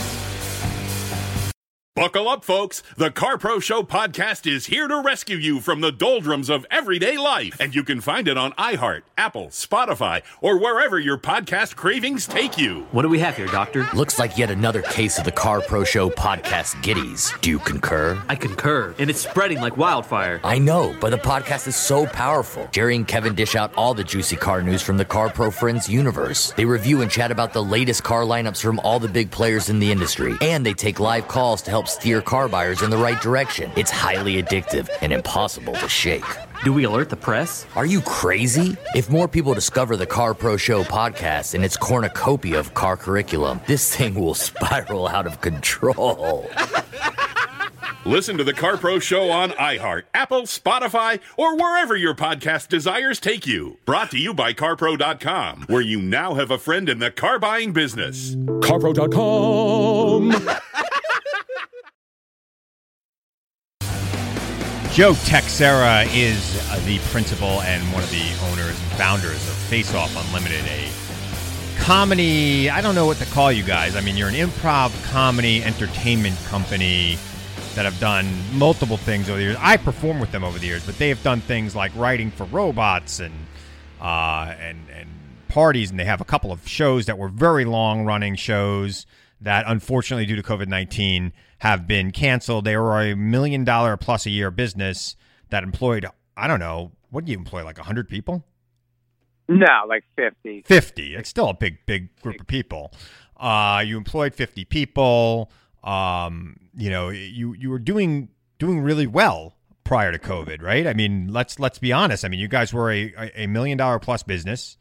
Buckle 1.93 2.29
up, 2.29 2.45
folks. 2.45 2.81
The 2.95 3.11
Car 3.11 3.37
Pro 3.37 3.59
Show 3.59 3.83
podcast 3.83 4.49
is 4.49 4.67
here 4.67 4.87
to 4.87 5.01
rescue 5.01 5.35
you 5.35 5.59
from 5.59 5.81
the 5.81 5.91
doldrums 5.91 6.49
of 6.49 6.65
everyday 6.71 7.17
life. 7.17 7.57
And 7.59 7.75
you 7.75 7.83
can 7.83 7.99
find 7.99 8.29
it 8.29 8.37
on 8.37 8.53
iHeart, 8.53 9.01
Apple, 9.17 9.47
Spotify, 9.47 10.21
or 10.39 10.57
wherever 10.57 10.97
your 10.97 11.17
podcast 11.17 11.75
cravings 11.75 12.25
take 12.25 12.57
you. 12.57 12.87
What 12.91 13.01
do 13.01 13.09
we 13.09 13.19
have 13.19 13.35
here, 13.35 13.47
Doctor? 13.47 13.89
Looks 13.93 14.19
like 14.19 14.37
yet 14.37 14.49
another 14.49 14.81
case 14.83 15.17
of 15.17 15.25
the 15.25 15.33
Car 15.33 15.59
Pro 15.59 15.83
Show 15.83 16.09
podcast 16.09 16.81
giddies. 16.81 17.37
Do 17.41 17.49
you 17.49 17.59
concur? 17.59 18.23
I 18.29 18.35
concur, 18.35 18.95
and 18.97 19.09
it's 19.09 19.27
spreading 19.27 19.59
like 19.59 19.75
wildfire. 19.75 20.39
I 20.45 20.59
know, 20.59 20.95
but 21.01 21.09
the 21.09 21.17
podcast 21.17 21.67
is 21.67 21.75
so 21.75 22.05
powerful. 22.05 22.69
Jerry 22.71 22.95
and 22.95 23.05
Kevin 23.05 23.35
dish 23.35 23.57
out 23.57 23.73
all 23.75 23.93
the 23.93 24.05
juicy 24.05 24.37
car 24.37 24.61
news 24.61 24.81
from 24.81 24.95
the 24.95 25.03
Car 25.03 25.29
Pro 25.29 25.51
Friends 25.51 25.89
universe. 25.89 26.53
They 26.55 26.63
review 26.63 27.01
and 27.01 27.11
chat 27.11 27.31
about 27.31 27.51
the 27.51 27.61
latest 27.61 28.05
car 28.05 28.21
lineups 28.21 28.61
from 28.61 28.79
all 28.79 29.01
the 29.01 29.09
big 29.09 29.29
players 29.29 29.67
in 29.69 29.79
the 29.79 29.91
industry, 29.91 30.37
and 30.39 30.65
they 30.65 30.73
take 30.73 31.01
live 31.01 31.27
calls 31.27 31.61
to 31.63 31.69
help 31.69 31.80
steer 31.87 32.21
car 32.21 32.47
buyers 32.47 32.81
in 32.81 32.89
the 32.89 32.97
right 32.97 33.21
direction. 33.21 33.71
It's 33.75 33.91
highly 33.91 34.41
addictive 34.41 34.89
and 35.01 35.11
impossible 35.13 35.73
to 35.73 35.87
shake. 35.89 36.23
Do 36.63 36.73
we 36.73 36.83
alert 36.83 37.09
the 37.09 37.15
press? 37.15 37.65
Are 37.75 37.85
you 37.85 38.01
crazy? 38.01 38.77
If 38.95 39.09
more 39.09 39.27
people 39.27 39.53
discover 39.53 39.97
the 39.97 40.05
Car 40.05 40.33
Pro 40.33 40.57
Show 40.57 40.83
podcast 40.83 41.55
and 41.55 41.65
its 41.65 41.75
cornucopia 41.77 42.59
of 42.59 42.73
car 42.73 42.95
curriculum, 42.97 43.61
this 43.67 43.95
thing 43.95 44.13
will 44.15 44.35
spiral 44.35 45.07
out 45.07 45.25
of 45.25 45.41
control. 45.41 46.49
Listen 48.05 48.35
to 48.37 48.43
the 48.43 48.53
Car 48.53 48.77
Pro 48.77 48.97
Show 48.97 49.29
on 49.29 49.51
iHeart, 49.51 50.03
Apple, 50.13 50.43
Spotify, 50.43 51.19
or 51.37 51.55
wherever 51.55 51.95
your 51.95 52.15
podcast 52.15 52.67
desires 52.67 53.19
take 53.19 53.45
you. 53.45 53.77
Brought 53.85 54.09
to 54.11 54.17
you 54.17 54.33
by 54.33 54.53
CarPro.com, 54.53 55.65
where 55.67 55.81
you 55.81 56.01
now 56.01 56.33
have 56.33 56.49
a 56.49 56.57
friend 56.57 56.89
in 56.89 56.97
the 56.97 57.11
car 57.11 57.37
buying 57.37 57.73
business. 57.73 58.35
CarPro.com. 58.35 60.31
Joe 64.93 65.13
Texera 65.13 66.05
is 66.13 66.61
uh, 66.69 66.77
the 66.85 66.99
principal 67.11 67.61
and 67.61 67.81
one 67.93 68.03
of 68.03 68.11
the 68.11 68.29
owners 68.49 68.77
and 68.77 68.91
founders 68.97 69.47
of 69.47 69.55
Face 69.55 69.95
Off 69.95 70.13
Unlimited, 70.27 70.65
a 70.65 70.91
comedy. 71.79 72.69
I 72.69 72.81
don't 72.81 72.93
know 72.93 73.05
what 73.05 73.15
to 73.19 73.25
call 73.27 73.53
you 73.53 73.63
guys. 73.63 73.95
I 73.95 74.01
mean, 74.01 74.17
you're 74.17 74.27
an 74.27 74.35
improv 74.35 74.91
comedy 75.09 75.63
entertainment 75.63 76.37
company 76.43 77.17
that 77.75 77.85
have 77.85 77.97
done 78.01 78.29
multiple 78.51 78.97
things 78.97 79.29
over 79.29 79.37
the 79.37 79.43
years. 79.45 79.57
I 79.61 79.77
perform 79.77 80.19
with 80.19 80.33
them 80.33 80.43
over 80.43 80.59
the 80.59 80.67
years, 80.67 80.85
but 80.85 80.97
they 80.97 81.07
have 81.07 81.23
done 81.23 81.39
things 81.39 81.73
like 81.73 81.95
writing 81.95 82.29
for 82.29 82.43
robots 82.47 83.21
and 83.21 83.33
uh, 84.01 84.53
and 84.59 84.77
and 84.93 85.07
parties, 85.47 85.89
and 85.89 85.97
they 85.97 86.05
have 86.05 86.19
a 86.19 86.25
couple 86.25 86.51
of 86.51 86.67
shows 86.67 87.05
that 87.05 87.17
were 87.17 87.29
very 87.29 87.63
long 87.63 88.03
running 88.03 88.35
shows 88.35 89.05
that, 89.41 89.65
unfortunately, 89.67 90.25
due 90.25 90.35
to 90.35 90.43
COVID 90.43 90.67
nineteen, 90.67 91.33
have 91.59 91.87
been 91.87 92.11
canceled. 92.11 92.65
They 92.65 92.77
were 92.77 93.01
a 93.01 93.15
million 93.15 93.63
dollar 93.63 93.97
plus 93.97 94.25
a 94.25 94.29
year 94.29 94.51
business 94.51 95.15
that 95.49 95.63
employed 95.63 96.05
I 96.37 96.47
don't 96.47 96.59
know 96.59 96.91
what 97.09 97.25
do 97.25 97.31
you 97.31 97.37
employ 97.37 97.63
like 97.63 97.77
hundred 97.77 98.09
people. 98.09 98.45
No, 99.51 99.83
like 99.87 100.05
50. 100.15 100.63
50. 100.65 101.15
It's 101.15 101.29
still 101.29 101.49
a 101.49 101.53
big, 101.53 101.85
big 101.85 102.15
group 102.21 102.39
of 102.39 102.47
people. 102.47 102.93
Uh, 103.35 103.83
you 103.85 103.97
employed 103.97 104.33
50 104.33 104.63
people. 104.65 105.51
Um, 105.83 106.55
you 106.73 106.89
know, 106.89 107.09
you, 107.09 107.53
you 107.53 107.69
were 107.69 107.79
doing, 107.79 108.29
doing 108.59 108.79
really 108.79 109.07
well 109.07 109.57
prior 109.83 110.11
to 110.13 110.19
COVID, 110.19 110.61
right? 110.61 110.87
I 110.87 110.93
mean, 110.93 111.27
let's, 111.33 111.59
let's 111.59 111.79
be 111.79 111.91
honest. 111.91 112.23
I 112.23 112.29
mean, 112.29 112.39
you 112.39 112.47
guys 112.47 112.73
were 112.73 112.93
a, 112.93 113.31
a 113.35 113.47
million 113.47 113.77
dollar 113.77 113.99
plus 113.99 114.23
business, 114.23 114.77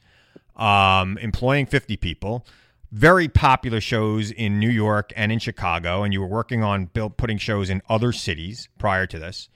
um, 0.54 1.18
employing 1.18 1.66
50 1.66 1.96
people, 1.96 2.46
very 2.92 3.28
popular 3.28 3.80
shows 3.80 4.30
in 4.30 4.58
New 4.58 4.70
York 4.70 5.12
and 5.16 5.30
in 5.30 5.38
Chicago. 5.38 6.02
And 6.02 6.12
you 6.12 6.20
were 6.20 6.26
working 6.26 6.62
on 6.62 6.86
build, 6.86 7.16
putting 7.16 7.38
shows 7.38 7.70
in 7.70 7.82
other 7.88 8.12
cities 8.12 8.68
prior 8.78 9.06
to 9.06 9.18
this. 9.18 9.48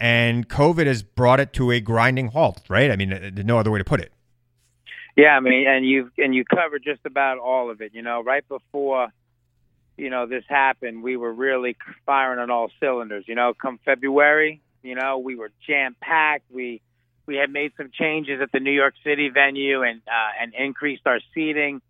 And 0.00 0.48
COVID 0.48 0.86
has 0.86 1.02
brought 1.02 1.40
it 1.40 1.52
to 1.54 1.72
a 1.72 1.80
grinding 1.80 2.28
halt, 2.28 2.62
right? 2.68 2.90
I 2.90 2.96
mean, 2.96 3.10
there's 3.10 3.44
no 3.44 3.58
other 3.58 3.70
way 3.70 3.78
to 3.78 3.84
put 3.84 4.00
it. 4.00 4.12
Yeah, 5.16 5.36
I 5.36 5.40
mean, 5.40 5.66
and 5.66 5.84
you've 5.84 6.12
and 6.16 6.32
you 6.32 6.44
covered 6.44 6.84
just 6.84 7.00
about 7.04 7.38
all 7.38 7.72
of 7.72 7.80
it. 7.80 7.92
You 7.92 8.02
know, 8.02 8.22
right 8.22 8.46
before, 8.48 9.08
you 9.96 10.10
know, 10.10 10.26
this 10.26 10.44
happened, 10.48 11.02
we 11.02 11.16
were 11.16 11.32
really 11.32 11.76
firing 12.06 12.38
on 12.38 12.52
all 12.52 12.70
cylinders. 12.78 13.24
You 13.26 13.34
know, 13.34 13.52
come 13.60 13.80
February, 13.84 14.60
you 14.84 14.94
know, 14.94 15.18
we 15.18 15.34
were 15.34 15.50
jam 15.66 15.96
packed. 16.00 16.44
We 16.52 16.80
we 17.26 17.34
had 17.34 17.50
made 17.50 17.72
some 17.76 17.90
changes 17.92 18.40
at 18.40 18.52
the 18.52 18.60
New 18.60 18.70
York 18.70 18.94
City 19.02 19.28
venue 19.28 19.82
and 19.82 20.00
uh, 20.06 20.40
and 20.40 20.54
increased 20.54 21.02
our 21.04 21.18
seating. 21.34 21.82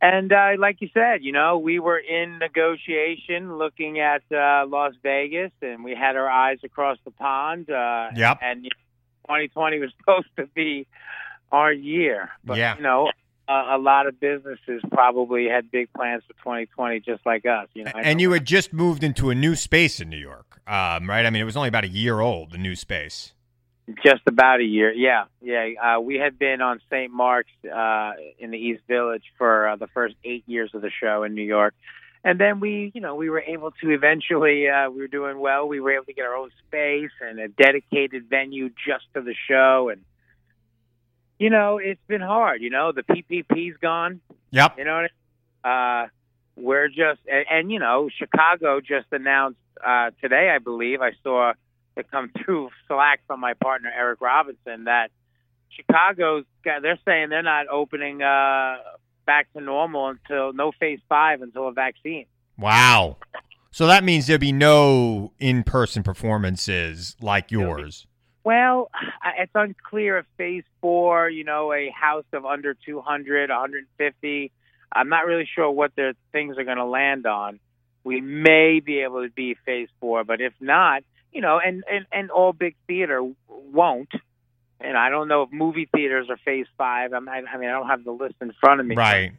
And 0.00 0.32
uh, 0.32 0.50
like 0.58 0.80
you 0.80 0.88
said, 0.94 1.22
you 1.22 1.32
know, 1.32 1.58
we 1.58 1.78
were 1.80 1.98
in 1.98 2.38
negotiation, 2.38 3.58
looking 3.58 3.98
at 3.98 4.22
uh, 4.32 4.64
Las 4.68 4.94
Vegas, 5.02 5.50
and 5.60 5.82
we 5.82 5.94
had 5.94 6.16
our 6.16 6.28
eyes 6.28 6.58
across 6.64 6.98
the 7.04 7.10
pond. 7.10 7.68
Uh, 7.70 8.08
Yep. 8.14 8.38
And 8.42 8.64
you 8.64 8.70
know, 8.70 9.34
2020 9.34 9.78
was 9.80 9.90
supposed 9.98 10.28
to 10.36 10.46
be 10.54 10.86
our 11.50 11.72
year, 11.72 12.30
but 12.44 12.58
Yeah. 12.58 12.76
you 12.76 12.82
know, 12.82 13.10
a, 13.48 13.76
a 13.76 13.78
lot 13.78 14.06
of 14.06 14.20
businesses 14.20 14.82
probably 14.92 15.48
had 15.48 15.70
big 15.70 15.92
plans 15.94 16.22
for 16.26 16.34
2020, 16.44 17.00
just 17.00 17.24
like 17.26 17.44
us. 17.46 17.66
You 17.74 17.84
know, 17.84 17.92
And 17.94 18.20
you 18.20 18.30
had 18.32 18.44
just 18.44 18.72
moved 18.72 19.02
into 19.02 19.30
a 19.30 19.34
new 19.34 19.56
space 19.56 20.00
in 20.00 20.08
New 20.10 20.18
York, 20.18 20.60
um, 20.68 21.08
right? 21.08 21.24
I 21.26 21.30
mean, 21.30 21.40
it 21.42 21.46
was 21.46 21.56
only 21.56 21.68
about 21.70 21.84
a 21.84 21.88
year 21.88 22.20
old, 22.20 22.52
the 22.52 22.58
new 22.58 22.76
space. 22.76 23.32
Just 24.04 24.22
about 24.26 24.60
a 24.60 24.64
year, 24.64 24.92
yeah, 24.92 25.24
yeah. 25.40 25.68
Uh, 25.82 26.00
we 26.00 26.16
had 26.16 26.38
been 26.38 26.60
on 26.60 26.78
St. 26.90 27.10
Mark's 27.10 27.50
uh, 27.64 28.12
in 28.38 28.50
the 28.50 28.58
East 28.58 28.82
Village 28.86 29.22
for 29.38 29.66
uh, 29.66 29.76
the 29.76 29.86
first 29.86 30.14
eight 30.24 30.44
years 30.46 30.70
of 30.74 30.82
the 30.82 30.90
show 30.90 31.22
in 31.22 31.34
New 31.34 31.42
York, 31.42 31.74
and 32.22 32.38
then 32.38 32.60
we, 32.60 32.92
you 32.94 33.00
know, 33.00 33.14
we 33.14 33.30
were 33.30 33.40
able 33.40 33.70
to 33.80 33.90
eventually. 33.90 34.68
Uh, 34.68 34.90
we 34.90 35.00
were 35.00 35.08
doing 35.08 35.38
well. 35.38 35.66
We 35.66 35.80
were 35.80 35.92
able 35.92 36.04
to 36.04 36.12
get 36.12 36.26
our 36.26 36.34
own 36.34 36.50
space 36.66 37.12
and 37.22 37.38
a 37.38 37.48
dedicated 37.48 38.28
venue 38.28 38.68
just 38.68 39.06
for 39.14 39.22
the 39.22 39.34
show, 39.48 39.88
and 39.90 40.02
you 41.38 41.50
know, 41.50 41.78
it's 41.78 42.00
been 42.08 42.20
hard. 42.20 42.60
You 42.60 42.70
know, 42.70 42.92
the 42.92 43.02
PPP's 43.02 43.78
gone. 43.80 44.20
Yep. 44.50 44.78
You 44.78 44.84
know 44.84 44.94
what 44.94 45.10
I 45.64 46.02
mean? 46.02 46.08
Uh, 46.08 46.08
we're 46.56 46.88
just, 46.88 47.20
and, 47.30 47.46
and 47.50 47.72
you 47.72 47.78
know, 47.78 48.08
Chicago 48.18 48.80
just 48.80 49.06
announced 49.12 49.58
uh, 49.84 50.10
today, 50.20 50.50
I 50.54 50.58
believe, 50.58 51.00
I 51.00 51.12
saw 51.22 51.52
it 51.98 52.10
come 52.10 52.30
through 52.44 52.70
Slack 52.86 53.20
from 53.26 53.40
my 53.40 53.54
partner 53.54 53.90
Eric 53.94 54.20
Robinson 54.20 54.84
that 54.84 55.10
Chicago's 55.70 56.44
they're 56.64 56.98
saying 57.04 57.28
they're 57.30 57.42
not 57.42 57.66
opening 57.68 58.22
uh, 58.22 58.76
back 59.26 59.52
to 59.52 59.60
normal 59.60 60.08
until 60.08 60.52
no 60.52 60.72
phase 60.78 61.00
five 61.08 61.42
until 61.42 61.68
a 61.68 61.72
vaccine. 61.72 62.26
Wow. 62.58 63.16
So 63.70 63.86
that 63.86 64.02
means 64.02 64.26
there'll 64.26 64.40
be 64.40 64.52
no 64.52 65.32
in 65.38 65.62
person 65.62 66.02
performances 66.02 67.14
like 67.20 67.50
yours. 67.50 68.06
Well, 68.44 68.90
it's 69.38 69.52
unclear 69.54 70.18
if 70.18 70.26
phase 70.36 70.64
four, 70.80 71.28
you 71.28 71.44
know, 71.44 71.72
a 71.72 71.90
house 71.90 72.24
of 72.32 72.46
under 72.46 72.74
200, 72.74 73.50
150. 73.50 74.52
I'm 74.90 75.08
not 75.10 75.26
really 75.26 75.46
sure 75.54 75.70
what 75.70 75.94
their 75.96 76.14
things 76.32 76.56
are 76.56 76.64
going 76.64 76.78
to 76.78 76.86
land 76.86 77.26
on. 77.26 77.60
We 78.04 78.22
may 78.22 78.80
be 78.80 79.00
able 79.00 79.22
to 79.22 79.30
be 79.30 79.54
phase 79.66 79.88
four, 80.00 80.24
but 80.24 80.40
if 80.40 80.54
not, 80.60 81.02
you 81.32 81.40
know, 81.40 81.60
and, 81.64 81.84
and, 81.90 82.06
and 82.12 82.30
all 82.30 82.52
big 82.52 82.74
theater 82.86 83.22
won't. 83.48 84.10
And 84.80 84.96
I 84.96 85.10
don't 85.10 85.28
know 85.28 85.42
if 85.42 85.52
movie 85.52 85.88
theaters 85.92 86.28
are 86.30 86.36
phase 86.44 86.66
five. 86.76 87.12
I'm, 87.12 87.28
I, 87.28 87.42
I 87.52 87.56
mean, 87.58 87.68
I 87.68 87.72
don't 87.72 87.88
have 87.88 88.04
the 88.04 88.12
list 88.12 88.36
in 88.40 88.52
front 88.60 88.80
of 88.80 88.86
me. 88.86 88.94
Right. 88.94 89.32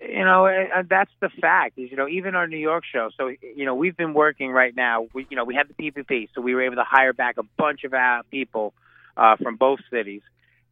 You 0.00 0.24
know, 0.24 0.46
uh, 0.46 0.82
that's 0.88 1.10
the 1.20 1.30
fact. 1.40 1.78
Is 1.78 1.90
you 1.90 1.96
know, 1.96 2.08
even 2.08 2.34
our 2.34 2.46
New 2.46 2.58
York 2.58 2.84
show. 2.90 3.08
So 3.16 3.28
you 3.28 3.64
know, 3.64 3.74
we've 3.74 3.96
been 3.96 4.12
working 4.12 4.50
right 4.50 4.74
now. 4.76 5.06
We 5.14 5.26
you 5.30 5.36
know, 5.36 5.44
we 5.44 5.54
had 5.54 5.68
the 5.68 5.74
PPP, 5.74 6.28
so 6.34 6.42
we 6.42 6.54
were 6.54 6.62
able 6.62 6.76
to 6.76 6.84
hire 6.84 7.14
back 7.14 7.38
a 7.38 7.42
bunch 7.56 7.84
of 7.84 7.94
uh, 7.94 8.22
people 8.30 8.74
uh, 9.16 9.36
from 9.36 9.56
both 9.56 9.80
cities, 9.90 10.20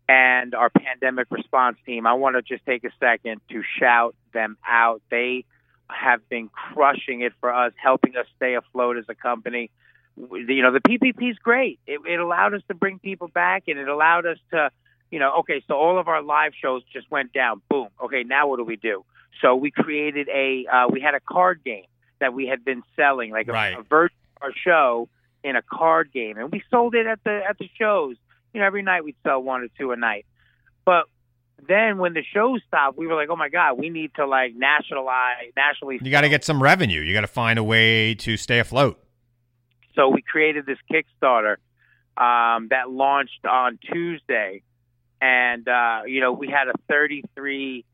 and 0.09 0.55
our 0.55 0.69
pandemic 0.69 1.29
response 1.31 1.79
team. 1.87 2.07
I 2.07 2.13
want 2.15 2.37
to 2.37 2.43
just 2.43 2.67
take 2.67 2.85
a 2.85 2.91
second 3.01 3.41
to 3.51 3.63
shout 3.79 4.15
them 4.35 4.59
out. 4.67 5.01
They 5.11 5.47
have 5.89 6.29
been 6.29 6.49
crushing 6.49 7.23
it 7.23 7.33
for 7.41 7.53
us, 7.53 7.73
helping 7.83 8.17
us 8.17 8.27
stay 8.37 8.55
afloat 8.55 8.99
as 8.99 9.05
a 9.09 9.15
company. 9.15 9.71
You 10.17 10.63
know, 10.63 10.73
the 10.73 10.81
PPP 10.81 11.31
is 11.31 11.39
great. 11.39 11.81
It, 11.87 12.01
it 12.07 12.21
allowed 12.21 12.55
us 12.55 12.63
to 12.69 12.75
bring 12.75 12.99
people 12.99 13.29
back, 13.29 13.65
and 13.67 13.79
it 13.79 13.89
allowed 13.89 14.27
us 14.27 14.39
to, 14.53 14.71
you 15.11 15.19
know, 15.19 15.39
okay, 15.41 15.63
so 15.67 15.75
all 15.75 15.99
of 15.99 16.07
our 16.09 16.23
live 16.23 16.53
shows 16.61 16.83
just 16.93 17.11
went 17.11 17.33
down. 17.33 17.63
Boom. 17.69 17.89
Okay, 18.03 18.23
now 18.23 18.47
what 18.49 18.59
do 18.59 18.65
we 18.65 18.77
do? 18.77 19.05
So 19.43 19.57
we 19.57 19.71
created 19.73 20.29
a, 20.29 20.67
uh, 20.73 20.87
we 20.89 21.01
had 21.01 21.15
a 21.15 21.21
card 21.21 21.63
game 21.65 21.87
that 22.21 22.33
we 22.33 22.47
had 22.47 22.65
been 22.65 22.83
selling, 22.95 23.33
like 23.33 23.49
a, 23.49 23.53
Right. 23.53 23.77
a 23.79 23.83
virtual 23.83 24.17
show 24.63 25.09
in 25.43 25.57
a 25.57 25.63
card 25.63 26.13
game, 26.13 26.39
and 26.39 26.51
we 26.53 26.63
sold 26.71 26.95
it 26.95 27.07
at 27.07 27.23
the 27.25 27.43
at 27.49 27.59
the 27.59 27.69
shows. 27.79 28.17
You 28.53 28.61
know, 28.61 28.67
every 28.67 28.83
night 28.83 29.05
we'd 29.05 29.17
sell 29.25 29.43
one 29.43 29.63
or 29.63 29.69
two 29.77 29.91
a 29.91 29.97
night. 29.97 30.27
But 30.85 31.07
then 31.67 31.99
when 31.99 32.15
the 32.15 32.23
show 32.23 32.57
stopped, 32.69 32.97
we 32.97 33.07
were 33.07 33.15
like, 33.15 33.29
oh 33.31 33.37
my 33.37 33.49
god, 33.49 33.79
we 33.79 33.91
need 33.91 34.15
to 34.15 34.27
like 34.27 34.55
nationalize, 34.55 35.53
nationally. 35.57 35.99
You 36.01 36.11
got 36.11 36.21
to 36.23 36.29
get 36.29 36.45
some 36.45 36.63
revenue. 36.63 37.01
You 37.01 37.13
got 37.13 37.23
to 37.23 37.27
find 37.27 37.59
a 37.59 37.65
way 37.65 38.15
to 38.17 38.37
stay 38.37 38.59
afloat. 38.61 39.01
So 39.95 40.09
we 40.09 40.23
created 40.23 40.67
this 40.67 40.79
Kickstarter 40.91 41.57
um, 42.17 42.69
that 42.69 42.91
launched 42.91 43.45
on 43.45 43.79
Tuesday, 43.93 44.63
and 45.21 45.67
uh, 45.69 46.03
you 46.07 46.21
know 46.21 46.33
we 46.33 46.49
had 46.49 46.69
a 46.69 46.75
33 46.89 47.85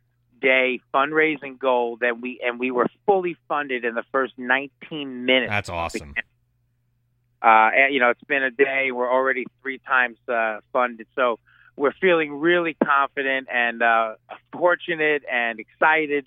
day 0.40 0.80
fundraising 0.92 1.58
goal 1.58 1.98
that 2.00 2.20
we 2.20 2.40
and 2.44 2.58
we 2.58 2.70
were 2.70 2.86
fully 3.06 3.36
funded 3.48 3.84
in 3.84 3.94
the 3.94 4.04
first 4.12 4.34
19 4.36 5.24
minutes. 5.24 5.50
That's 5.50 5.68
awesome. 5.68 6.14
Uh, 7.42 7.70
and, 7.74 7.94
you 7.94 8.00
know, 8.00 8.10
it's 8.10 8.24
been 8.24 8.42
a 8.42 8.50
day. 8.50 8.90
We're 8.92 9.10
already 9.10 9.46
three 9.62 9.78
times 9.78 10.18
uh, 10.28 10.58
funded, 10.74 11.06
so 11.16 11.38
we're 11.76 11.94
feeling 11.98 12.34
really 12.34 12.76
confident 12.84 13.48
and 13.50 13.82
uh, 13.82 14.14
fortunate 14.52 15.22
and 15.30 15.58
excited 15.58 16.26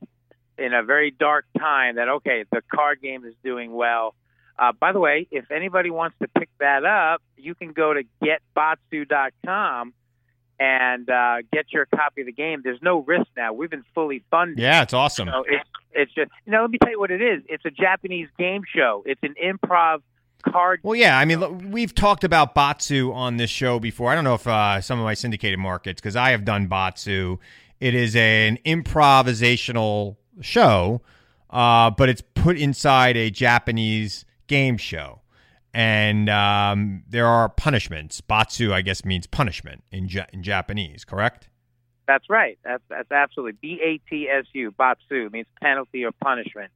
in 0.57 0.73
a 0.73 0.83
very 0.83 1.11
dark 1.11 1.45
time 1.57 1.95
that 1.95 2.09
okay, 2.09 2.45
the 2.51 2.61
card 2.73 3.01
game 3.01 3.25
is 3.25 3.35
doing 3.43 3.73
well. 3.73 4.15
Uh, 4.63 4.71
by 4.71 4.93
the 4.93 4.99
way, 4.99 5.27
if 5.29 5.51
anybody 5.51 5.89
wants 5.89 6.15
to 6.21 6.27
pick 6.27 6.49
that 6.59 6.85
up, 6.85 7.21
you 7.35 7.53
can 7.53 7.73
go 7.73 7.93
to 7.93 8.03
getbatsu.com 8.23 9.93
and 10.59 11.09
uh, 11.09 11.37
get 11.51 11.65
your 11.73 11.85
copy 11.85 12.21
of 12.21 12.27
the 12.27 12.31
game. 12.31 12.61
There's 12.63 12.81
no 12.81 12.99
risk 12.99 13.27
now. 13.35 13.51
We've 13.51 13.69
been 13.69 13.83
fully 13.93 14.23
funded. 14.31 14.59
Yeah, 14.59 14.83
it's 14.83 14.93
awesome. 14.93 15.27
So 15.27 15.43
it's 15.47 15.69
it's 15.91 16.13
just 16.13 16.31
you 16.45 16.53
know. 16.53 16.61
Let 16.61 16.71
me 16.71 16.77
tell 16.77 16.91
you 16.91 16.99
what 16.99 17.11
it 17.11 17.21
is. 17.21 17.43
It's 17.49 17.65
a 17.65 17.71
Japanese 17.71 18.29
game 18.39 18.61
show. 18.73 19.03
It's 19.05 19.21
an 19.23 19.35
improv 19.43 20.01
card. 20.49 20.79
Well, 20.83 20.95
yeah. 20.95 21.17
I 21.19 21.25
mean, 21.25 21.71
we've 21.71 21.93
talked 21.93 22.23
about 22.23 22.55
Batsu 22.55 23.11
on 23.11 23.35
this 23.35 23.49
show 23.49 23.79
before. 23.79 24.11
I 24.11 24.15
don't 24.15 24.23
know 24.23 24.35
if 24.35 24.47
uh, 24.47 24.79
some 24.79 24.97
of 24.97 25.03
my 25.03 25.13
syndicated 25.13 25.59
markets, 25.59 25.99
because 25.99 26.15
I 26.15 26.31
have 26.31 26.45
done 26.45 26.67
Batsu. 26.67 27.37
It 27.81 27.95
is 27.95 28.15
an 28.15 28.59
improvisational 28.65 30.15
show, 30.39 31.01
uh, 31.49 31.89
but 31.89 32.07
it's 32.07 32.21
put 32.35 32.57
inside 32.57 33.17
a 33.17 33.29
Japanese 33.29 34.23
game 34.47 34.77
show. 34.77 35.21
And 35.73 36.29
um, 36.29 37.03
there 37.09 37.25
are 37.25 37.49
punishments. 37.49 38.21
Batsu, 38.21 38.71
I 38.71 38.81
guess, 38.81 39.03
means 39.03 39.25
punishment 39.25 39.83
in, 39.91 40.07
in 40.31 40.43
Japanese, 40.43 41.03
correct? 41.03 41.49
That's 42.07 42.29
right. 42.29 42.59
That's 42.63 42.83
that's 42.89 43.11
absolutely 43.11 43.57
B 43.61 43.81
A 43.81 44.09
T 44.09 44.27
S 44.29 44.45
U. 44.53 44.71
Batsu 44.71 45.29
means 45.31 45.47
penalty 45.61 46.03
or 46.05 46.11
punishment. 46.11 46.71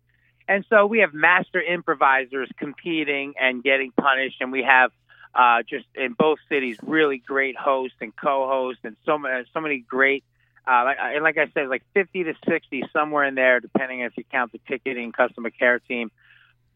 And 0.47 0.65
so 0.69 0.85
we 0.85 0.99
have 0.99 1.13
master 1.13 1.61
improvisers 1.61 2.49
competing 2.57 3.33
and 3.39 3.61
getting 3.61 3.91
punished, 3.91 4.37
and 4.39 4.51
we 4.51 4.63
have 4.63 4.91
uh, 5.35 5.63
just 5.69 5.85
in 5.95 6.13
both 6.13 6.39
cities 6.47 6.77
really 6.81 7.17
great 7.17 7.57
hosts 7.57 7.97
and 7.99 8.15
co-hosts, 8.15 8.81
and 8.83 8.95
so 9.05 9.17
many 9.17 9.43
so 9.53 9.59
many 9.59 9.79
great. 9.79 10.23
Uh, 10.65 10.93
and 10.99 11.23
like 11.23 11.37
I 11.37 11.47
said, 11.53 11.69
like 11.69 11.83
50 11.93 12.25
to 12.25 12.33
60, 12.47 12.83
somewhere 12.91 13.23
in 13.23 13.35
there, 13.35 13.61
depending 13.61 14.01
if 14.01 14.17
you 14.17 14.25
count 14.29 14.51
the 14.51 14.59
ticketing 14.67 15.13
customer 15.13 15.49
care 15.49 15.79
team. 15.79 16.11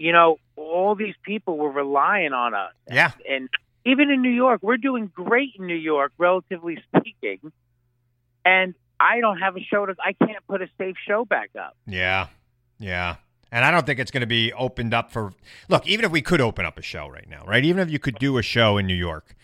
You 0.02 0.14
know, 0.14 0.40
all 0.56 0.96
these 0.96 1.14
people 1.22 1.58
were 1.58 1.70
relying 1.70 2.34
on 2.34 2.56
us. 2.56 2.74
Yeah. 2.90 3.12
And 3.30 3.50
even 3.86 4.10
in 4.10 4.24
New 4.24 4.32
York, 4.32 4.62
we're 4.64 4.78
doing 4.78 5.12
great 5.14 5.54
in 5.60 5.68
New 5.68 5.76
York, 5.76 6.12
relatively 6.18 6.80
speaking. 6.98 7.52
And 8.44 8.74
I 9.00 9.20
don't 9.20 9.38
have 9.38 9.56
a 9.58 9.60
show 9.60 9.86
to, 9.86 9.96
I 10.04 10.14
can't 10.14 10.46
put 10.48 10.64
a 10.64 10.70
safe 10.80 10.96
show 11.08 11.24
back 11.24 11.52
up. 11.56 11.78
Yeah. 11.86 12.28
Yeah. 12.80 13.18
And 13.52 13.64
I 13.64 13.70
don't 13.70 13.86
think 13.86 14.00
it's 14.00 14.10
going 14.10 14.22
to 14.22 14.28
be 14.28 14.52
opened 14.54 14.96
up 14.96 15.12
for. 15.12 15.34
Look, 15.70 15.88
even 15.88 16.04
if 16.04 16.12
we 16.12 16.24
could 16.24 16.42
open 16.42 16.66
up 16.66 16.80
a 16.80 16.82
show 16.82 17.08
right 17.08 17.30
now, 17.30 17.44
right? 17.46 17.64
Even 17.64 17.82
if 17.88 17.92
you 17.92 18.00
could 18.00 18.18
do 18.18 18.40
a 18.40 18.42
show 18.42 18.80
in 18.80 18.88
New 18.88 18.96
York, 18.96 19.36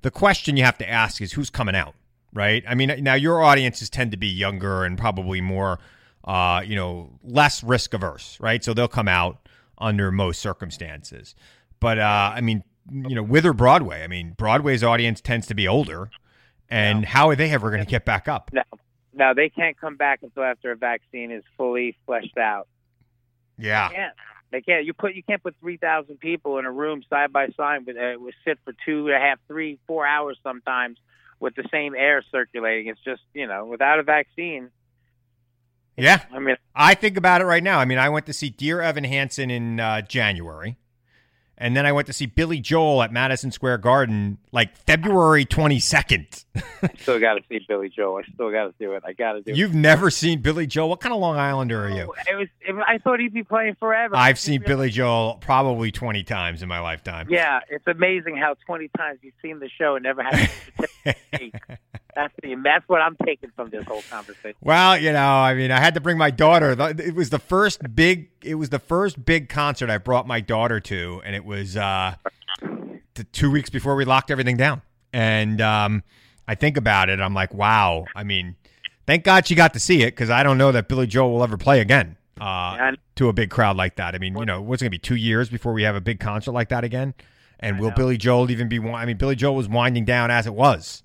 the 0.00 0.10
question 0.10 0.56
you 0.56 0.64
have 0.64 0.78
to 0.78 0.88
ask 0.88 1.20
is 1.20 1.34
who's 1.34 1.50
coming 1.50 1.76
out, 1.76 1.94
right? 2.32 2.64
I 2.66 2.74
mean, 2.74 3.04
now 3.04 3.14
your 3.14 3.42
audiences 3.42 3.90
tend 3.90 4.12
to 4.12 4.16
be 4.16 4.28
younger 4.28 4.84
and 4.84 4.96
probably 4.96 5.42
more, 5.42 5.78
uh, 6.24 6.62
you 6.64 6.74
know, 6.74 7.10
less 7.22 7.62
risk 7.62 7.92
averse, 7.92 8.38
right? 8.40 8.64
So 8.64 8.72
they'll 8.72 8.88
come 8.88 9.08
out 9.08 9.45
under 9.78 10.10
most 10.10 10.40
circumstances. 10.40 11.34
But 11.80 11.98
uh, 11.98 12.32
I 12.34 12.40
mean, 12.40 12.62
you 12.90 13.14
know, 13.14 13.22
with 13.22 13.44
or 13.44 13.52
Broadway, 13.52 14.02
I 14.02 14.06
mean, 14.06 14.34
Broadway's 14.36 14.82
audience 14.82 15.20
tends 15.20 15.46
to 15.48 15.54
be 15.54 15.66
older, 15.68 16.10
and 16.68 17.04
how 17.04 17.28
are 17.28 17.36
they 17.36 17.50
ever 17.50 17.70
going 17.70 17.84
to 17.84 17.90
get 17.90 18.04
back 18.04 18.28
up? 18.28 18.50
No, 18.52 18.62
no, 19.14 19.34
they 19.34 19.48
can't 19.48 19.78
come 19.78 19.96
back 19.96 20.20
until 20.22 20.44
after 20.44 20.72
a 20.72 20.76
vaccine 20.76 21.30
is 21.30 21.42
fully 21.56 21.96
fleshed 22.06 22.36
out. 22.38 22.68
Yeah. 23.58 23.88
They 23.88 23.94
can't. 23.94 24.14
They 24.52 24.60
can't. 24.60 24.84
You 24.84 24.92
put 24.92 25.14
you 25.14 25.22
can't 25.22 25.42
put 25.42 25.56
three 25.60 25.76
thousand 25.76 26.20
people 26.20 26.58
in 26.58 26.66
a 26.66 26.70
room 26.70 27.02
side 27.10 27.32
by 27.32 27.48
side 27.56 27.84
with 27.86 27.96
uh, 27.96 28.14
with 28.18 28.34
sit 28.44 28.58
for 28.64 28.72
two 28.84 29.08
and 29.08 29.16
a 29.16 29.18
half, 29.18 29.38
three, 29.48 29.78
four 29.86 30.06
hours 30.06 30.38
sometimes 30.42 30.98
with 31.40 31.54
the 31.56 31.64
same 31.72 31.94
air 31.94 32.22
circulating. 32.30 32.88
It's 32.88 33.00
just 33.04 33.22
you 33.34 33.46
know 33.46 33.66
without 33.66 33.98
a 33.98 34.02
vaccine. 34.02 34.70
Yeah. 35.96 36.22
I 36.32 36.38
mean, 36.38 36.56
I 36.74 36.94
think 36.94 37.16
about 37.16 37.40
it 37.40 37.44
right 37.44 37.62
now. 37.62 37.78
I 37.78 37.84
mean, 37.84 37.98
I 37.98 38.08
went 38.08 38.26
to 38.26 38.32
see 38.32 38.50
Dear 38.50 38.80
Evan 38.80 39.04
Hansen 39.04 39.50
in 39.50 39.80
uh, 39.80 40.02
January, 40.02 40.76
and 41.56 41.74
then 41.74 41.86
I 41.86 41.92
went 41.92 42.06
to 42.08 42.12
see 42.12 42.26
Billy 42.26 42.60
Joel 42.60 43.02
at 43.02 43.12
Madison 43.12 43.50
Square 43.50 43.78
Garden 43.78 44.36
like 44.52 44.76
February 44.76 45.46
22nd. 45.46 46.44
I 46.82 46.90
still 46.98 47.18
got 47.18 47.34
to 47.34 47.40
see 47.48 47.60
Billy 47.66 47.88
Joel. 47.88 48.18
I 48.18 48.30
still 48.34 48.50
got 48.50 48.64
to 48.64 48.74
do 48.78 48.92
it. 48.92 49.04
I 49.06 49.14
got 49.14 49.32
to 49.32 49.40
do 49.40 49.52
it. 49.52 49.56
You've 49.56 49.74
never 49.74 50.10
seen 50.10 50.42
Billy 50.42 50.66
Joel? 50.66 50.90
What 50.90 51.00
kind 51.00 51.14
of 51.14 51.20
Long 51.20 51.38
Islander 51.38 51.86
are 51.86 51.88
you? 51.88 52.12
it. 52.12 52.30
It 52.30 52.36
was. 52.36 52.48
It, 52.60 52.74
I 52.86 52.98
thought 52.98 53.20
he'd 53.20 53.32
be 53.32 53.42
playing 53.42 53.76
forever. 53.80 54.14
I've 54.16 54.38
seen 54.38 54.62
Billy 54.66 54.90
Joel 54.90 55.38
probably 55.40 55.90
20 55.90 56.24
times 56.24 56.62
in 56.62 56.68
my 56.68 56.80
lifetime. 56.80 57.28
Yeah, 57.30 57.60
it's 57.70 57.86
amazing 57.86 58.36
how 58.36 58.54
twenty 58.66 58.90
times 58.96 59.20
you've 59.22 59.32
seen 59.40 59.58
the 59.60 59.70
show 59.80 59.96
and 59.96 60.02
never 60.02 60.22
had. 60.22 60.50
To 61.04 61.14
take 61.32 61.54
that's 62.16 62.32
the. 62.42 62.56
That's 62.64 62.88
what 62.88 63.00
I'm 63.00 63.16
taking 63.24 63.50
from 63.54 63.70
this 63.70 63.84
whole 63.86 64.02
conversation. 64.10 64.56
Well, 64.60 64.98
you 64.98 65.12
know, 65.12 65.28
I 65.28 65.54
mean, 65.54 65.70
I 65.70 65.78
had 65.78 65.94
to 65.94 66.00
bring 66.00 66.18
my 66.18 66.30
daughter. 66.30 66.74
It 66.98 67.14
was 67.14 67.30
the 67.30 67.38
first 67.38 67.94
big. 67.94 68.30
It 68.42 68.56
was 68.56 68.70
the 68.70 68.78
first 68.78 69.24
big 69.24 69.48
concert 69.48 69.90
I 69.90 69.98
brought 69.98 70.26
my 70.26 70.40
daughter 70.40 70.80
to, 70.80 71.22
and 71.24 71.36
it 71.36 71.44
was 71.44 71.76
uh, 71.76 72.14
two 73.32 73.50
weeks 73.50 73.70
before 73.70 73.94
we 73.94 74.04
locked 74.04 74.30
everything 74.30 74.56
down. 74.56 74.82
And 75.12 75.60
um, 75.60 76.02
I 76.48 76.54
think 76.54 76.76
about 76.76 77.10
it, 77.10 77.20
I'm 77.20 77.34
like, 77.34 77.52
wow. 77.54 78.06
I 78.16 78.24
mean, 78.24 78.56
thank 79.06 79.22
God 79.22 79.46
she 79.46 79.54
got 79.54 79.74
to 79.74 79.80
see 79.80 80.02
it 80.02 80.12
because 80.12 80.30
I 80.30 80.42
don't 80.42 80.58
know 80.58 80.72
that 80.72 80.88
Billy 80.88 81.06
Joel 81.06 81.32
will 81.32 81.42
ever 81.42 81.56
play 81.56 81.80
again 81.80 82.16
uh, 82.40 82.92
to 83.16 83.28
a 83.28 83.32
big 83.32 83.50
crowd 83.50 83.76
like 83.76 83.96
that. 83.96 84.14
I 84.14 84.18
mean, 84.18 84.36
you 84.36 84.44
know, 84.46 84.62
what's 84.62 84.82
it 84.82 84.86
going 84.86 84.92
to 84.92 84.94
be 84.94 84.98
two 84.98 85.16
years 85.16 85.48
before 85.48 85.72
we 85.72 85.82
have 85.82 85.94
a 85.94 86.00
big 86.00 86.18
concert 86.18 86.52
like 86.52 86.70
that 86.70 86.82
again? 86.82 87.14
And 87.60 87.78
will 87.80 87.90
Billy 87.90 88.18
Joel 88.18 88.50
even 88.50 88.68
be? 88.68 88.78
I 88.78 89.06
mean, 89.06 89.16
Billy 89.16 89.36
Joel 89.36 89.56
was 89.56 89.68
winding 89.68 90.04
down 90.04 90.30
as 90.30 90.46
it 90.46 90.54
was. 90.54 91.02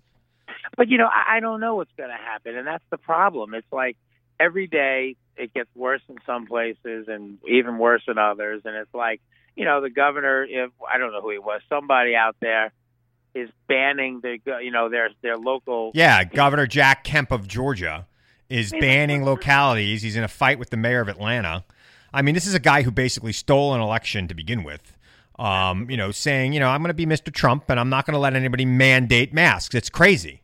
But 0.78 0.90
you 0.90 0.98
know, 0.98 1.08
I, 1.08 1.38
I 1.38 1.40
don't 1.40 1.60
know 1.60 1.76
what's 1.76 1.92
going 1.98 2.10
to 2.10 2.16
happen, 2.16 2.56
and 2.56 2.66
that's 2.66 2.84
the 2.90 2.98
problem. 2.98 3.54
It's 3.54 3.72
like 3.72 3.98
every 4.40 4.68
day 4.68 5.16
it 5.38 5.54
gets 5.54 5.70
worse 5.76 6.02
in 6.10 6.18
some 6.26 6.48
places 6.48 7.08
and 7.08 7.38
even 7.48 7.78
worse 7.78 8.04
in 8.08 8.18
others, 8.18 8.62
and 8.66 8.76
it's 8.76 8.94
like 8.94 9.22
you 9.56 9.66
know 9.66 9.82
the 9.82 9.90
governor. 9.90 10.44
If 10.44 10.72
I 10.90 10.98
don't 10.98 11.12
know 11.12 11.22
who 11.22 11.32
he 11.32 11.40
was, 11.40 11.62
somebody 11.70 12.16
out 12.16 12.36
there 12.40 12.72
is 13.34 13.50
banning 13.68 14.22
the 14.22 14.38
you 14.62 14.72
know 14.72 14.90
their 14.90 15.10
their 15.22 15.38
local. 15.38 15.92
Yeah, 15.94 16.24
Governor 16.24 16.68
Jack 16.68 17.04
Kemp 17.04 17.32
of 17.32 17.48
Georgia 17.48 18.08
is 18.50 18.72
banning 18.72 19.24
localities. 19.24 20.02
He's 20.02 20.16
in 20.16 20.24
a 20.24 20.28
fight 20.28 20.60
with 20.60 20.70
the 20.70 20.78
mayor 20.78 21.02
of 21.02 21.08
Atlanta. 21.08 21.64
I 22.14 22.22
mean, 22.22 22.36
this 22.36 22.46
is 22.46 22.54
a 22.54 22.60
guy 22.60 22.82
who 22.82 22.92
basically 22.92 23.32
stole 23.32 23.74
an 23.74 23.82
election 23.82 24.28
to 24.28 24.34
begin 24.34 24.64
with. 24.64 24.98
Um, 25.40 25.90
you 25.90 25.98
know, 25.98 26.12
saying, 26.12 26.54
you 26.54 26.60
know, 26.60 26.68
I'm 26.68 26.82
going 26.82 26.90
to 26.90 26.94
be 26.94 27.06
Mr. 27.06 27.34
Trump 27.34 27.70
and 27.70 27.80
I'm 27.80 27.90
not 27.90 28.06
going 28.06 28.14
to 28.14 28.20
let 28.20 28.36
anybody 28.36 28.66
mandate 28.66 29.34
masks. 29.34 29.74
It's 29.74 29.90
crazy. 29.90 30.42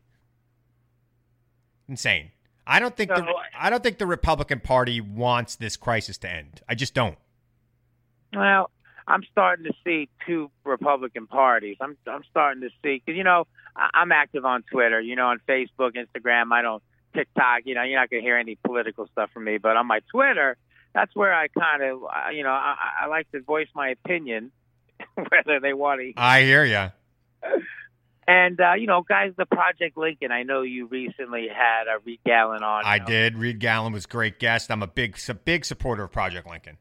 Insane. 1.90 2.32
I 2.66 2.80
don't 2.80 2.96
think 2.98 3.10
the, 3.10 3.34
I 3.58 3.70
don't 3.70 3.82
think 3.82 3.98
the 3.98 4.06
Republican 4.06 4.60
Party 4.60 5.00
wants 5.00 5.56
this 5.56 5.78
crisis 5.78 6.18
to 6.20 6.30
end. 6.30 6.62
I 6.68 6.76
just 6.76 6.94
don't. 6.94 7.18
Well, 8.34 8.70
I'm 9.08 9.24
starting 9.32 9.66
to 9.66 9.74
see 9.86 10.10
two 10.26 10.52
Republican 10.66 11.28
parties. 11.28 11.78
I'm 11.80 11.96
I'm 12.08 12.24
starting 12.30 12.62
to 12.64 12.70
see 12.84 13.02
because 13.06 13.18
you 13.18 13.24
know 13.24 13.48
I- 13.76 13.90
I'm 13.94 14.12
active 14.12 14.44
on 14.44 14.64
Twitter, 14.64 15.00
you 15.00 15.16
know, 15.16 15.28
on 15.28 15.40
Facebook, 15.48 15.96
Instagram. 15.96 16.52
I 16.52 16.62
don't 16.62 16.84
TikTok. 17.16 17.62
You 17.64 17.76
know, 17.76 17.84
you're 17.84 17.98
not 18.00 18.10
gonna 18.10 18.22
hear 18.22 18.36
any 18.38 18.58
political 18.66 19.08
stuff 19.14 19.30
from 19.34 19.46
me, 19.46 19.60
but 19.60 19.78
on 19.78 19.88
my 19.88 20.02
Twitter, 20.12 20.58
that's 20.94 21.16
where 21.16 21.34
I 21.34 21.48
kind 21.48 21.84
of 21.84 22.02
you 22.34 22.44
know 22.44 22.50
I, 22.52 22.76
I 23.04 23.08
like 23.08 23.32
to 23.32 23.40
voice 23.42 23.70
my 23.74 23.90
opinion, 23.92 24.52
whether 25.16 25.62
they 25.62 25.72
want 25.74 26.02
to. 26.02 26.12
I 26.18 26.42
hear 26.42 26.66
you. 26.66 26.92
And 28.28 28.60
uh, 28.60 28.74
you 28.74 28.88
know, 28.88 29.04
guys, 29.08 29.32
the 29.38 29.46
Project 29.46 29.98
Lincoln. 29.98 30.32
I 30.32 30.44
know 30.44 30.62
you 30.62 30.88
recently 30.88 31.48
had 31.48 31.88
a 31.88 32.00
Reed 32.04 32.20
Galen 32.26 32.62
on. 32.62 32.84
I 32.86 33.00
did. 33.00 33.38
Reed 33.38 33.60
Galen 33.60 33.94
was 33.94 34.04
a 34.06 34.08
great 34.08 34.38
guest. 34.38 34.70
I'm 34.70 34.84
a 34.84 34.88
big, 34.88 35.18
big 35.46 35.64
supporter 35.64 36.04
of 36.04 36.12
Project 36.12 36.46
Lincoln. 36.46 36.78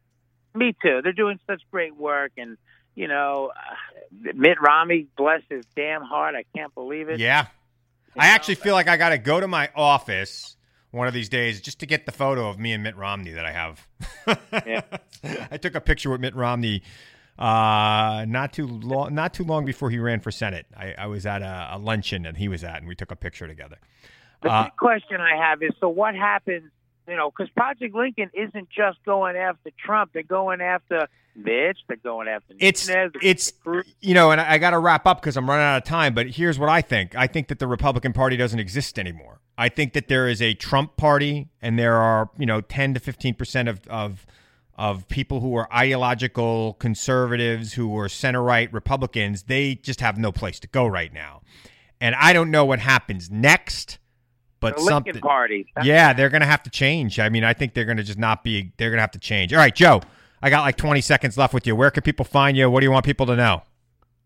Me 0.54 0.74
too. 0.82 1.00
They're 1.02 1.12
doing 1.12 1.38
such 1.46 1.62
great 1.70 1.96
work, 1.96 2.32
and 2.36 2.56
you 2.96 3.06
know, 3.06 3.52
uh, 3.54 4.32
Mitt 4.34 4.60
Romney, 4.60 5.06
bless 5.16 5.42
his 5.48 5.64
damn 5.76 6.02
heart, 6.02 6.34
I 6.34 6.44
can't 6.56 6.74
believe 6.74 7.08
it. 7.10 7.20
Yeah, 7.20 7.46
I 8.16 8.28
actually 8.28 8.56
feel 8.56 8.74
like 8.74 8.88
I 8.88 8.96
got 8.96 9.10
to 9.10 9.18
go 9.18 9.38
to 9.38 9.46
my 9.46 9.70
office 9.76 10.56
one 10.90 11.06
of 11.06 11.14
these 11.14 11.28
days 11.28 11.60
just 11.60 11.80
to 11.80 11.86
get 11.86 12.06
the 12.06 12.12
photo 12.12 12.48
of 12.48 12.58
me 12.58 12.72
and 12.72 12.82
Mitt 12.82 12.96
Romney 12.96 13.32
that 13.32 13.44
I 13.44 13.52
have. 13.52 13.86
yeah. 14.66 14.80
I 15.50 15.58
took 15.58 15.74
a 15.74 15.80
picture 15.80 16.10
with 16.10 16.20
Mitt 16.20 16.34
Romney 16.34 16.82
uh, 17.38 18.24
not 18.26 18.52
too 18.52 18.66
long, 18.66 19.14
not 19.14 19.34
too 19.34 19.44
long 19.44 19.64
before 19.64 19.90
he 19.90 19.98
ran 19.98 20.20
for 20.20 20.30
Senate. 20.30 20.66
I, 20.76 20.94
I 20.98 21.06
was 21.06 21.26
at 21.26 21.42
a, 21.42 21.70
a, 21.72 21.78
luncheon 21.78 22.22
that 22.22 22.36
he 22.36 22.48
was 22.48 22.64
at, 22.64 22.78
and 22.78 22.88
we 22.88 22.94
took 22.94 23.10
a 23.10 23.16
picture 23.16 23.46
together. 23.46 23.76
The 24.42 24.50
uh, 24.50 24.64
big 24.64 24.76
question 24.76 25.20
I 25.20 25.36
have 25.36 25.62
is: 25.62 25.72
so 25.78 25.88
what 25.88 26.14
happens? 26.14 26.70
You 27.06 27.14
know, 27.14 27.30
because 27.30 27.50
Project 27.50 27.94
Lincoln 27.94 28.30
isn't 28.32 28.68
just 28.70 28.98
going 29.04 29.36
after 29.36 29.70
Trump; 29.78 30.12
they're 30.14 30.22
going 30.22 30.62
after 30.62 31.08
Mitch. 31.34 31.78
They're 31.88 31.98
going 31.98 32.26
after. 32.26 32.54
It's 32.58 32.88
Nunes, 32.88 33.12
it's 33.22 33.52
you 34.00 34.14
know, 34.14 34.30
and 34.30 34.40
I 34.40 34.56
got 34.56 34.70
to 34.70 34.78
wrap 34.78 35.06
up 35.06 35.20
because 35.20 35.36
I'm 35.36 35.48
running 35.48 35.66
out 35.66 35.76
of 35.76 35.84
time. 35.84 36.14
But 36.14 36.28
here's 36.28 36.58
what 36.58 36.70
I 36.70 36.80
think: 36.80 37.14
I 37.14 37.26
think 37.26 37.48
that 37.48 37.58
the 37.58 37.66
Republican 37.66 38.14
Party 38.14 38.38
doesn't 38.38 38.58
exist 38.58 38.98
anymore. 38.98 39.40
I 39.58 39.68
think 39.68 39.92
that 39.92 40.08
there 40.08 40.26
is 40.26 40.40
a 40.40 40.54
Trump 40.54 40.96
Party, 40.96 41.48
and 41.60 41.78
there 41.78 41.96
are 41.96 42.30
you 42.38 42.46
know 42.46 42.62
10 42.62 42.94
to 42.94 43.00
15 43.00 43.34
percent 43.34 43.68
of 43.68 43.86
of 43.88 44.26
of 44.78 45.08
people 45.08 45.40
who 45.40 45.54
are 45.54 45.72
ideological 45.72 46.74
conservatives, 46.74 47.72
who 47.72 47.96
are 47.98 48.08
center 48.08 48.42
right 48.42 48.72
Republicans, 48.72 49.44
they 49.44 49.74
just 49.74 50.00
have 50.00 50.18
no 50.18 50.30
place 50.30 50.60
to 50.60 50.68
go 50.68 50.86
right 50.86 51.12
now. 51.12 51.42
And 52.00 52.14
I 52.14 52.32
don't 52.32 52.50
know 52.50 52.64
what 52.64 52.78
happens 52.78 53.30
next, 53.30 53.98
but 54.60 54.76
the 54.76 54.82
something. 54.82 55.18
Party. 55.20 55.66
yeah, 55.82 56.12
they're 56.12 56.28
going 56.28 56.42
to 56.42 56.46
have 56.46 56.62
to 56.64 56.70
change. 56.70 57.18
I 57.18 57.30
mean, 57.30 57.42
I 57.42 57.54
think 57.54 57.72
they're 57.72 57.86
going 57.86 57.96
to 57.96 58.02
just 58.02 58.18
not 58.18 58.44
be. 58.44 58.72
They're 58.76 58.90
going 58.90 58.98
to 58.98 59.02
have 59.02 59.12
to 59.12 59.18
change. 59.18 59.52
All 59.54 59.58
right, 59.58 59.74
Joe, 59.74 60.02
I 60.42 60.50
got 60.50 60.60
like 60.62 60.76
20 60.76 61.00
seconds 61.00 61.38
left 61.38 61.54
with 61.54 61.66
you. 61.66 61.74
Where 61.74 61.90
can 61.90 62.02
people 62.02 62.24
find 62.24 62.56
you? 62.56 62.70
What 62.70 62.80
do 62.80 62.86
you 62.86 62.92
want 62.92 63.06
people 63.06 63.26
to 63.26 63.36
know? 63.36 63.62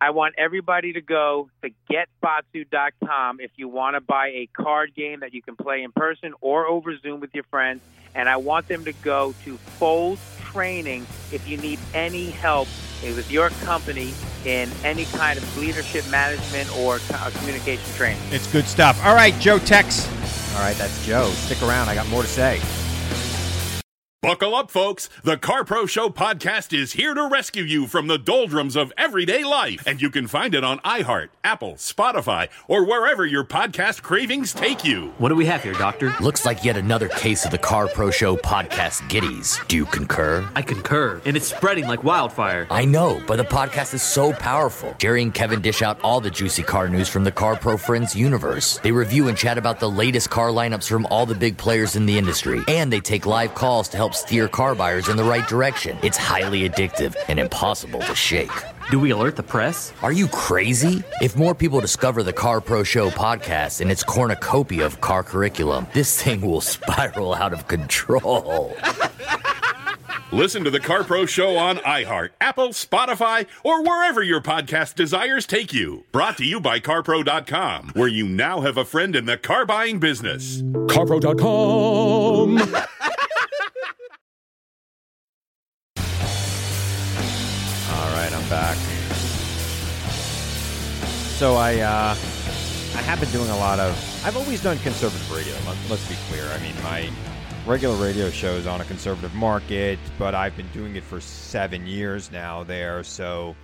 I 0.02 0.10
want 0.10 0.34
everybody 0.38 0.94
to 0.94 1.02
go 1.02 1.50
to 1.62 1.70
getbatsu.com 1.92 3.40
if 3.40 3.50
you 3.56 3.68
want 3.68 3.96
to 3.96 4.00
buy 4.00 4.28
a 4.28 4.48
card 4.54 4.94
game 4.94 5.20
that 5.20 5.34
you 5.34 5.42
can 5.42 5.56
play 5.56 5.82
in 5.82 5.92
person 5.92 6.32
or 6.40 6.66
over 6.66 6.96
Zoom 6.98 7.20
with 7.20 7.34
your 7.34 7.44
friends. 7.44 7.82
And 8.14 8.28
I 8.28 8.38
want 8.38 8.66
them 8.66 8.84
to 8.86 8.92
go 8.94 9.34
to 9.44 9.56
Fold 9.58 10.18
training 10.52 11.06
if 11.32 11.46
you 11.48 11.56
need 11.56 11.78
any 11.94 12.30
help 12.30 12.68
with 13.02 13.30
your 13.30 13.50
company 13.50 14.12
in 14.44 14.68
any 14.84 15.04
kind 15.06 15.38
of 15.38 15.58
leadership 15.58 16.06
management 16.10 16.70
or 16.78 16.98
uh, 17.14 17.30
communication 17.34 17.92
training. 17.94 18.20
It's 18.30 18.50
good 18.50 18.66
stuff. 18.66 19.04
All 19.04 19.14
right, 19.14 19.34
Joe 19.40 19.58
Tex. 19.58 20.06
All 20.54 20.60
right, 20.62 20.76
that's 20.76 21.06
Joe. 21.06 21.30
Stick 21.30 21.62
around. 21.62 21.88
I 21.88 21.94
got 21.94 22.08
more 22.08 22.22
to 22.22 22.28
say. 22.28 22.60
Buckle 24.22 24.54
up, 24.54 24.70
folks. 24.70 25.08
The 25.24 25.38
Car 25.38 25.64
Pro 25.64 25.86
Show 25.86 26.10
podcast 26.10 26.78
is 26.78 26.92
here 26.92 27.14
to 27.14 27.26
rescue 27.26 27.62
you 27.62 27.86
from 27.86 28.06
the 28.06 28.18
doldrums 28.18 28.76
of 28.76 28.92
everyday 28.98 29.44
life. 29.44 29.82
And 29.86 30.02
you 30.02 30.10
can 30.10 30.26
find 30.26 30.54
it 30.54 30.62
on 30.62 30.78
iHeart, 30.80 31.30
Apple, 31.42 31.76
Spotify, 31.76 32.48
or 32.68 32.84
wherever 32.84 33.24
your 33.24 33.44
podcast 33.44 34.02
cravings 34.02 34.52
take 34.52 34.84
you. 34.84 35.14
What 35.16 35.30
do 35.30 35.36
we 35.36 35.46
have 35.46 35.62
here, 35.62 35.72
Doctor? 35.72 36.14
Looks 36.20 36.44
like 36.44 36.66
yet 36.66 36.76
another 36.76 37.08
case 37.08 37.46
of 37.46 37.50
the 37.50 37.56
Car 37.56 37.88
Pro 37.88 38.10
Show 38.10 38.36
podcast 38.36 39.08
giddies. 39.08 39.58
Do 39.68 39.76
you 39.76 39.86
concur? 39.86 40.46
I 40.54 40.60
concur. 40.60 41.22
And 41.24 41.34
it's 41.34 41.46
spreading 41.46 41.86
like 41.86 42.04
wildfire. 42.04 42.66
I 42.70 42.84
know, 42.84 43.22
but 43.26 43.36
the 43.36 43.44
podcast 43.44 43.94
is 43.94 44.02
so 44.02 44.34
powerful. 44.34 44.94
Jerry 44.98 45.22
and 45.22 45.32
Kevin 45.32 45.62
dish 45.62 45.80
out 45.80 45.98
all 46.02 46.20
the 46.20 46.30
juicy 46.30 46.62
car 46.62 46.90
news 46.90 47.08
from 47.08 47.24
the 47.24 47.32
Car 47.32 47.56
Pro 47.56 47.78
Friends 47.78 48.14
universe. 48.14 48.80
They 48.82 48.92
review 48.92 49.28
and 49.28 49.38
chat 49.38 49.56
about 49.56 49.80
the 49.80 49.88
latest 49.90 50.28
car 50.28 50.48
lineups 50.48 50.86
from 50.86 51.06
all 51.06 51.24
the 51.24 51.34
big 51.34 51.56
players 51.56 51.96
in 51.96 52.04
the 52.04 52.18
industry. 52.18 52.60
And 52.68 52.92
they 52.92 53.00
take 53.00 53.24
live 53.24 53.54
calls 53.54 53.88
to 53.88 53.96
help 53.96 54.09
help 54.10 54.28
steer 54.28 54.48
car 54.48 54.74
buyers 54.74 55.08
in 55.08 55.16
the 55.16 55.24
right 55.24 55.46
direction. 55.48 55.96
It's 56.02 56.16
highly 56.16 56.68
addictive 56.68 57.14
and 57.28 57.38
impossible 57.38 58.00
to 58.00 58.14
shake. 58.14 58.50
Do 58.90 58.98
we 58.98 59.10
alert 59.10 59.36
the 59.36 59.42
press? 59.42 59.92
Are 60.02 60.12
you 60.12 60.26
crazy? 60.28 61.04
If 61.22 61.36
more 61.36 61.54
people 61.54 61.80
discover 61.80 62.22
the 62.22 62.32
Car 62.32 62.60
Pro 62.60 62.82
Show 62.82 63.10
podcast 63.10 63.80
and 63.80 63.90
its 63.90 64.02
cornucopia 64.02 64.84
of 64.84 65.00
car 65.00 65.22
curriculum, 65.22 65.86
this 65.92 66.20
thing 66.20 66.40
will 66.40 66.60
spiral 66.60 67.34
out 67.34 67.52
of 67.52 67.68
control. 67.68 68.76
Listen 70.32 70.62
to 70.64 70.70
the 70.70 70.80
Car 70.80 71.02
Pro 71.02 71.26
Show 71.26 71.56
on 71.56 71.78
iHeart, 71.78 72.30
Apple, 72.40 72.68
Spotify, 72.68 73.46
or 73.64 73.82
wherever 73.82 74.22
your 74.22 74.40
podcast 74.40 74.94
desires 74.94 75.44
take 75.44 75.72
you. 75.72 76.04
Brought 76.12 76.36
to 76.38 76.44
you 76.44 76.60
by 76.60 76.78
CarPro.com, 76.78 77.90
where 77.94 78.08
you 78.08 78.28
now 78.28 78.60
have 78.60 78.76
a 78.76 78.84
friend 78.84 79.16
in 79.16 79.26
the 79.26 79.36
car 79.36 79.66
buying 79.66 79.98
business. 79.98 80.62
CarPro.com. 80.62 82.58
back. 88.50 88.76
So 91.38 91.54
I 91.54 91.78
uh, 91.78 92.14
I 92.96 93.02
have 93.02 93.20
been 93.20 93.30
doing 93.30 93.48
a 93.48 93.56
lot 93.56 93.78
of. 93.78 93.92
I've 94.26 94.36
always 94.36 94.62
done 94.62 94.78
conservative 94.80 95.30
radio. 95.30 95.54
Let, 95.66 95.90
us 95.90 96.08
be 96.08 96.16
clear. 96.28 96.44
I 96.48 96.58
mean, 96.58 96.74
my 96.82 97.08
regular 97.64 97.96
radio 97.96 98.28
show 98.28 98.54
is 98.54 98.66
on 98.66 98.80
a 98.80 98.84
conservative 98.84 99.34
market, 99.34 99.98
but 100.18 100.34
I've 100.34 100.56
been 100.56 100.68
doing 100.72 100.96
it 100.96 101.04
for 101.04 101.20
seven 101.20 101.86
years 101.86 102.30
now. 102.32 102.64
There, 102.64 103.02
so 103.04 103.54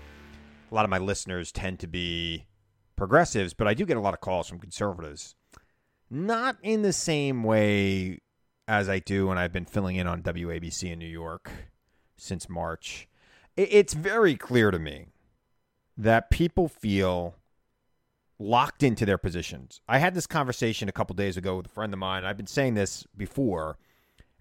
a 0.70 0.74
lot 0.74 0.84
of 0.84 0.90
my 0.90 0.98
listeners 0.98 1.50
tend 1.52 1.80
to 1.80 1.88
be 1.88 2.46
progressives, 2.94 3.52
but 3.52 3.66
I 3.66 3.74
do 3.74 3.84
get 3.84 3.96
a 3.96 4.00
lot 4.00 4.14
of 4.14 4.20
calls 4.20 4.48
from 4.48 4.60
conservatives. 4.60 5.34
Not 6.08 6.56
in 6.62 6.82
the 6.82 6.92
same 6.92 7.42
way 7.42 8.20
as 8.68 8.88
I 8.88 9.00
do 9.00 9.26
when 9.26 9.38
I've 9.38 9.52
been 9.52 9.64
filling 9.64 9.96
in 9.96 10.06
on 10.06 10.22
WABC 10.22 10.92
in 10.92 10.98
New 10.98 11.06
York 11.06 11.50
since 12.16 12.48
March 12.48 13.08
it's 13.56 13.94
very 13.94 14.36
clear 14.36 14.70
to 14.70 14.78
me 14.78 15.06
that 15.96 16.30
people 16.30 16.68
feel 16.68 17.36
locked 18.38 18.82
into 18.82 19.06
their 19.06 19.18
positions. 19.18 19.80
I 19.88 19.98
had 19.98 20.14
this 20.14 20.26
conversation 20.26 20.88
a 20.88 20.92
couple 20.92 21.14
days 21.14 21.36
ago 21.36 21.56
with 21.56 21.66
a 21.66 21.70
friend 21.70 21.92
of 21.92 21.98
mine. 21.98 22.24
I've 22.24 22.36
been 22.36 22.46
saying 22.46 22.74
this 22.74 23.06
before, 23.16 23.78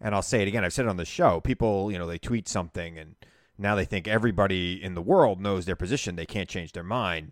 and 0.01 0.13
I'll 0.13 0.21
say 0.21 0.41
it 0.41 0.47
again. 0.47 0.65
I've 0.65 0.73
said 0.73 0.85
it 0.85 0.89
on 0.89 0.97
the 0.97 1.05
show. 1.05 1.39
People, 1.39 1.91
you 1.91 1.97
know, 1.97 2.07
they 2.07 2.17
tweet 2.17 2.49
something 2.49 2.97
and 2.97 3.15
now 3.57 3.75
they 3.75 3.85
think 3.85 4.07
everybody 4.07 4.83
in 4.83 4.95
the 4.95 5.01
world 5.01 5.39
knows 5.39 5.65
their 5.65 5.77
position. 5.77 6.15
They 6.15 6.25
can't 6.25 6.49
change 6.49 6.73
their 6.73 6.83
mind. 6.83 7.31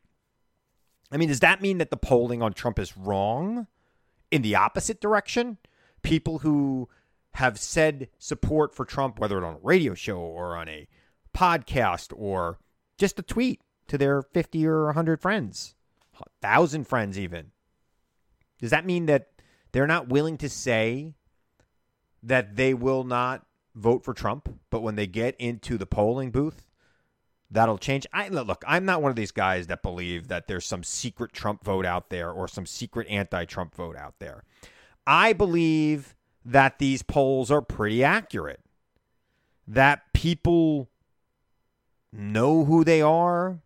I 1.11 1.17
mean, 1.17 1.27
does 1.27 1.41
that 1.41 1.61
mean 1.61 1.79
that 1.79 1.89
the 1.89 1.97
polling 1.97 2.41
on 2.41 2.53
Trump 2.53 2.79
is 2.79 2.97
wrong 2.97 3.67
in 4.31 4.41
the 4.41 4.55
opposite 4.55 5.01
direction? 5.01 5.57
People 6.01 6.39
who 6.39 6.87
have 7.35 7.59
said 7.59 8.07
support 8.19 8.73
for 8.73 8.85
Trump, 8.85 9.19
whether 9.19 9.37
it 9.37 9.43
on 9.43 9.55
a 9.55 9.59
radio 9.61 9.93
show 9.93 10.17
or 10.17 10.55
on 10.55 10.69
a 10.69 10.87
podcast 11.33 12.13
or 12.15 12.59
just 12.97 13.19
a 13.19 13.23
tweet 13.23 13.61
to 13.87 13.97
their 13.97 14.21
50 14.21 14.65
or 14.65 14.85
100 14.85 15.21
friends, 15.21 15.75
1,000 16.17 16.87
friends 16.87 17.17
even. 17.17 17.51
Does 18.59 18.71
that 18.71 18.85
mean 18.85 19.07
that 19.07 19.29
they're 19.71 19.87
not 19.87 20.07
willing 20.07 20.37
to 20.37 20.49
say 20.49 21.15
that 22.21 22.55
they 22.55 22.73
will 22.73 23.03
not 23.03 23.45
vote 23.75 24.05
for 24.05 24.13
Trump, 24.13 24.47
but 24.69 24.81
when 24.81 24.95
they 24.95 25.07
get 25.07 25.35
into 25.37 25.77
the 25.77 25.85
polling 25.85 26.31
booth, 26.31 26.65
that'll 27.51 27.77
change? 27.77 28.07
I 28.13 28.29
look, 28.29 28.63
I'm 28.65 28.85
not 28.85 29.01
one 29.01 29.09
of 29.09 29.15
these 29.15 29.31
guys 29.31 29.67
that 29.67 29.83
believe 29.83 30.29
that 30.29 30.47
there's 30.47 30.65
some 30.65 30.83
secret 30.83 31.33
Trump 31.33 31.63
vote 31.63 31.85
out 31.85 32.09
there 32.09 32.31
or 32.31 32.47
some 32.47 32.65
secret 32.65 33.07
anti-Trump 33.09 33.75
vote 33.75 33.97
out 33.97 34.15
there. 34.19 34.43
I 35.05 35.33
believe 35.33 36.15
that 36.45 36.79
these 36.79 37.01
polls 37.01 37.51
are 37.51 37.61
pretty 37.61 38.03
accurate. 38.03 38.61
That 39.67 40.13
people 40.13 40.89
know 42.13 42.65
who 42.65 42.83
they 42.83 43.01
are, 43.01 43.59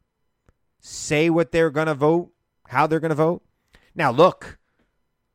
say 0.79 1.29
what 1.29 1.51
they're 1.51 1.69
going 1.69 1.87
to 1.87 1.93
vote, 1.93 2.31
how 2.69 2.87
they're 2.87 2.99
going 2.99 3.09
to 3.09 3.15
vote. 3.15 3.43
Now, 3.93 4.11
look, 4.11 4.57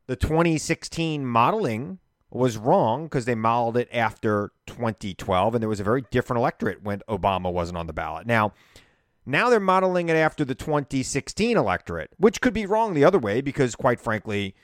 the 0.07 0.15
2016 0.15 1.25
modeling 1.25 1.99
was 2.29 2.57
wrong 2.57 3.05
because 3.05 3.25
they 3.25 3.35
modeled 3.35 3.77
it 3.77 3.87
after 3.93 4.51
2012, 4.65 5.55
and 5.55 5.61
there 5.61 5.69
was 5.69 5.79
a 5.79 5.83
very 5.83 6.03
different 6.09 6.39
electorate 6.39 6.81
when 6.83 7.01
Obama 7.07 7.51
wasn't 7.51 7.77
on 7.77 7.87
the 7.87 7.93
ballot. 7.93 8.25
Now, 8.25 8.53
now 9.25 9.49
they're 9.49 9.59
modeling 9.59 10.09
it 10.09 10.15
after 10.15 10.43
the 10.43 10.55
2016 10.55 11.55
electorate, 11.55 12.11
which 12.17 12.41
could 12.41 12.53
be 12.53 12.65
wrong 12.65 12.93
the 12.93 13.05
other 13.05 13.19
way 13.19 13.41
because, 13.41 13.75
quite 13.75 13.99
frankly, 13.99 14.55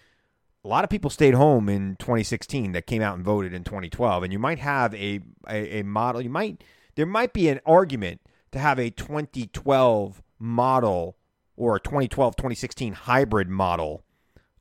a 0.65 0.67
lot 0.67 0.83
of 0.83 0.89
people 0.89 1.09
stayed 1.09 1.35
home 1.35 1.69
in 1.69 1.95
2016 1.97 2.73
that 2.73 2.87
came 2.87 3.01
out 3.01 3.15
and 3.15 3.23
voted 3.23 3.53
in 3.53 3.63
2012, 3.63 4.23
and 4.23 4.33
you 4.33 4.39
might 4.39 4.59
have 4.59 4.93
a, 4.95 5.21
a, 5.47 5.79
a 5.79 5.83
model. 5.83 6.21
You 6.21 6.29
might 6.29 6.63
there 6.95 7.05
might 7.05 7.31
be 7.31 7.47
an 7.47 7.61
argument 7.65 8.19
to 8.51 8.59
have 8.59 8.79
a 8.79 8.89
2012 8.89 10.21
model 10.37 11.17
or 11.55 11.75
a 11.75 11.79
2012 11.79 12.35
2016 12.35 12.93
hybrid 12.93 13.49
model 13.49 14.03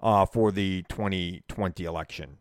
uh, 0.00 0.26
for 0.26 0.50
the 0.50 0.84
2020 0.88 1.84
election. 1.84 2.38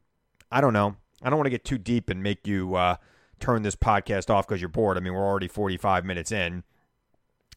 I 0.52 0.62
don't 0.62 0.74
know. 0.74 0.96
I 1.22 1.30
don't 1.30 1.38
want 1.38 1.48
to 1.48 1.52
get 1.52 1.66
too 1.66 1.78
deep 1.78 2.10
and 2.10 2.22
make 2.22 2.48
you 2.48 2.76
uh, 2.76 2.98
turn 3.40 3.64
this 3.64 3.76
podcast 3.76 4.30
off 4.30 4.48
because 4.48 4.62
you're 4.62 4.70
bored. 4.70 4.98
I 4.98 5.00
mean, 5.00 5.14
we're 5.14 5.26
already 5.26 5.48
45 5.48 6.06
minutes 6.06 6.32
in, 6.32 6.64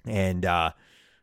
and 0.06 0.44
uh, 0.44 0.72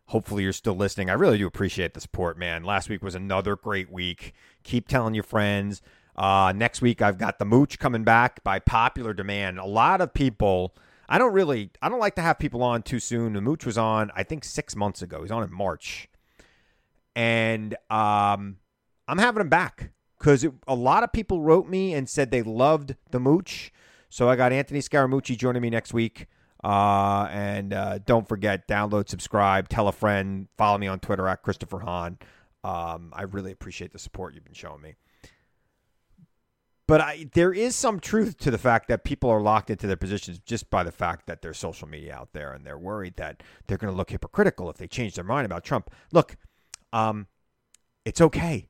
Hopefully, 0.07 0.43
you're 0.43 0.53
still 0.53 0.75
listening. 0.75 1.09
I 1.09 1.13
really 1.13 1.37
do 1.37 1.45
appreciate 1.45 1.93
the 1.93 1.99
support, 1.99 2.37
man. 2.37 2.63
Last 2.63 2.87
week 2.87 3.03
was 3.03 3.13
another 3.13 3.57
great 3.57 3.91
week. 3.91 4.33
Keep 4.63 4.87
telling 4.87 5.13
your 5.13 5.23
friends. 5.23 5.81
Uh, 6.15 6.53
next 6.55 6.81
week, 6.81 7.01
I've 7.01 7.17
got 7.17 7.39
the 7.39 7.45
Mooch 7.45 7.77
coming 7.77 8.05
back 8.05 8.41
by 8.41 8.59
popular 8.59 9.13
demand. 9.13 9.59
A 9.59 9.65
lot 9.65 9.99
of 9.99 10.13
people, 10.13 10.73
I 11.09 11.17
don't 11.17 11.33
really, 11.33 11.69
I 11.81 11.89
don't 11.89 11.99
like 11.99 12.15
to 12.15 12.21
have 12.21 12.37
people 12.37 12.63
on 12.63 12.83
too 12.83 12.99
soon. 12.99 13.33
The 13.33 13.41
Mooch 13.41 13.65
was 13.65 13.77
on, 13.77 14.11
I 14.15 14.23
think, 14.23 14.43
six 14.43 14.75
months 14.75 15.01
ago. 15.01 15.21
He's 15.21 15.31
on 15.31 15.43
in 15.43 15.53
March. 15.53 16.09
And 17.15 17.73
um, 17.89 18.57
I'm 19.07 19.17
having 19.17 19.41
him 19.41 19.49
back 19.49 19.91
because 20.19 20.45
a 20.67 20.75
lot 20.75 21.03
of 21.03 21.13
people 21.13 21.41
wrote 21.41 21.67
me 21.67 21.93
and 21.93 22.09
said 22.09 22.31
they 22.31 22.43
loved 22.43 22.95
the 23.11 23.19
Mooch. 23.19 23.71
So 24.09 24.29
I 24.29 24.35
got 24.35 24.51
Anthony 24.51 24.79
Scaramucci 24.79 25.37
joining 25.37 25.61
me 25.61 25.69
next 25.69 25.93
week. 25.93 26.27
Uh, 26.63 27.27
and 27.31 27.73
uh, 27.73 27.99
don't 27.99 28.27
forget, 28.27 28.67
download, 28.67 29.07
subscribe, 29.07 29.69
tell 29.69 29.87
a 29.87 29.91
friend, 29.91 30.47
follow 30.57 30.77
me 30.77 30.87
on 30.87 30.99
Twitter 30.99 31.27
at 31.27 31.43
Christopher 31.43 31.79
Hahn. 31.79 32.17
Um, 32.63 33.13
I 33.15 33.23
really 33.23 33.51
appreciate 33.51 33.93
the 33.93 33.99
support 33.99 34.33
you've 34.33 34.43
been 34.43 34.53
showing 34.53 34.81
me. 34.81 34.95
But 36.87 37.01
I, 37.01 37.29
there 37.33 37.51
is 37.51 37.75
some 37.75 37.99
truth 37.99 38.37
to 38.39 38.51
the 38.51 38.57
fact 38.57 38.87
that 38.87 39.03
people 39.03 39.29
are 39.29 39.41
locked 39.41 39.69
into 39.69 39.87
their 39.87 39.97
positions 39.97 40.39
just 40.39 40.69
by 40.69 40.83
the 40.83 40.91
fact 40.91 41.27
that 41.27 41.41
there's 41.41 41.57
social 41.57 41.87
media 41.87 42.15
out 42.15 42.29
there 42.31 42.53
and 42.53 42.65
they're 42.65 42.77
worried 42.77 43.17
that 43.17 43.43
they're 43.67 43.77
going 43.77 43.91
to 43.91 43.97
look 43.97 44.11
hypocritical 44.11 44.69
if 44.69 44.77
they 44.77 44.87
change 44.87 45.15
their 45.15 45.25
mind 45.25 45.45
about 45.45 45.65
Trump. 45.65 45.91
Look, 46.13 46.37
um, 46.93 47.27
it's 48.05 48.21
okay. 48.21 48.69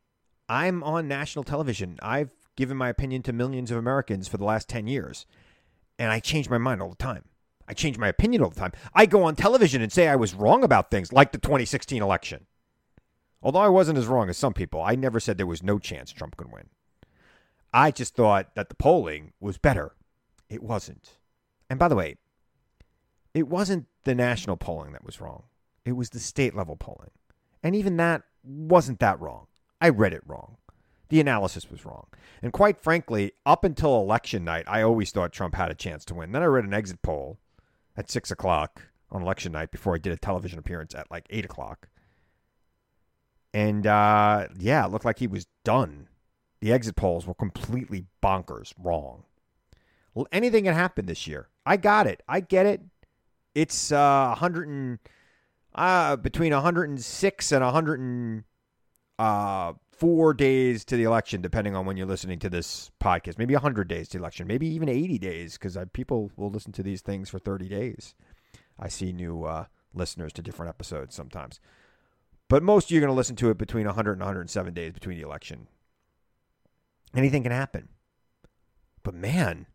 I'm 0.50 0.84
on 0.84 1.08
national 1.08 1.44
television. 1.44 2.00
I've 2.02 2.32
given 2.56 2.76
my 2.76 2.90
opinion 2.90 3.22
to 3.24 3.34
millions 3.34 3.70
of 3.70 3.78
Americans 3.78 4.28
for 4.28 4.38
the 4.38 4.46
last 4.46 4.68
10 4.68 4.88
years, 4.88 5.28
and 6.00 6.12
I 6.12 6.20
change 6.20 6.50
my 6.50 6.58
mind 6.58 6.82
all 6.82 6.90
the 6.90 6.96
time. 6.96 7.26
I 7.68 7.74
change 7.74 8.00
my 8.00 8.08
opinion 8.08 8.42
all 8.42 8.50
the 8.50 8.60
time. 8.60 8.72
I 8.96 9.06
go 9.06 9.24
on 9.24 9.36
television 9.36 9.82
and 9.82 9.92
say 9.92 10.08
I 10.08 10.16
was 10.16 10.34
wrong 10.34 10.64
about 10.64 10.90
things 10.90 11.14
like 11.14 11.34
the 11.34 11.38
2016 11.38 12.02
election. 12.02 12.48
Although 13.44 13.60
I 13.60 13.70
wasn't 13.70 14.00
as 14.00 14.08
wrong 14.08 14.30
as 14.30 14.38
some 14.38 14.54
people, 14.54 14.82
I 14.82 14.96
never 14.96 15.20
said 15.20 15.38
there 15.38 15.46
was 15.46 15.62
no 15.62 15.78
chance 15.78 16.12
Trump 16.12 16.36
could 16.38 16.52
win. 16.52 16.70
I 17.78 17.92
just 17.92 18.16
thought 18.16 18.56
that 18.56 18.70
the 18.70 18.76
polling 18.76 19.34
was 19.40 19.60
better. 19.60 19.94
It 20.50 20.64
wasn't. 20.64 21.12
And 21.70 21.78
by 21.78 21.88
the 21.88 21.96
way, 21.96 22.16
it 23.36 23.48
wasn't 23.48 23.86
the 24.04 24.16
national 24.16 24.58
polling 24.58 24.94
that 24.94 25.06
was 25.06 25.22
wrong. 25.22 25.44
It 25.86 25.92
was 25.92 26.10
the 26.10 26.18
state 26.18 26.56
level 26.56 26.76
polling. 26.76 27.12
And 27.62 27.76
even 27.76 27.98
that 27.98 28.24
wasn't 28.44 29.00
that 29.02 29.22
wrong. 29.22 29.46
I 29.80 29.90
read 29.90 30.14
it 30.14 30.24
wrong. 30.26 30.58
The 31.10 31.20
analysis 31.20 31.70
was 31.70 31.86
wrong. 31.86 32.08
And 32.42 32.52
quite 32.52 32.82
frankly, 32.82 33.34
up 33.46 33.64
until 33.64 34.02
election 34.02 34.44
night, 34.44 34.66
I 34.68 34.82
always 34.82 35.12
thought 35.12 35.32
Trump 35.32 35.54
had 35.54 35.70
a 35.70 35.76
chance 35.76 36.04
to 36.06 36.16
win. 36.16 36.32
Then 36.32 36.42
I 36.42 36.48
read 36.48 36.66
an 36.66 36.74
exit 36.74 37.04
poll 37.04 37.38
at 37.96 38.10
six 38.10 38.32
o'clock 38.32 38.88
on 39.12 39.22
election 39.22 39.52
night 39.52 39.70
before 39.70 39.94
I 39.94 40.00
did 40.00 40.14
a 40.14 40.18
television 40.18 40.58
appearance 40.58 40.96
at 40.96 41.12
like 41.12 41.28
eight 41.30 41.46
o'clock. 41.46 41.90
And 43.54 43.86
uh, 43.86 44.48
yeah, 44.58 44.84
it 44.84 44.92
looked 44.92 45.06
like 45.06 45.20
he 45.20 45.28
was 45.28 45.46
done. 45.64 46.08
The 46.60 46.74
exit 46.74 46.96
polls 46.96 47.28
were 47.28 47.34
completely 47.34 48.06
bonkers 48.22 48.74
wrong. 48.78 49.24
Well, 50.14 50.28
anything 50.32 50.64
can 50.64 50.74
happen 50.74 51.06
this 51.06 51.28
year. 51.28 51.50
I 51.66 51.78
got 51.78 52.08
it. 52.08 52.24
I 52.28 52.40
get 52.40 52.66
it. 52.66 52.82
It's 53.54 53.92
uh, 53.92 54.28
100 54.30 54.68
and 54.68 55.00
uh, 55.76 56.16
between 56.16 56.54
106 56.54 57.52
and 57.52 57.64
104 57.64 58.44
uh, 59.20 60.34
days 60.34 60.86
to 60.86 60.98
the 60.98 61.04
election, 61.04 61.42
depending 61.42 61.76
on 61.76 61.86
when 61.86 61.98
you're 61.98 62.08
listening 62.08 62.40
to 62.40 62.50
this 62.50 62.90
podcast. 63.00 63.38
Maybe 63.38 63.54
100 63.54 63.88
days 63.88 64.10
to 64.10 64.18
election, 64.18 64.48
maybe 64.48 64.68
even 64.68 64.90
80 64.90 65.20
days, 65.20 65.54
because 65.54 65.78
people 65.94 66.32
will 66.36 66.50
listen 66.50 66.72
to 66.74 66.84
these 66.84 67.02
things 67.02 67.30
for 67.30 67.38
30 67.38 67.70
days. 67.70 68.16
I 68.80 68.88
see 68.88 69.12
new 69.12 69.44
uh, 69.44 69.66
listeners 69.94 70.34
to 70.34 70.42
different 70.42 70.70
episodes 70.70 71.16
sometimes. 71.16 71.60
But 72.50 72.64
most 72.64 72.86
of 72.86 72.92
you 72.92 72.98
are 72.98 73.02
going 73.02 73.12
to 73.12 73.18
listen 73.18 73.36
to 73.38 73.50
it 73.50 73.58
between 73.58 73.86
100 73.86 74.14
and 74.14 74.22
107 74.22 74.74
days 74.74 74.94
between 74.94 75.18
the 75.18 75.26
election. 75.26 75.68
Anything 77.18 77.44
can 77.44 77.52
happen. 77.52 77.90
But 79.02 79.16
man, 79.16 79.66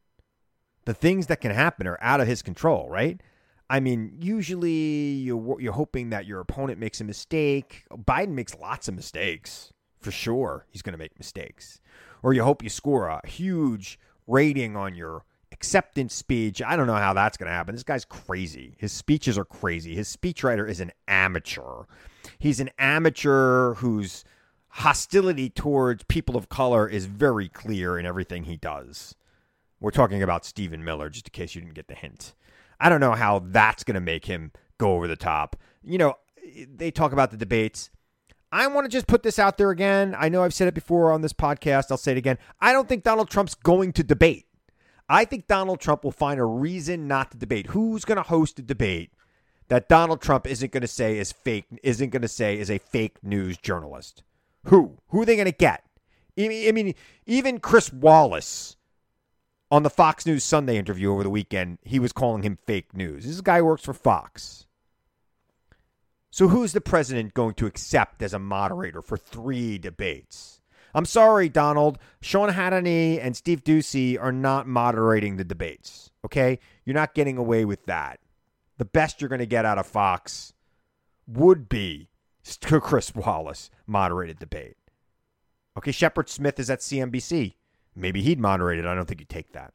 the 0.84 0.94
things 0.94 1.26
that 1.26 1.40
can 1.40 1.50
happen 1.50 1.88
are 1.88 1.98
out 2.00 2.20
of 2.20 2.28
his 2.28 2.40
control, 2.40 2.88
right? 2.88 3.20
I 3.68 3.80
mean, 3.80 4.12
usually 4.20 4.70
you're, 4.70 5.60
you're 5.60 5.72
hoping 5.72 6.10
that 6.10 6.24
your 6.26 6.38
opponent 6.38 6.78
makes 6.78 7.00
a 7.00 7.04
mistake. 7.04 7.84
Biden 7.90 8.30
makes 8.30 8.54
lots 8.54 8.86
of 8.86 8.94
mistakes. 8.94 9.72
For 9.98 10.12
sure, 10.12 10.66
he's 10.70 10.82
going 10.82 10.92
to 10.92 10.98
make 10.98 11.18
mistakes. 11.18 11.80
Or 12.22 12.32
you 12.32 12.44
hope 12.44 12.62
you 12.62 12.68
score 12.68 13.08
a 13.08 13.26
huge 13.26 13.98
rating 14.26 14.76
on 14.76 14.94
your 14.94 15.24
acceptance 15.52 16.14
speech. 16.14 16.62
I 16.62 16.76
don't 16.76 16.86
know 16.86 16.94
how 16.94 17.12
that's 17.12 17.36
going 17.36 17.48
to 17.48 17.52
happen. 17.52 17.74
This 17.74 17.82
guy's 17.82 18.04
crazy. 18.04 18.74
His 18.78 18.92
speeches 18.92 19.36
are 19.36 19.44
crazy. 19.44 19.94
His 19.94 20.14
speechwriter 20.14 20.68
is 20.68 20.80
an 20.80 20.92
amateur. 21.08 21.84
He's 22.38 22.60
an 22.60 22.70
amateur 22.78 23.74
whose 23.74 24.24
hostility 24.76 25.50
towards 25.50 26.04
people 26.04 26.36
of 26.36 26.48
color 26.48 26.88
is 26.88 27.04
very 27.04 27.48
clear 27.48 27.98
in 27.98 28.06
everything 28.06 28.44
he 28.44 28.56
does. 28.56 29.14
We're 29.80 29.90
talking 29.90 30.22
about 30.22 30.46
Stephen 30.46 30.82
Miller, 30.82 31.10
just 31.10 31.28
in 31.28 31.32
case 31.32 31.54
you 31.54 31.60
didn't 31.60 31.74
get 31.74 31.88
the 31.88 31.94
hint. 31.94 32.34
I 32.80 32.88
don't 32.88 33.00
know 33.00 33.12
how 33.12 33.40
that's 33.40 33.84
going 33.84 33.96
to 33.96 34.00
make 34.00 34.24
him 34.24 34.52
go 34.78 34.94
over 34.94 35.06
the 35.06 35.16
top. 35.16 35.56
You 35.82 35.98
know, 35.98 36.14
they 36.74 36.90
talk 36.90 37.12
about 37.12 37.30
the 37.30 37.36
debates. 37.36 37.90
I 38.50 38.66
want 38.66 38.84
to 38.86 38.90
just 38.90 39.06
put 39.06 39.22
this 39.22 39.38
out 39.38 39.58
there 39.58 39.70
again. 39.70 40.14
I 40.18 40.28
know 40.28 40.42
I've 40.42 40.54
said 40.54 40.68
it 40.68 40.74
before 40.74 41.12
on 41.12 41.20
this 41.20 41.32
podcast. 41.32 41.90
I'll 41.90 41.96
say 41.96 42.12
it 42.12 42.18
again. 42.18 42.38
I 42.60 42.72
don't 42.72 42.88
think 42.88 43.02
Donald 43.02 43.28
Trump's 43.28 43.54
going 43.54 43.92
to 43.94 44.02
debate. 44.02 44.46
I 45.08 45.26
think 45.26 45.46
Donald 45.46 45.80
Trump 45.80 46.02
will 46.02 46.12
find 46.12 46.40
a 46.40 46.44
reason 46.44 47.06
not 47.06 47.30
to 47.32 47.36
debate. 47.38 47.68
Who's 47.68 48.04
going 48.04 48.16
to 48.16 48.22
host 48.22 48.58
a 48.58 48.62
debate 48.62 49.12
that 49.68 49.88
Donald 49.88 50.22
Trump 50.22 50.46
isn't 50.46 50.72
going 50.72 50.82
to 50.82 50.88
say 50.88 51.18
is 51.18 51.32
fake 51.32 51.66
isn't 51.82 52.10
going 52.10 52.22
to 52.22 52.28
say 52.28 52.58
is 52.58 52.70
a 52.70 52.78
fake 52.78 53.22
news 53.22 53.58
journalist? 53.58 54.22
Who? 54.66 54.98
Who 55.08 55.22
are 55.22 55.24
they 55.24 55.36
going 55.36 55.46
to 55.46 55.52
get? 55.52 55.84
I 56.38 56.72
mean, 56.72 56.94
even 57.26 57.60
Chris 57.60 57.92
Wallace 57.92 58.76
on 59.70 59.82
the 59.82 59.90
Fox 59.90 60.24
News 60.24 60.44
Sunday 60.44 60.76
interview 60.76 61.12
over 61.12 61.22
the 61.22 61.30
weekend, 61.30 61.78
he 61.82 61.98
was 61.98 62.12
calling 62.12 62.42
him 62.42 62.58
fake 62.66 62.94
news. 62.94 63.24
This 63.26 63.40
guy 63.40 63.60
works 63.60 63.84
for 63.84 63.92
Fox. 63.92 64.66
So 66.30 66.48
who's 66.48 66.72
the 66.72 66.80
president 66.80 67.34
going 67.34 67.54
to 67.54 67.66
accept 67.66 68.22
as 68.22 68.32
a 68.32 68.38
moderator 68.38 69.02
for 69.02 69.18
three 69.18 69.76
debates? 69.76 70.62
I'm 70.94 71.04
sorry, 71.04 71.48
Donald. 71.48 71.98
Sean 72.20 72.50
Hannity 72.50 73.18
and 73.22 73.36
Steve 73.36 73.64
Doocy 73.64 74.18
are 74.20 74.32
not 74.32 74.66
moderating 74.66 75.36
the 75.36 75.44
debates. 75.44 76.10
Okay? 76.24 76.58
You're 76.84 76.94
not 76.94 77.14
getting 77.14 77.36
away 77.36 77.64
with 77.64 77.84
that. 77.86 78.20
The 78.78 78.84
best 78.86 79.20
you're 79.20 79.28
going 79.28 79.38
to 79.38 79.46
get 79.46 79.64
out 79.64 79.78
of 79.78 79.86
Fox 79.86 80.54
would 81.26 81.68
be 81.68 82.08
Chris 82.80 83.14
Wallace 83.14 83.70
moderated 83.86 84.38
debate. 84.38 84.76
Okay, 85.76 85.92
Shepard 85.92 86.28
Smith 86.28 86.58
is 86.60 86.70
at 86.70 86.80
CNBC. 86.80 87.54
Maybe 87.94 88.22
he'd 88.22 88.38
moderate 88.38 88.78
it. 88.78 88.86
I 88.86 88.94
don't 88.94 89.06
think 89.06 89.20
he'd 89.20 89.28
take 89.28 89.52
that. 89.52 89.72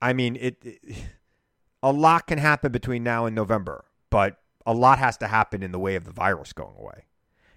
I 0.00 0.12
mean, 0.12 0.36
it, 0.36 0.56
it 0.62 0.80
a 1.82 1.92
lot 1.92 2.26
can 2.26 2.38
happen 2.38 2.72
between 2.72 3.02
now 3.02 3.26
and 3.26 3.34
November, 3.34 3.84
but 4.10 4.38
a 4.64 4.74
lot 4.74 4.98
has 4.98 5.16
to 5.18 5.28
happen 5.28 5.62
in 5.62 5.72
the 5.72 5.78
way 5.78 5.94
of 5.94 6.04
the 6.04 6.12
virus 6.12 6.52
going 6.52 6.76
away 6.78 7.04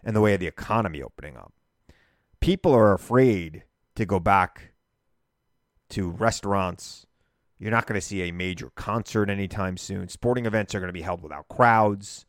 and 0.04 0.16
the 0.16 0.22
way 0.22 0.34
of 0.34 0.40
the 0.40 0.48
economy 0.48 1.02
opening 1.02 1.36
up. 1.36 1.54
People 2.40 2.74
are 2.74 2.94
afraid 2.94 3.64
to 3.96 4.06
go 4.06 4.20
back 4.20 4.72
to 5.90 6.10
restaurants. 6.12 7.06
You're 7.58 7.72
not 7.72 7.88
going 7.88 8.00
to 8.00 8.06
see 8.06 8.22
a 8.22 8.32
major 8.32 8.70
concert 8.76 9.30
anytime 9.30 9.76
soon. 9.76 10.08
Sporting 10.08 10.46
events 10.46 10.74
are 10.74 10.80
going 10.80 10.90
to 10.90 10.94
be 10.94 11.02
held 11.02 11.22
without 11.22 11.50
crowds 11.50 12.26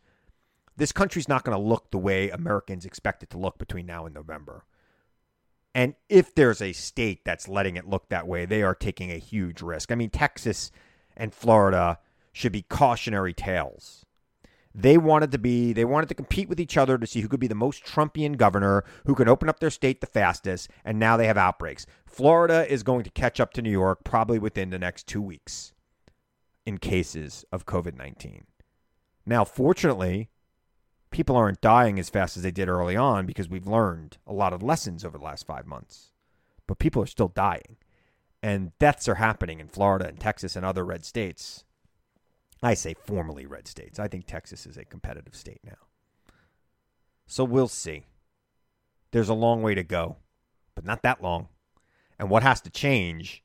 this 0.77 0.93
country's 0.93 1.29
not 1.29 1.45
going 1.45 1.57
to 1.57 1.63
look 1.63 1.91
the 1.91 1.99
way 1.99 2.31
Americans 2.31 2.85
expect 2.85 3.23
it 3.23 3.31
to 3.31 3.39
look 3.39 3.59
between 3.59 3.87
now 3.87 4.07
and 4.07 4.15
November. 4.15 4.65
And 5.75 5.95
if 6.09 6.35
there's 6.35 6.61
a 6.61 6.73
state 6.73 7.25
that's 7.25 7.49
letting 7.49 7.77
it 7.77 7.89
look 7.89 8.09
that 8.09 8.27
way, 8.27 8.45
they 8.45 8.63
are 8.63 8.75
taking 8.75 9.11
a 9.11 9.19
huge 9.19 9.63
risk. 9.63 9.93
I 9.93 9.95
mean, 9.95 10.11
Texas 10.11 10.73
and 11.17 11.33
Florida 11.33 11.99
should 12.33 12.53
be 12.53 12.63
cautionary 12.63 13.33
tales. 13.33 14.05
They 14.75 14.99
wanted 14.99 15.33
to 15.33 15.39
be, 15.39 15.73
they 15.73 15.85
wanted 15.85 16.09
to 16.11 16.15
compete 16.15 16.49
with 16.49 16.61
each 16.61 16.77
other 16.77 16.97
to 16.97 17.07
see 17.07 17.21
who 17.21 17.29
could 17.29 17.41
be 17.41 17.49
the 17.49 17.55
most 17.55 17.85
Trumpian 17.85 18.37
governor, 18.37 18.85
who 19.05 19.15
can 19.15 19.29
open 19.29 19.49
up 19.49 19.59
their 19.59 19.71
state 19.71 20.01
the 20.01 20.07
fastest, 20.07 20.71
and 20.85 20.99
now 20.99 21.17
they 21.17 21.27
have 21.27 21.37
outbreaks. 21.37 21.87
Florida 22.07 22.71
is 22.73 22.85
going 22.85 23.03
to 23.03 23.11
catch 23.11 23.41
up 23.41 23.53
to 23.55 23.63
New 23.63 23.71
York 23.71 24.05
probably 24.05 24.39
within 24.39 24.71
the 24.71 24.79
next 24.79 25.07
two 25.07 25.23
weeks 25.23 25.73
in 26.65 26.79
cases 26.79 27.45
of 27.51 27.67
COVID 27.67 27.97
19. 27.97 28.45
Now, 29.27 29.45
fortunately, 29.45 30.31
people 31.11 31.37
aren't 31.37 31.61
dying 31.61 31.99
as 31.99 32.09
fast 32.09 32.37
as 32.37 32.43
they 32.43 32.51
did 32.51 32.69
early 32.69 32.97
on 32.97 33.27
because 33.27 33.49
we've 33.49 33.67
learned 33.67 34.19
a 34.27 34.33
lot 34.33 34.53
of 34.53 34.63
lessons 34.63 35.05
over 35.05 35.19
the 35.19 35.25
last 35.25 35.47
five 35.47 35.67
months. 35.67 36.13
But 36.67 36.79
people 36.79 37.03
are 37.03 37.07
still 37.07 37.29
dying. 37.29 37.77
And 38.43 38.77
deaths 38.79 39.09
are 39.09 39.17
happening 39.17 39.61
in 39.61 39.69
Florida 39.69 40.07
and 40.09 40.19
Texas 40.19 40.57
and 40.57 40.65
other 40.65 40.85
red 40.85 41.05
states. 41.05 41.65
I 42.63 42.75
say 42.75 42.95
formerly 42.95 43.45
red 43.45 43.67
states. 43.67 43.99
I 43.99 44.09
think 44.09 44.27
Texas 44.27 44.67
is 44.67 44.77
a 44.77 44.85
competitive 44.85 45.35
state 45.35 45.61
now. 45.65 45.77
So 47.27 47.45
we'll 47.45 47.69
see. 47.69 48.05
There's 49.11 49.29
a 49.29 49.35
long 49.35 49.63
way 49.63 49.75
to 49.75 49.83
go, 49.83 50.17
but 50.75 50.85
not 50.85 51.03
that 51.03 51.23
long. 51.23 51.49
And 52.19 52.31
what 52.31 52.43
has 52.43 52.61
to 52.63 52.71
change 52.71 53.43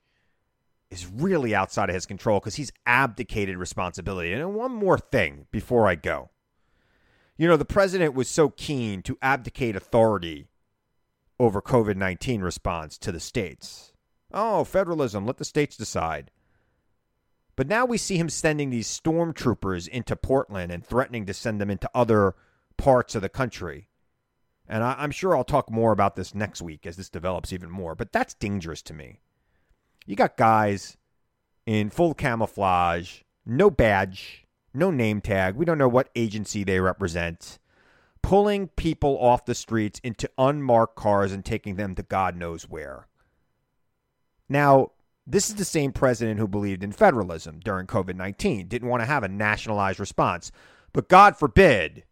is 0.92 1.08
really 1.08 1.56
outside 1.56 1.90
of 1.90 1.96
his 1.96 2.06
control 2.06 2.40
because 2.40 2.56
he's 2.56 2.72
abdicated 2.86 3.58
responsibility. 3.58 4.34
And 4.34 4.54
one 4.54 4.72
more 4.72 4.98
thing 4.98 5.48
before 5.52 5.88
I 5.88 5.96
go 5.96 6.30
You 7.38 7.48
know, 7.48 7.58
the 7.58 7.66
president 7.66 8.14
was 8.14 8.30
so 8.30 8.50
keen 8.50 9.02
to 9.04 9.18
abdicate 9.22 9.76
authority 9.76 10.48
over 11.40 11.62
COVID 11.62 11.98
19 11.98 12.42
response 12.42 12.98
to 13.00 13.12
the 13.12 13.20
states. 13.20 13.92
Oh, 14.34 14.64
federalism, 14.64 15.26
let 15.26 15.38
the 15.38 15.46
states 15.46 15.76
decide. 15.76 16.32
But 17.56 17.68
now 17.68 17.86
we 17.86 17.98
see 17.98 18.18
him 18.18 18.30
sending 18.30 18.70
these 18.70 18.88
stormtroopers 18.88 19.88
into 19.88 20.16
Portland 20.16 20.72
and 20.72 20.86
threatening 20.86 21.26
to 21.26 21.34
send 21.34 21.62
them 21.62 21.70
into 21.70 21.90
other 21.94 22.36
parts 22.78 23.16
of 23.16 23.22
the 23.22 23.30
country. 23.30 23.88
And 24.68 24.84
I, 24.84 25.04
am 25.04 25.12
sure 25.12 25.36
I'll 25.36 25.44
talk 25.44 25.70
more 25.70 25.92
about 25.92 26.16
this 26.16 26.34
next 26.34 26.62
week 26.62 26.86
as 26.86 26.98
this 26.98 27.10
develops 27.10 27.54
even 27.54 27.70
more, 27.70 27.96
but 27.96 28.12
that's 28.12 28.34
dangerous 28.34 28.82
to 28.84 28.94
me. 28.94 29.20
You 30.06 30.16
got 30.16 30.38
guys 30.38 30.98
in 31.66 31.90
full 31.90 32.14
camouflage, 32.14 33.22
no 33.46 33.70
badge, 33.70 34.45
no 34.76 34.92
name 34.92 35.22
tag. 35.22 35.56
We 35.56 35.66
don't 35.66 35.78
know 35.78 35.88
what 35.88 36.10
agency 36.16 36.64
they 36.64 36.80
represent, 36.80 37.60
pulling 38.22 38.68
people 38.70 39.18
off 39.20 39.46
the 39.46 39.56
streets 39.56 40.00
into 40.04 40.30
unmarked 40.38 40.96
cars 40.96 41.32
and 41.32 41.44
taking 41.44 41.76
them 41.76 41.96
to 41.96 42.04
God 42.04 42.36
knows 42.36 42.70
where. 42.70 43.08
Now, 44.50 44.92
this 45.28 45.50
is 45.50 45.56
the 45.56 45.66
same 45.66 45.92
president 45.92 46.40
who 46.40 46.48
believed 46.48 46.84
in 46.84 46.92
federalism 46.92 47.60
during 47.64 47.88
COVID 47.88 48.16
19, 48.16 48.68
didn't 48.68 48.90
want 48.90 49.02
to 49.02 49.08
have 49.08 49.24
a 49.24 49.28
nationalized 49.28 50.00
response. 50.00 50.52
But 50.94 51.10
God 51.10 51.36
forbid, 51.36 52.06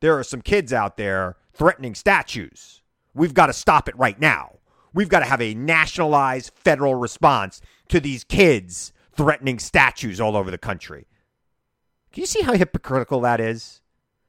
there 0.00 0.18
are 0.18 0.24
some 0.24 0.40
kids 0.40 0.72
out 0.72 0.96
there 0.96 1.36
threatening 1.52 1.94
statues. 1.94 2.82
We've 3.14 3.34
got 3.34 3.46
to 3.46 3.52
stop 3.52 3.88
it 3.88 3.98
right 3.98 4.18
now. 4.18 4.56
We've 4.92 5.08
got 5.08 5.20
to 5.20 5.26
have 5.26 5.42
a 5.42 5.54
nationalized 5.54 6.52
federal 6.54 6.94
response 6.94 7.60
to 7.88 8.00
these 8.00 8.24
kids 8.24 8.92
threatening 9.12 9.58
statues 9.58 10.20
all 10.20 10.36
over 10.36 10.50
the 10.50 10.58
country. 10.58 11.06
Can 12.12 12.22
you 12.22 12.26
see 12.26 12.42
how 12.42 12.54
hypocritical 12.54 13.20
that 13.20 13.40
is? 13.40 13.80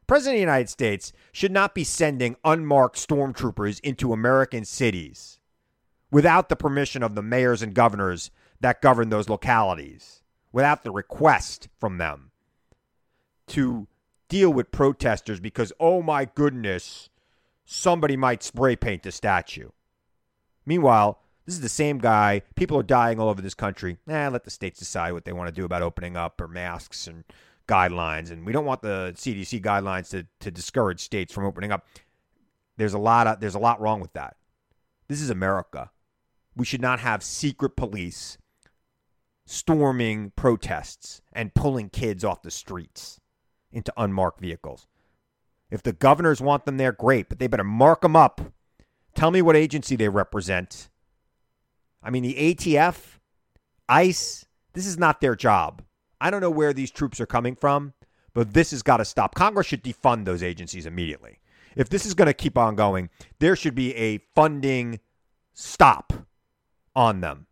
President 0.05 0.35
of 0.35 0.37
the 0.37 0.41
United 0.41 0.69
States 0.69 1.13
should 1.31 1.51
not 1.51 1.73
be 1.73 1.83
sending 1.83 2.35
unmarked 2.43 2.97
stormtroopers 2.97 3.79
into 3.79 4.13
American 4.13 4.65
cities 4.65 5.39
without 6.11 6.49
the 6.49 6.55
permission 6.55 7.01
of 7.01 7.15
the 7.15 7.21
mayors 7.21 7.61
and 7.61 7.73
governors 7.73 8.29
that 8.59 8.81
govern 8.81 9.09
those 9.09 9.29
localities, 9.29 10.21
without 10.51 10.83
the 10.83 10.91
request 10.91 11.69
from 11.79 11.97
them 11.97 12.31
to 13.47 13.87
deal 14.29 14.51
with 14.51 14.71
protesters 14.71 15.39
because, 15.39 15.73
oh 15.79 16.01
my 16.01 16.25
goodness, 16.25 17.09
somebody 17.65 18.15
might 18.15 18.43
spray 18.43 18.75
paint 18.75 19.03
the 19.03 19.11
statue. 19.11 19.69
Meanwhile, 20.65 21.19
this 21.45 21.55
is 21.55 21.61
the 21.61 21.69
same 21.69 21.97
guy. 21.97 22.43
People 22.55 22.77
are 22.77 22.83
dying 22.83 23.19
all 23.19 23.29
over 23.29 23.41
this 23.41 23.53
country. 23.53 23.97
Eh, 24.07 24.27
let 24.29 24.43
the 24.43 24.51
states 24.51 24.79
decide 24.79 25.13
what 25.13 25.25
they 25.25 25.33
want 25.33 25.47
to 25.47 25.55
do 25.55 25.65
about 25.65 25.81
opening 25.81 26.15
up 26.15 26.39
or 26.39 26.47
masks 26.47 27.07
and 27.07 27.23
guidelines. 27.71 28.31
And 28.31 28.45
we 28.45 28.51
don't 28.51 28.65
want 28.65 28.81
the 28.81 29.13
CDC 29.15 29.63
guidelines 29.63 30.09
to, 30.09 30.27
to 30.41 30.51
discourage 30.51 30.99
states 30.99 31.33
from 31.33 31.45
opening 31.45 31.71
up. 31.71 31.85
There's 32.77 32.93
a 32.93 32.99
lot 32.99 33.27
of 33.27 33.39
there's 33.39 33.55
a 33.55 33.59
lot 33.59 33.79
wrong 33.79 34.01
with 34.01 34.13
that. 34.13 34.35
This 35.07 35.21
is 35.21 35.29
America. 35.29 35.91
We 36.55 36.65
should 36.65 36.81
not 36.81 36.99
have 36.99 37.23
secret 37.23 37.75
police 37.77 38.37
storming 39.45 40.31
protests 40.35 41.21
and 41.33 41.53
pulling 41.53 41.89
kids 41.89 42.23
off 42.23 42.41
the 42.41 42.51
streets 42.51 43.19
into 43.71 43.93
unmarked 43.97 44.41
vehicles. 44.41 44.87
If 45.69 45.83
the 45.83 45.93
governors 45.93 46.41
want 46.41 46.65
them 46.65 46.77
there, 46.77 46.91
great, 46.91 47.29
but 47.29 47.39
they 47.39 47.47
better 47.47 47.63
mark 47.63 48.01
them 48.01 48.15
up. 48.15 48.41
Tell 49.15 49.31
me 49.31 49.41
what 49.41 49.55
agency 49.55 49.95
they 49.95 50.09
represent. 50.09 50.89
I 52.03 52.09
mean, 52.09 52.23
the 52.23 52.35
ATF, 52.35 53.19
ICE, 53.87 54.45
this 54.73 54.85
is 54.85 54.97
not 54.97 55.21
their 55.21 55.35
job. 55.35 55.81
I 56.21 56.29
don't 56.29 56.39
know 56.39 56.51
where 56.51 56.71
these 56.71 56.91
troops 56.91 57.19
are 57.19 57.25
coming 57.25 57.55
from, 57.55 57.93
but 58.33 58.53
this 58.53 58.71
has 58.71 58.83
got 58.83 58.97
to 58.97 59.05
stop. 59.05 59.33
Congress 59.33 59.67
should 59.67 59.83
defund 59.83 60.25
those 60.25 60.43
agencies 60.43 60.85
immediately. 60.85 61.39
If 61.75 61.89
this 61.89 62.05
is 62.05 62.13
going 62.13 62.27
to 62.27 62.33
keep 62.33 62.57
on 62.57 62.75
going, 62.75 63.09
there 63.39 63.55
should 63.55 63.75
be 63.75 63.95
a 63.95 64.19
funding 64.35 64.99
stop 65.53 66.13
on 66.95 67.21
them 67.21 67.47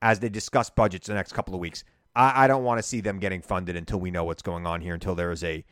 as 0.00 0.18
they 0.18 0.30
discuss 0.30 0.70
budgets 0.70 1.08
the 1.08 1.14
next 1.14 1.32
couple 1.32 1.54
of 1.54 1.60
weeks. 1.60 1.84
I, 2.16 2.44
I 2.44 2.46
don't 2.46 2.64
want 2.64 2.78
to 2.78 2.82
see 2.82 3.00
them 3.00 3.18
getting 3.18 3.42
funded 3.42 3.76
until 3.76 4.00
we 4.00 4.10
know 4.10 4.24
what's 4.24 4.42
going 4.42 4.66
on 4.66 4.80
here, 4.80 4.94
until 4.94 5.14
there 5.14 5.30
is 5.30 5.44
a 5.44 5.64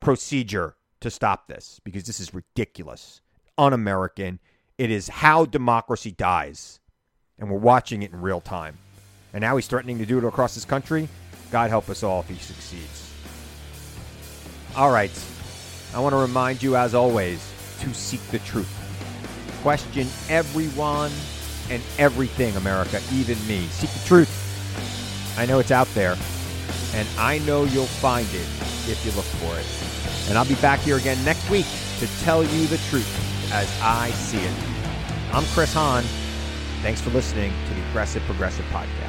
procedure 0.00 0.76
to 1.00 1.10
stop 1.10 1.48
this, 1.48 1.80
because 1.82 2.04
this 2.04 2.20
is 2.20 2.32
ridiculous, 2.32 3.20
un 3.58 3.72
American. 3.72 4.38
It 4.78 4.90
is 4.90 5.08
how 5.08 5.44
democracy 5.44 6.12
dies, 6.12 6.78
and 7.38 7.50
we're 7.50 7.58
watching 7.58 8.02
it 8.02 8.12
in 8.12 8.20
real 8.20 8.40
time. 8.40 8.78
And 9.32 9.42
now 9.42 9.56
he's 9.56 9.66
threatening 9.66 9.98
to 9.98 10.06
do 10.06 10.18
it 10.18 10.24
across 10.24 10.54
this 10.54 10.64
country. 10.64 11.08
God 11.54 11.70
help 11.70 11.88
us 11.88 12.02
all 12.02 12.18
if 12.18 12.28
he 12.28 12.34
succeeds. 12.34 13.14
All 14.74 14.90
right. 14.90 15.12
I 15.94 16.00
want 16.00 16.12
to 16.12 16.16
remind 16.16 16.60
you, 16.64 16.74
as 16.74 16.96
always, 16.96 17.48
to 17.78 17.94
seek 17.94 18.20
the 18.32 18.40
truth. 18.40 18.68
Question 19.62 20.08
everyone 20.28 21.12
and 21.70 21.80
everything, 21.96 22.56
America, 22.56 23.00
even 23.12 23.38
me. 23.46 23.66
Seek 23.68 23.88
the 23.88 24.04
truth. 24.04 25.38
I 25.38 25.46
know 25.46 25.60
it's 25.60 25.70
out 25.70 25.86
there, 25.94 26.16
and 26.92 27.06
I 27.16 27.38
know 27.46 27.62
you'll 27.62 27.86
find 27.86 28.26
it 28.30 28.48
if 28.90 29.00
you 29.06 29.12
look 29.12 29.24
for 29.24 29.56
it. 29.56 30.28
And 30.28 30.36
I'll 30.36 30.44
be 30.44 30.56
back 30.56 30.80
here 30.80 30.96
again 30.96 31.24
next 31.24 31.48
week 31.48 31.66
to 32.00 32.08
tell 32.24 32.42
you 32.42 32.66
the 32.66 32.78
truth 32.90 33.52
as 33.52 33.72
I 33.80 34.10
see 34.10 34.38
it. 34.38 34.54
I'm 35.32 35.44
Chris 35.54 35.72
Hahn. 35.72 36.02
Thanks 36.82 37.00
for 37.00 37.10
listening 37.10 37.52
to 37.68 37.74
the 37.74 37.88
Aggressive 37.90 38.24
Progressive 38.24 38.64
Podcast. 38.72 39.03